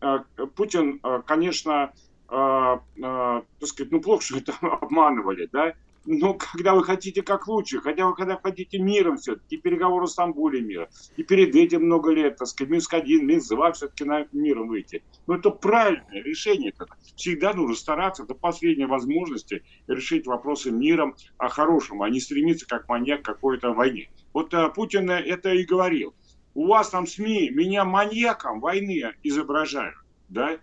Путин, 0.55 1.01
конечно, 1.25 1.91
э, 2.29 2.77
э, 2.97 3.41
так 3.59 3.69
сказать, 3.69 3.91
ну 3.91 4.01
плохо, 4.01 4.23
что 4.23 4.37
это 4.37 4.53
обманывали, 4.61 5.47
да, 5.51 5.73
но 6.07 6.35
когда 6.35 6.73
вы 6.73 6.85
хотите 6.85 7.21
как 7.21 7.47
лучше, 7.47 7.81
хотя 7.81 8.07
вы 8.07 8.15
когда 8.15 8.39
хотите 8.41 8.79
миром 8.79 9.17
все-таки, 9.17 9.57
переговоры 9.57 10.05
в 10.05 10.09
Стамбуле 10.09 10.61
мира, 10.61 10.89
и 11.17 11.23
перед 11.23 11.53
этим 11.53 11.83
много 11.83 12.11
лет, 12.11 12.37
так 12.37 12.47
сказать, 12.47 12.71
Минск-1, 12.71 13.19
Минск-2 13.23 13.73
все-таки 13.73 14.05
на 14.05 14.25
миром 14.31 14.69
выйти. 14.69 15.03
Но 15.27 15.35
это 15.35 15.49
правильное 15.49 16.23
решение. 16.23 16.71
-то. 16.71 16.85
Всегда 17.17 17.53
нужно 17.53 17.75
стараться 17.75 18.23
до 18.23 18.35
последней 18.35 18.85
возможности 18.85 19.63
решить 19.87 20.25
вопросы 20.25 20.71
миром, 20.71 21.13
о 21.37 21.49
хорошем, 21.49 22.01
а 22.01 22.09
не 22.09 22.21
стремиться 22.21 22.65
как 22.65 22.87
маньяк 22.87 23.21
к 23.23 23.25
какой-то 23.25 23.73
войне. 23.73 24.09
Вот 24.31 24.53
а, 24.53 24.69
Путин 24.69 25.09
это 25.11 25.53
и 25.53 25.65
говорил. 25.65 26.15
У 26.53 26.67
вас 26.67 26.89
там 26.89 27.05
СМИ 27.05 27.49
меня 27.49 27.83
маньяком 27.83 28.61
войны 28.61 29.13
изображают, 29.23 29.97
да? 30.29 30.57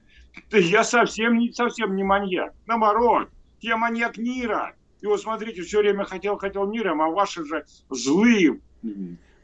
Я 0.50 0.84
совсем 0.84 1.38
не, 1.38 1.52
совсем 1.52 1.96
не 1.96 2.04
маньяк. 2.04 2.52
Наоборот, 2.66 3.28
я 3.60 3.76
маньяк 3.76 4.16
мира. 4.16 4.74
И 5.00 5.06
вот 5.06 5.20
смотрите, 5.20 5.62
все 5.62 5.80
время 5.80 6.04
хотел, 6.04 6.38
хотел 6.38 6.66
миром, 6.66 7.02
а 7.02 7.08
ваши 7.08 7.44
же 7.44 7.64
злые, 7.90 8.60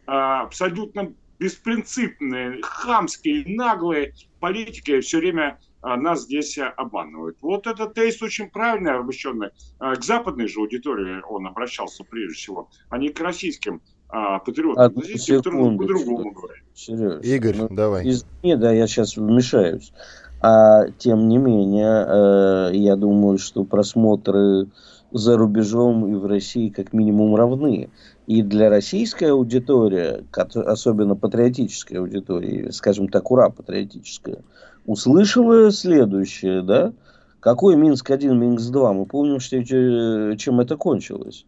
а, 0.07 0.43
абсолютно 0.43 1.13
беспринципные, 1.39 2.61
хамские, 2.63 3.45
наглые 3.47 4.15
политики 4.41 5.01
все 5.01 5.19
время 5.19 5.59
а, 5.83 5.97
нас 5.97 6.23
здесь 6.23 6.59
обманывают. 6.59 7.39
Вот 7.41 7.67
этот 7.67 7.95
тезис 7.95 8.23
очень 8.23 8.51
правильный, 8.51 8.93
обращенный 8.93 9.51
а, 9.79 9.97
к 9.97 10.05
западной 10.05 10.49
же 10.49 10.61
аудитории 10.61 11.23
он 11.29 11.47
обращался 11.47 12.05
прежде 12.05 12.35
всего, 12.35 12.69
а 12.91 12.99
не 12.99 13.09
к 13.09 13.21
российским 13.21 13.81
а, 14.09 14.39
патриотам. 14.41 15.03
Здесь 15.03 15.25
секунду, 15.25 15.79
по-другому 15.79 16.33
говорят. 16.33 16.65
Сереж, 16.75 17.25
Игорь, 17.25 17.57
ну, 17.57 17.69
давай. 17.69 18.09
Извини, 18.09 18.57
да, 18.57 18.73
я 18.73 18.87
сейчас 18.87 19.17
вмешаюсь. 19.17 19.93
А 20.43 20.87
тем 20.99 21.29
не 21.29 21.37
менее, 21.37 22.07
э, 22.07 22.71
я 22.75 22.97
думаю, 22.97 23.39
что 23.39 23.65
просмотры 23.65 24.69
за 25.13 25.37
рубежом 25.37 26.07
и 26.07 26.15
в 26.15 26.25
России 26.27 26.69
как 26.69 26.93
минимум 26.93 27.35
равны. 27.35 27.91
И 28.27 28.43
для 28.43 28.71
российской 28.71 29.33
аудитории, 29.33 30.25
особенно 30.67 31.17
патриотической 31.17 31.99
аудитории, 31.99 32.71
скажем 32.71 33.09
так, 33.09 33.31
ура, 33.31 33.51
патриотическая, 33.51 34.39
услышала 34.87 35.71
следующее, 35.71 36.63
да? 36.63 36.93
Какой 37.41 37.77
Минск-1, 37.77 38.35
Минск-2? 38.35 38.93
Мы 38.93 39.07
помним, 39.07 39.41
что, 39.41 39.63
чем 39.65 40.61
это 40.61 40.77
кончилось. 40.77 41.45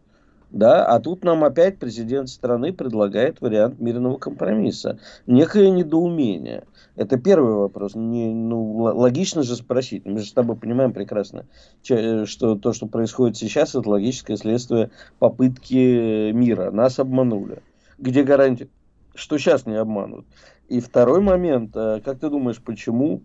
Да, 0.53 0.85
а 0.85 0.99
тут 0.99 1.23
нам 1.23 1.43
опять 1.43 1.79
президент 1.79 2.29
страны 2.29 2.73
предлагает 2.73 3.41
вариант 3.41 3.79
мирного 3.79 4.19
компромисса. 4.19 4.99
Некое 5.25 5.71
недоумение. 5.71 6.65
Это 6.95 7.17
первый 7.17 7.55
вопрос. 7.55 7.95
Не, 7.95 8.31
ну, 8.31 8.75
логично 8.75 9.41
же 9.41 9.55
спросить. 9.55 10.05
Мы 10.05 10.19
же 10.19 10.27
с 10.27 10.31
тобой 10.31 10.55
понимаем 10.55 10.93
прекрасно, 10.93 11.47
что 11.81 12.55
то, 12.55 12.71
что 12.71 12.85
происходит 12.85 13.35
сейчас, 13.35 13.73
это 13.73 13.89
логическое 13.89 14.37
следствие 14.37 14.91
попытки 15.17 16.31
мира. 16.31 16.69
Нас 16.69 16.99
обманули. 16.99 17.63
Где 17.97 18.21
гарантия, 18.21 18.67
что 19.15 19.39
сейчас 19.39 19.65
не 19.65 19.73
обманут? 19.73 20.27
И 20.69 20.79
второй 20.81 21.21
момент. 21.21 21.75
Э, 21.75 21.99
как 22.05 22.19
ты 22.19 22.29
думаешь, 22.29 22.61
почему 22.61 23.23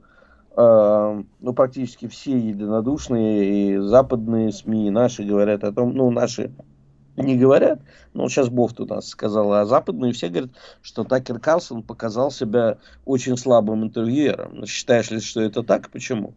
э, 0.57 1.23
ну, 1.41 1.53
практически 1.53 2.09
все 2.09 2.39
единодушные 2.39 3.75
и 3.75 3.77
западные 3.77 4.51
СМИ, 4.51 4.87
и 4.87 4.91
наши 4.91 5.25
говорят 5.25 5.63
о 5.65 5.73
том, 5.73 5.93
ну, 5.95 6.11
наши 6.11 6.53
не 7.23 7.37
говорят, 7.37 7.81
но 8.15 8.29
сейчас 8.29 8.49
Бофт 8.49 8.81
у 8.81 8.87
нас 8.87 9.09
сказал, 9.09 9.53
а 9.53 9.65
западные 9.65 10.13
все 10.13 10.29
говорят, 10.29 10.51
что 10.83 11.05
Такер 11.05 11.39
Карлсон 11.39 11.83
показал 11.83 12.31
себя 12.31 12.79
очень 13.05 13.37
слабым 13.37 13.85
интервьюером. 13.85 14.67
Считаешь 14.67 15.11
ли, 15.11 15.21
что 15.21 15.41
это 15.41 15.63
так? 15.63 15.91
Почему? 15.91 16.35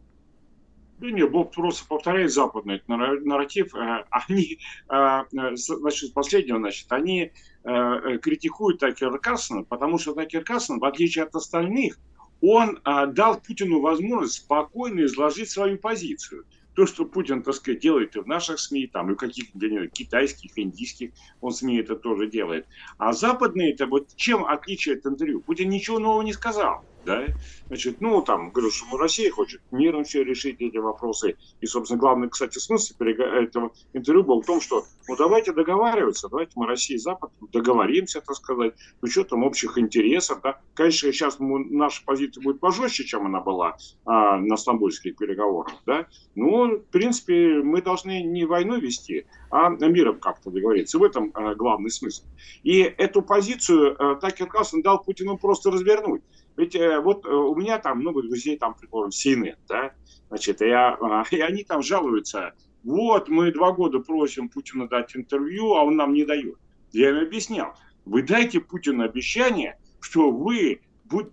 Да 1.02 1.10
нет, 1.10 1.32
Боб 1.32 1.52
просто 1.52 1.84
повторяет 1.88 2.32
западный 2.32 2.80
нарратив. 2.88 3.74
Э, 3.74 4.06
они, 4.12 4.60
э, 4.88 5.22
значит, 5.56 6.14
последнего, 6.14 6.60
значит, 6.60 6.86
они 6.92 7.32
э, 7.64 8.18
критикуют 8.22 8.80
Такера 8.80 9.18
Карлсона, 9.18 9.64
потому 9.64 9.98
что 9.98 10.14
Такер 10.14 10.44
Карлсон, 10.44 10.80
в 10.80 10.86
отличие 10.86 11.24
от 11.24 11.36
остальных, 11.36 11.98
он 12.44 12.80
дал 12.84 13.40
Путину 13.40 13.82
возможность 13.82 14.38
спокойно 14.38 15.06
изложить 15.06 15.52
свою 15.52 15.78
позицию 15.78 16.46
то, 16.74 16.86
что 16.86 17.06
Путин, 17.06 17.44
так 17.44 17.54
сказать, 17.56 17.82
делает 17.82 18.16
и 18.16 18.20
в 18.20 18.28
наших 18.28 18.60
СМИ, 18.60 18.88
там, 18.88 19.12
и 19.12 19.14
в 19.14 19.18
каких-то 19.18 19.60
китайских, 19.94 20.52
индийских, 20.58 21.12
он 21.40 21.52
СМИ 21.52 21.80
это 21.80 21.96
тоже 21.96 22.28
делает. 22.28 22.68
А 22.98 23.14
западные, 23.14 23.74
это 23.74 23.86
вот 23.88 24.08
чем 24.16 24.46
отличие 24.46 24.96
от 24.98 25.06
интервью? 25.06 25.42
Путин 25.42 25.70
ничего 25.70 26.00
нового 26.00 26.22
не 26.22 26.34
сказал. 26.34 26.84
Да, 27.06 27.26
значит, 27.68 28.02
ну, 28.02 28.22
там, 28.22 28.52
говорю, 28.52 28.72
что 28.72 28.98
Россия 28.98 29.32
хочет 29.32 29.62
миром 29.72 30.04
все 30.04 30.24
решить 30.24 30.62
эти 30.62 30.78
вопросы, 30.78 31.36
и, 31.60 31.66
собственно, 31.66 32.00
главный, 32.00 32.30
кстати, 32.30 32.60
смысл 32.60 32.94
этого 33.00 33.72
интервью 33.94 34.24
был 34.24 34.42
в 34.42 34.46
том, 34.46 34.62
что, 34.62 34.86
ну, 35.08 35.16
давайте 35.16 35.54
договариваться, 35.54 36.30
давайте 36.30 36.52
мы, 36.56 36.68
Россия 36.68 36.98
и 36.98 37.00
Запад, 37.00 37.32
договоримся, 37.52 38.22
так 38.22 38.36
сказать, 38.36 38.74
ну, 39.02 39.08
что 39.08 39.24
там 39.24 39.44
общих 39.44 39.78
интересов, 39.78 40.42
да, 40.44 40.60
конечно, 40.74 41.12
сейчас 41.12 41.40
мы, 41.40 41.66
наша 41.66 42.04
позиция 42.06 42.44
будет 42.44 42.60
пожестче, 42.60 43.04
чем 43.04 43.26
она 43.26 43.42
была 43.42 43.78
а, 44.06 44.38
на 44.38 44.58
стамбульских 44.58 45.18
переговорах, 45.18 45.74
да, 45.86 46.08
но, 46.36 46.68
в 46.68 46.84
принципе, 46.92 47.62
мы 47.64 47.82
должны 47.82 48.24
не 48.24 48.46
войну 48.46 48.80
вести, 48.80 49.26
а 49.50 49.70
миром 49.70 50.20
как-то 50.20 50.50
договориться, 50.50 50.98
в 50.98 51.04
этом 51.04 51.32
а, 51.34 51.56
главный 51.56 51.92
смысл. 51.92 52.24
И 52.64 52.80
эту 52.80 53.22
позицию 53.22 53.96
а, 53.98 54.16
Такер 54.16 54.48
Карлсон 54.48 54.82
дал 54.82 55.04
Путину 55.04 55.38
просто 55.38 55.72
развернуть. 55.72 56.22
Ведь 56.58 56.76
э, 56.76 57.00
вот 57.00 57.26
э, 57.26 57.30
у 57.30 57.56
меня 57.56 57.78
там 57.80 58.00
много 58.00 58.22
друзей, 58.22 58.58
там, 58.58 58.74
предположим, 58.74 59.12
CNN, 59.12 59.56
да, 59.68 59.94
значит, 60.30 60.62
я, 60.62 60.98
а, 61.00 61.24
и 61.32 61.40
они 61.40 61.64
там 61.64 61.82
жалуются, 61.82 62.54
вот, 62.84 63.30
мы 63.30 63.52
два 63.52 63.72
года 63.72 64.00
просим 64.00 64.50
Путина 64.50 64.88
дать 64.88 65.16
интервью, 65.16 65.74
а 65.74 65.84
он 65.84 65.96
нам 65.96 66.14
не 66.14 66.26
дает. 66.26 66.58
Я 66.92 67.10
им 67.12 67.20
объяснял, 67.20 67.76
вы 68.06 68.24
дайте 68.24 68.60
Путину 68.60 69.04
обещание, 69.04 69.78
что 70.00 70.32
вы 70.32 70.82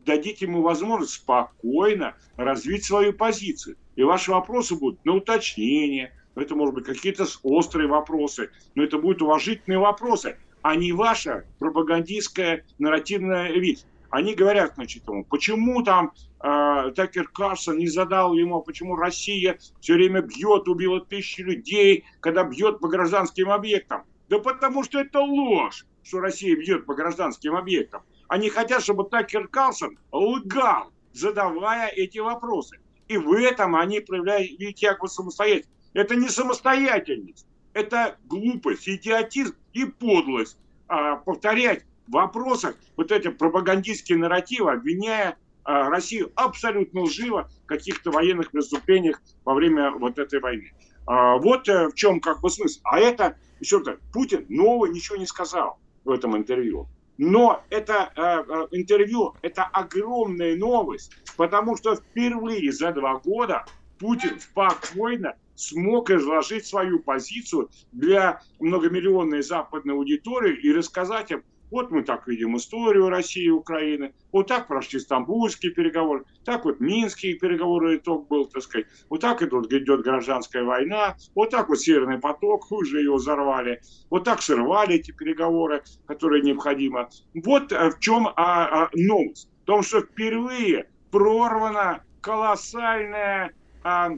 дадите 0.04 0.46
ему 0.46 0.62
возможность 0.62 1.14
спокойно 1.14 2.16
развить 2.36 2.84
свою 2.84 3.12
позицию. 3.12 3.76
И 3.96 4.02
ваши 4.02 4.30
вопросы 4.30 4.74
будут 4.74 5.04
на 5.04 5.14
уточнение, 5.14 6.12
это, 6.34 6.54
может 6.54 6.74
быть, 6.74 6.84
какие-то 6.84 7.26
острые 7.42 7.88
вопросы, 7.88 8.50
но 8.74 8.84
это 8.84 8.98
будут 8.98 9.22
уважительные 9.22 9.78
вопросы, 9.78 10.36
а 10.62 10.76
не 10.76 10.92
ваша 10.92 11.44
пропагандистская 11.58 12.64
нарративная 12.78 13.52
вид. 13.52 13.84
Они 14.10 14.34
говорят, 14.34 14.74
значит, 14.74 15.06
ему, 15.06 15.24
почему 15.24 15.82
там 15.82 16.12
э, 16.42 16.92
Такер 16.96 17.28
Карсон 17.28 17.78
не 17.78 17.88
задал 17.88 18.32
ему, 18.34 18.62
почему 18.62 18.96
Россия 18.96 19.58
все 19.80 19.94
время 19.94 20.22
бьет, 20.22 20.66
убила 20.66 21.04
тысячи 21.04 21.42
людей, 21.42 22.04
когда 22.20 22.44
бьет 22.44 22.80
по 22.80 22.88
гражданским 22.88 23.50
объектам. 23.50 24.04
Да 24.28 24.38
потому 24.38 24.82
что 24.82 25.00
это 25.00 25.20
ложь, 25.20 25.86
что 26.02 26.20
Россия 26.20 26.56
бьет 26.56 26.86
по 26.86 26.94
гражданским 26.94 27.54
объектам. 27.54 28.02
Они 28.28 28.48
хотят, 28.48 28.82
чтобы 28.82 29.04
Такер 29.04 29.48
Карлсон 29.48 29.98
лгал, 30.10 30.90
задавая 31.12 31.88
эти 31.88 32.18
вопросы. 32.18 32.78
И 33.08 33.16
в 33.16 33.32
этом 33.32 33.76
они 33.76 34.00
проявляют 34.00 34.50
якобы 34.58 35.08
самостоятельность. 35.08 35.70
Это 35.94 36.14
не 36.14 36.28
самостоятельность, 36.28 37.46
это 37.72 38.16
глупость, 38.24 38.88
идиотизм 38.88 39.54
и 39.72 39.84
подлость. 39.86 40.58
А, 40.86 41.16
повторять 41.16 41.84
вопросах 42.12 42.74
вот 42.96 43.12
эти 43.12 43.28
пропагандистские 43.28 44.18
нарративы, 44.18 44.72
обвиняя 44.72 45.36
а, 45.64 45.90
Россию 45.90 46.32
абсолютно 46.34 47.02
лживо 47.02 47.50
в 47.64 47.66
каких-то 47.66 48.10
военных 48.10 48.50
преступлениях 48.50 49.20
во 49.44 49.54
время 49.54 49.90
вот 49.90 50.18
этой 50.18 50.40
войны. 50.40 50.72
А, 51.06 51.36
вот 51.36 51.68
э, 51.68 51.88
в 51.88 51.94
чем 51.94 52.20
как 52.20 52.40
бы 52.40 52.50
смысл. 52.50 52.80
А 52.84 52.98
это, 52.98 53.36
еще 53.60 53.80
то 53.80 53.98
Путин 54.12 54.44
нового 54.48 54.86
ничего 54.86 55.16
не 55.16 55.26
сказал 55.26 55.78
в 56.04 56.10
этом 56.10 56.36
интервью. 56.36 56.86
Но 57.18 57.62
это 57.70 58.12
э, 58.14 58.22
э, 58.22 58.68
интервью, 58.72 59.34
это 59.42 59.64
огромная 59.64 60.54
новость, 60.56 61.12
потому 61.36 61.76
что 61.76 61.96
впервые 61.96 62.72
за 62.72 62.92
два 62.92 63.18
года 63.18 63.64
Путин 63.98 64.38
спокойно 64.38 65.34
смог 65.54 66.10
изложить 66.10 66.66
свою 66.66 67.00
позицию 67.00 67.70
для 67.92 68.40
многомиллионной 68.60 69.42
западной 69.42 69.94
аудитории 69.94 70.60
и 70.60 70.72
рассказать 70.72 71.30
им 71.30 71.42
вот 71.70 71.90
мы 71.90 72.02
так 72.02 72.26
видим 72.26 72.56
историю 72.56 73.08
России 73.08 73.44
и 73.44 73.50
Украины. 73.50 74.12
Вот 74.32 74.46
так 74.46 74.68
прошли 74.68 75.00
стамбульские 75.00 75.72
переговоры. 75.72 76.24
Так 76.44 76.64
вот 76.64 76.80
минские 76.80 77.34
переговоры 77.34 77.96
итог 77.96 78.28
был, 78.28 78.46
так 78.46 78.62
сказать. 78.62 78.86
Вот 79.10 79.20
так 79.20 79.42
идет, 79.42 79.72
идет 79.72 80.02
гражданская 80.02 80.64
война. 80.64 81.16
Вот 81.34 81.50
так 81.50 81.68
вот 81.68 81.80
Северный 81.80 82.18
поток, 82.18 82.70
уже 82.72 83.02
его 83.02 83.16
взорвали. 83.16 83.80
Вот 84.10 84.24
так 84.24 84.42
сорвали 84.42 84.96
эти 84.96 85.10
переговоры, 85.10 85.82
которые 86.06 86.42
необходимо. 86.42 87.08
Вот 87.34 87.72
э, 87.72 87.90
в 87.90 87.98
чем 88.00 88.28
а, 88.28 88.34
а, 88.36 88.90
новость. 88.94 89.48
В 89.62 89.66
том, 89.66 89.82
что 89.82 90.00
впервые 90.00 90.88
прорвана 91.10 92.02
колоссальная 92.20 93.52
а, 93.82 94.10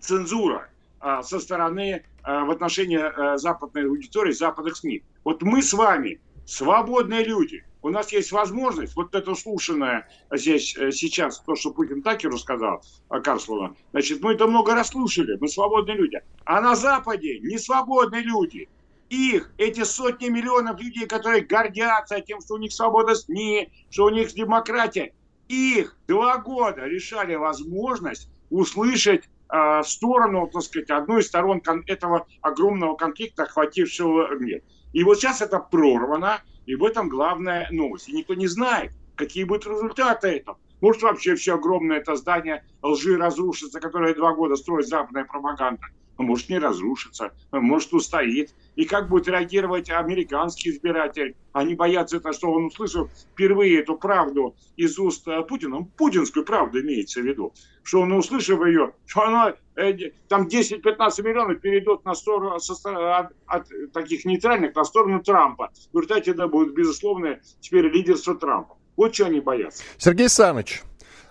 цензура 0.00 0.68
а, 1.00 1.22
со 1.22 1.40
стороны 1.40 2.04
а, 2.22 2.44
в 2.44 2.50
отношении 2.50 2.98
а, 2.98 3.36
западной 3.36 3.86
аудитории, 3.86 4.32
западных 4.32 4.76
СМИ. 4.76 5.02
Вот 5.24 5.42
мы 5.42 5.62
с 5.62 5.72
вами 5.72 6.20
свободные 6.46 7.24
люди. 7.24 7.64
У 7.82 7.90
нас 7.90 8.12
есть 8.12 8.32
возможность, 8.32 8.96
вот 8.96 9.14
это 9.14 9.34
слушанное 9.34 10.08
здесь 10.32 10.74
э, 10.76 10.90
сейчас, 10.90 11.40
то, 11.40 11.54
что 11.54 11.70
Путин 11.70 12.02
Такеру 12.02 12.38
сказал, 12.38 12.82
о 13.08 13.20
Карслова, 13.20 13.76
значит, 13.92 14.22
мы 14.22 14.32
это 14.32 14.46
много 14.46 14.74
раз 14.74 14.88
слушали, 14.88 15.36
мы 15.38 15.48
свободные 15.48 15.96
люди. 15.96 16.22
А 16.46 16.62
на 16.62 16.76
Западе 16.76 17.40
не 17.40 17.58
свободные 17.58 18.22
люди. 18.22 18.68
Их, 19.10 19.52
эти 19.58 19.84
сотни 19.84 20.28
миллионов 20.28 20.80
людей, 20.80 21.06
которые 21.06 21.44
гордятся 21.44 22.20
тем, 22.22 22.40
что 22.40 22.54
у 22.54 22.58
них 22.58 22.72
свобода 22.72 23.14
СМИ, 23.14 23.70
что 23.90 24.06
у 24.06 24.10
них 24.10 24.32
демократия, 24.32 25.12
их 25.48 25.94
два 26.08 26.38
года 26.38 26.86
решали 26.86 27.34
возможность 27.34 28.30
услышать 28.48 29.28
э, 29.52 29.82
сторону, 29.84 30.48
так 30.50 30.62
сказать, 30.62 30.90
одной 30.90 31.20
из 31.20 31.26
сторон 31.26 31.62
этого 31.86 32.26
огромного 32.40 32.96
конфликта, 32.96 33.42
охватившего 33.42 34.34
мир. 34.38 34.62
И 34.94 35.02
вот 35.02 35.18
сейчас 35.18 35.42
это 35.42 35.58
прорвано, 35.58 36.40
и 36.66 36.76
в 36.76 36.84
этом 36.84 37.08
главная 37.08 37.68
новость. 37.70 38.08
И 38.08 38.12
никто 38.12 38.34
не 38.34 38.46
знает, 38.46 38.92
какие 39.16 39.44
будут 39.44 39.66
результаты 39.66 40.28
этого. 40.28 40.58
Может, 40.80 41.02
вообще 41.02 41.34
все 41.34 41.54
огромное 41.54 41.98
это 41.98 42.14
здание 42.14 42.64
лжи 42.80 43.16
разрушится, 43.16 43.80
которое 43.80 44.14
два 44.14 44.34
года 44.34 44.54
строит 44.54 44.86
западная 44.86 45.24
пропаганда. 45.24 45.82
А 46.16 46.22
может, 46.22 46.48
не 46.48 46.58
разрушится, 46.58 47.32
а 47.50 47.60
может, 47.60 47.92
устоит. 47.92 48.54
И 48.76 48.84
как 48.84 49.08
будет 49.08 49.28
реагировать 49.28 49.90
американский 49.90 50.70
избиратель? 50.70 51.36
Они 51.52 51.74
боятся, 51.74 52.16
это, 52.18 52.32
что 52.32 52.50
он 52.50 52.66
услышал 52.66 53.08
впервые 53.32 53.80
эту 53.80 53.96
правду 53.96 54.56
из 54.76 54.98
уст 54.98 55.26
э, 55.28 55.42
Путина. 55.42 55.86
Путинскую 55.96 56.44
правду 56.44 56.80
имеется 56.80 57.20
в 57.20 57.24
виду. 57.24 57.52
Что 57.82 58.00
он, 58.00 58.12
услышав 58.12 58.64
ее, 58.64 58.92
что 59.06 59.22
она, 59.22 59.54
э, 59.76 60.10
там 60.28 60.46
10-15 60.46 61.22
миллионов 61.22 61.60
перейдут 61.60 62.04
на 62.04 62.14
сторону, 62.14 62.58
со, 62.58 63.16
от, 63.16 63.32
от 63.46 63.68
таких 63.92 64.24
нейтральных 64.24 64.74
на 64.74 64.84
сторону 64.84 65.22
Трампа. 65.22 65.70
В 65.92 65.96
результате 65.96 66.32
это 66.32 66.48
будет, 66.48 66.74
безусловно, 66.74 67.40
теперь 67.60 67.86
лидерство 67.86 68.34
Трампа. 68.34 68.76
Вот 68.96 69.14
что 69.14 69.26
они 69.26 69.40
боятся. 69.40 69.82
Сергей 69.98 70.28
Саныч, 70.28 70.82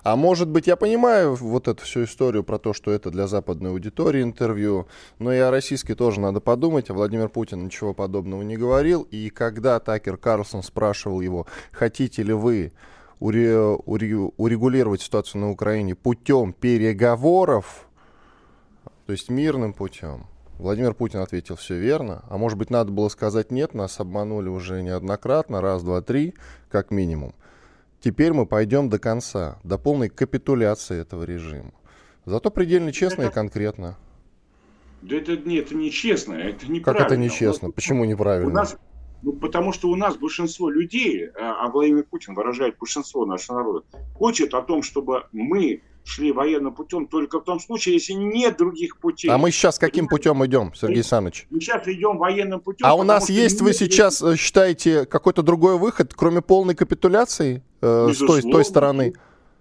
а 0.03 0.15
может 0.17 0.49
быть, 0.49 0.67
я 0.67 0.75
понимаю 0.75 1.33
вот 1.35 1.69
эту 1.69 1.83
всю 1.83 2.03
историю 2.03 2.43
про 2.43 2.59
то, 2.59 2.73
что 2.73 2.91
это 2.91 3.09
для 3.09 3.25
западной 3.25 3.71
аудитории 3.71 4.21
интервью, 4.21 4.87
но 5.17 5.31
и 5.31 5.37
о 5.37 5.49
российской 5.49 5.93
тоже 5.93 6.19
надо 6.19 6.41
подумать. 6.41 6.89
А 6.89 6.93
Владимир 6.93 7.29
Путин 7.29 7.63
ничего 7.63 7.93
подобного 7.93 8.41
не 8.41 8.57
говорил. 8.57 9.07
И 9.11 9.29
когда 9.29 9.79
Такер 9.79 10.17
Карлсон 10.17 10.61
спрашивал 10.61 11.21
его, 11.21 11.47
хотите 11.71 12.21
ли 12.21 12.33
вы 12.33 12.73
урегулировать 13.21 15.01
ситуацию 15.01 15.39
на 15.39 15.51
Украине 15.51 15.95
путем 15.95 16.51
переговоров, 16.51 17.87
то 19.05 19.13
есть 19.13 19.29
мирным 19.29 19.71
путем, 19.71 20.25
Владимир 20.59 20.93
Путин 20.93 21.19
ответил 21.19 21.55
все 21.55 21.77
верно. 21.79 22.25
А 22.29 22.37
может 22.37 22.57
быть, 22.57 22.69
надо 22.69 22.91
было 22.91 23.07
сказать 23.07 23.51
нет, 23.51 23.73
нас 23.73 24.01
обманули 24.01 24.49
уже 24.49 24.81
неоднократно, 24.83 25.61
раз, 25.61 25.81
два, 25.81 26.01
три, 26.01 26.33
как 26.69 26.91
минимум. 26.91 27.33
Теперь 28.03 28.33
мы 28.33 28.45
пойдем 28.45 28.89
до 28.89 28.99
конца, 28.99 29.59
до 29.63 29.77
полной 29.77 30.09
капитуляции 30.09 30.99
этого 30.99 31.23
режима. 31.23 31.71
Зато 32.25 32.51
предельно 32.51 32.91
честно 32.91 33.21
это... 33.21 33.31
и 33.31 33.33
конкретно. 33.33 33.97
Да 35.01 35.15
это, 35.15 35.37
нет, 35.37 35.67
это 35.67 35.75
нечестно, 35.75 36.33
это 36.33 36.69
неправильно. 36.69 36.83
Как 36.83 37.01
это 37.01 37.15
нечестно? 37.15 37.69
Нас, 37.69 37.75
Почему 37.75 38.03
неправильно? 38.03 38.49
У 38.49 38.53
нас, 38.53 38.77
ну, 39.21 39.31
потому 39.31 39.71
что 39.71 39.87
у 39.87 39.95
нас 39.95 40.17
большинство 40.17 40.69
людей, 40.69 41.29
а, 41.29 41.65
а 41.65 41.69
Владимир 41.69 42.03
Путин 42.03 42.33
выражает 42.33 42.77
большинство 42.77 43.25
нашего 43.25 43.59
народа, 43.59 43.85
хочет 44.15 44.53
о 44.53 44.61
том, 44.61 44.83
чтобы 44.83 45.23
мы 45.31 45.81
шли 46.03 46.31
военным 46.31 46.73
путем 46.73 47.07
только 47.07 47.39
в 47.39 47.43
том 47.43 47.59
случае, 47.59 47.95
если 47.95 48.13
нет 48.13 48.57
других 48.57 48.97
путей. 48.97 49.29
А 49.29 49.37
мы 49.37 49.51
сейчас 49.51 49.79
каким 49.79 50.07
путем 50.07 50.45
идем, 50.45 50.73
Сергей 50.75 51.03
Саныч? 51.03 51.47
Мы 51.49 51.59
сейчас 51.59 51.87
идем 51.87 52.17
военным 52.17 52.59
путем. 52.59 52.85
А 52.85 52.93
у 52.95 53.03
нас 53.03 53.29
есть, 53.29 53.61
вы 53.61 53.73
сейчас 53.73 54.21
есть... 54.21 54.33
Э, 54.33 54.37
считаете, 54.37 55.05
какой-то 55.05 55.43
другой 55.43 55.77
выход, 55.77 56.13
кроме 56.13 56.41
полной 56.41 56.75
капитуляции 56.75 57.63
э, 57.81 58.09
с, 58.13 58.17
той, 58.17 58.41
с 58.41 58.45
той 58.45 58.65
стороны? 58.65 59.13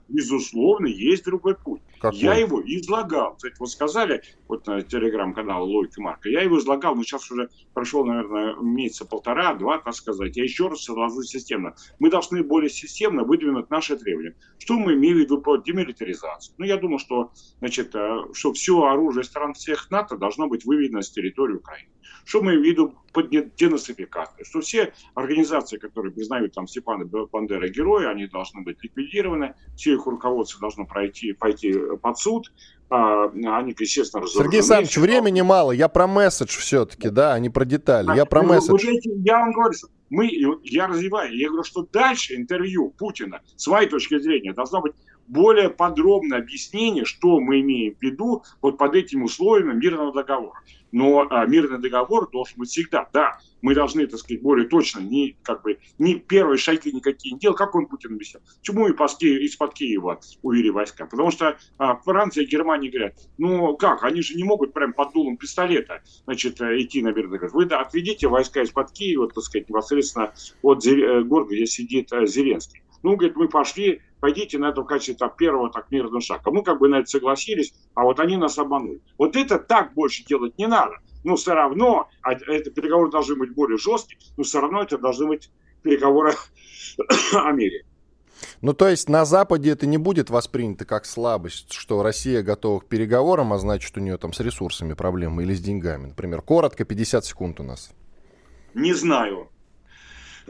Безусловно, 0.09 0.87
есть 0.87 1.25
другой 1.25 1.55
путь. 1.55 1.81
Какой? 2.03 2.19
Я 2.19 2.35
его 2.35 2.61
излагал. 2.61 3.37
Кстати, 3.37 3.55
вот 3.61 3.71
сказали, 3.71 4.23
вот 4.49 4.67
на 4.67 4.83
телеграм-канал 4.83 5.65
Логика 5.65 6.03
Марка, 6.03 6.29
я 6.29 6.43
его 6.43 6.59
излагал, 6.59 6.97
ну 6.97 7.05
сейчас 7.05 7.31
уже 7.31 7.49
прошел, 7.75 8.05
наверное, 8.05 8.57
месяца 8.57 9.05
полтора-два, 9.05 9.79
так 9.79 9.95
сказать. 9.95 10.37
Я 10.37 10.43
еще 10.43 10.67
раз 10.67 10.83
изложу 10.83 11.23
системно. 11.23 11.77
Мы 12.01 12.11
должны 12.11 12.43
более 12.43 12.71
системно 12.71 13.23
выдвинуть 13.23 13.71
наши 13.71 13.97
требования. 13.97 14.35
Что 14.59 14.75
мы 14.75 14.95
имеем 14.95 15.19
в 15.19 15.21
виду 15.21 15.41
по 15.41 15.59
демилитаризации? 15.59 16.53
Ну, 16.59 16.65
я 16.65 16.77
думаю, 16.77 16.99
что, 16.99 17.31
значит, 17.61 17.95
э, 17.95 18.17
что 18.33 18.53
все 18.53 18.83
оружие 18.83 19.23
стран 19.23 19.55
всех 19.55 19.89
НАТО 19.93 20.17
должно 20.17 20.49
быть 20.49 20.65
выведено 20.65 21.03
с 21.03 21.11
территории 21.11 21.55
Украины. 21.55 21.89
Что 22.25 22.43
мы 22.43 22.53
имеем 22.53 22.63
в 22.63 22.67
виду 22.67 22.95
под 23.13 23.31
денацификацией? 23.31 24.45
Что 24.45 24.61
все 24.61 24.93
организации, 25.15 25.77
которые 25.77 26.13
признают 26.13 26.53
там 26.53 26.67
Степана 26.67 27.05
Бандера 27.05 27.69
героя, 27.69 28.11
они 28.11 28.27
должны 28.27 28.63
быть 28.63 28.83
ликвидированы, 28.83 29.55
все 29.77 29.95
их 29.95 30.07
руководство 30.07 30.61
должно 30.61 30.85
пройти, 30.85 31.33
пойти 31.33 31.73
под 31.97 32.19
суд, 32.19 32.53
а, 32.91 33.25
они, 33.29 33.75
естественно, 33.79 34.23
разоружены. 34.23 34.45
Сергей 34.45 34.61
Александрович, 34.61 34.97
времени 34.99 35.41
мало. 35.41 35.73
Я 35.73 35.89
про 35.89 36.07
месседж 36.07 36.59
все-таки, 36.59 37.09
да, 37.09 37.33
а 37.33 37.39
не 37.39 37.49
про 37.49 37.65
детали. 37.65 38.15
Я 38.15 38.27
про 38.27 38.43
ну, 38.43 38.49
месседж. 38.51 38.87
Я 39.25 39.39
вам 39.39 39.53
говорю, 39.53 39.73
что 39.73 39.89
мы, 40.11 40.29
я 40.63 40.87
развиваю. 40.87 41.35
Я 41.35 41.49
говорю, 41.49 41.65
что 41.65 41.87
дальше 41.91 42.37
интервью 42.37 42.91
Путина, 42.99 43.41
с 43.57 43.67
моей 43.67 43.89
точки 43.89 44.19
зрения, 44.19 44.53
должно 44.53 44.83
быть 44.83 44.93
более 45.29 45.71
подробное 45.71 46.39
объяснение, 46.39 47.05
что 47.05 47.41
мы 47.41 47.61
имеем 47.61 47.95
в 47.95 48.03
виду 48.03 48.43
вот 48.61 48.79
под 48.79 48.95
этими 48.95 49.23
условиями 49.23 49.75
мирного 49.75 50.13
договора. 50.13 50.61
Но 50.93 51.27
а, 51.31 51.47
мирный 51.47 51.79
договор 51.79 52.31
должен 52.31 52.59
быть 52.59 52.69
всегда, 52.69 53.09
да, 53.13 53.39
мы 53.63 53.75
должны, 53.75 54.07
так 54.07 54.21
сказать, 54.21 54.43
более 54.43 54.69
точно, 54.69 55.01
не, 55.01 55.37
как 55.43 55.63
бы, 55.63 55.79
не 55.99 56.17
первые 56.17 56.59
шаги 56.59 56.93
никакие 56.93 57.33
не 57.33 57.41
делать, 57.41 57.57
как 57.57 57.75
он 57.75 57.87
Путин 57.87 58.15
объяснял. 58.15 58.43
Почему 58.59 58.89
из-под 58.89 59.75
Киева 59.75 60.21
увели 60.43 60.71
войска? 60.71 61.07
Потому 61.07 61.31
что 61.31 61.57
а, 61.79 61.97
Франция 61.97 62.45
и 62.45 62.47
Германия 62.47 62.91
говорят, 62.91 63.15
ну 63.39 63.75
как, 63.77 64.05
они 64.05 64.21
же 64.21 64.35
не 64.35 64.45
могут 64.45 64.75
прям 64.75 64.93
под 64.93 65.15
дулом 65.15 65.39
пистолета, 65.39 66.03
значит, 66.25 66.61
э, 66.61 66.83
идти 66.83 67.01
на 67.01 67.09
мирный 67.09 67.39
договор. 67.39 67.55
Вы 67.55 67.65
да, 67.65 67.81
отведите 67.81 68.29
войска 68.29 68.63
из-под 68.63 68.93
Киева, 68.93 69.29
так 69.29 69.43
сказать, 69.43 69.69
непосредственно 69.71 70.35
от 70.61 70.85
э, 70.87 71.23
города, 71.23 71.55
где 71.55 71.67
сидит 71.67 72.13
э, 72.13 72.27
Зеленский. 72.27 72.83
Ну, 73.03 73.17
говорит, 73.17 73.37
мы 73.37 73.49
пошли, 73.49 74.01
пойдите 74.21 74.59
на 74.59 74.71
это 74.71 74.83
в 74.83 74.87
качестве 74.87 75.15
так, 75.15 75.37
первого 75.37 75.71
так 75.71 75.91
мирного 75.91 76.21
шага. 76.21 76.51
Мы 76.51 76.63
как 76.63 76.79
бы 76.79 76.89
на 76.89 76.97
это 76.97 77.07
согласились, 77.07 77.75
а 77.95 78.05
вот 78.05 78.21
они 78.21 78.37
нас 78.37 78.59
обманули. 78.59 79.01
Вот 79.19 79.37
это 79.37 79.59
так 79.59 79.95
больше 79.95 80.25
делать 80.25 80.57
не 80.59 80.67
надо. 80.67 80.95
Но 81.25 81.37
все 81.37 81.55
равно, 81.55 82.09
а 82.23 82.33
это 82.33 82.71
переговоры 82.71 83.11
должны 83.11 83.37
быть 83.37 83.55
более 83.55 83.79
жесткие, 83.79 84.21
но 84.37 84.45
все 84.45 84.61
равно 84.61 84.83
это 84.83 84.99
должны 84.99 85.27
быть 85.27 85.51
переговоры 85.83 86.35
о 87.33 87.53
мире. 87.53 87.85
Ну, 88.61 88.73
то 88.75 88.89
есть 88.89 89.09
на 89.09 89.25
Западе 89.25 89.71
это 89.71 89.87
не 89.87 89.99
будет 89.99 90.31
воспринято 90.31 90.85
как 90.85 91.07
слабость, 91.07 91.73
что 91.73 92.03
Россия 92.03 92.43
готова 92.43 92.81
к 92.81 92.87
переговорам, 92.87 93.53
а 93.53 93.59
значит, 93.59 93.97
у 93.97 94.01
нее 94.01 94.19
там 94.19 94.33
с 94.33 94.41
ресурсами 94.41 94.95
проблемы 94.95 95.43
или 95.43 95.55
с 95.55 95.61
деньгами. 95.61 96.07
Например, 96.07 96.43
коротко, 96.43 96.85
50 96.85 97.25
секунд 97.25 97.61
у 97.61 97.63
нас. 97.63 97.91
Не 98.75 98.95
знаю. 98.95 99.49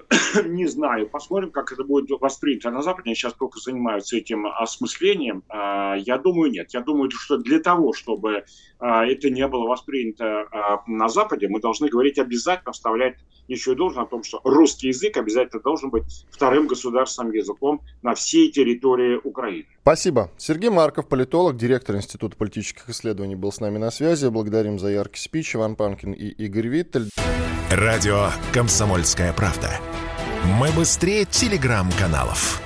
не 0.45 0.67
знаю, 0.67 1.09
посмотрим, 1.09 1.51
как 1.51 1.73
это 1.73 1.85
будет 1.85 2.11
воспринято 2.21 2.71
на 2.71 2.83
Западе. 2.83 3.09
Они 3.11 3.15
сейчас 3.15 3.35
только 3.35 3.61
занимаются 3.61 4.17
этим 4.17 4.47
осмыслением. 4.47 5.43
А, 5.49 5.95
я 5.97 6.19
думаю, 6.19 6.51
нет. 6.51 6.73
Я 6.73 6.81
думаю, 6.81 7.11
что 7.11 7.39
для 7.39 7.61
того, 7.61 7.93
чтобы 7.93 8.45
а, 8.79 9.07
это 9.07 9.31
не 9.31 9.47
было 9.47 9.67
воспринято 9.67 10.47
а, 10.51 10.83
на 10.87 11.09
Западе, 11.09 11.49
мы 11.49 11.61
должны 11.61 11.89
говорить 11.89 12.19
обязательно, 12.19 12.73
вставлять 12.73 13.17
еще 13.49 13.73
и 13.73 13.75
должен 13.75 14.03
о 14.03 14.07
том, 14.07 14.23
что 14.23 14.41
русский 14.45 14.89
язык 14.89 15.17
обязательно 15.17 15.63
должен 15.63 15.91
быть 15.91 16.27
вторым 16.31 16.67
государственным 16.67 17.33
языком 17.33 17.81
на 18.03 18.15
всей 18.15 18.51
территории 18.51 19.21
Украины. 19.23 19.67
Спасибо. 19.83 20.31
Сергей 20.39 20.71
Марков, 20.71 21.09
политолог, 21.09 21.57
директор 21.57 21.97
Института 21.97 22.37
политических 22.37 22.89
исследований, 22.89 23.35
был 23.35 23.53
с 23.53 23.61
нами 23.61 23.79
на 23.79 23.91
связи. 23.91 24.29
Благодарим 24.29 24.79
за 24.79 24.89
яркий 24.89 25.21
спич. 25.21 25.55
Иван 25.57 25.77
Панкин 25.77 26.13
и 26.13 26.29
Игорь 26.29 26.69
Виттель. 26.69 27.09
Радио 27.71 28.29
«Комсомольская 28.53 29.33
правда». 29.33 29.81
Мы 30.59 30.71
быстрее 30.73 31.25
телеграм-каналов. 31.25 32.61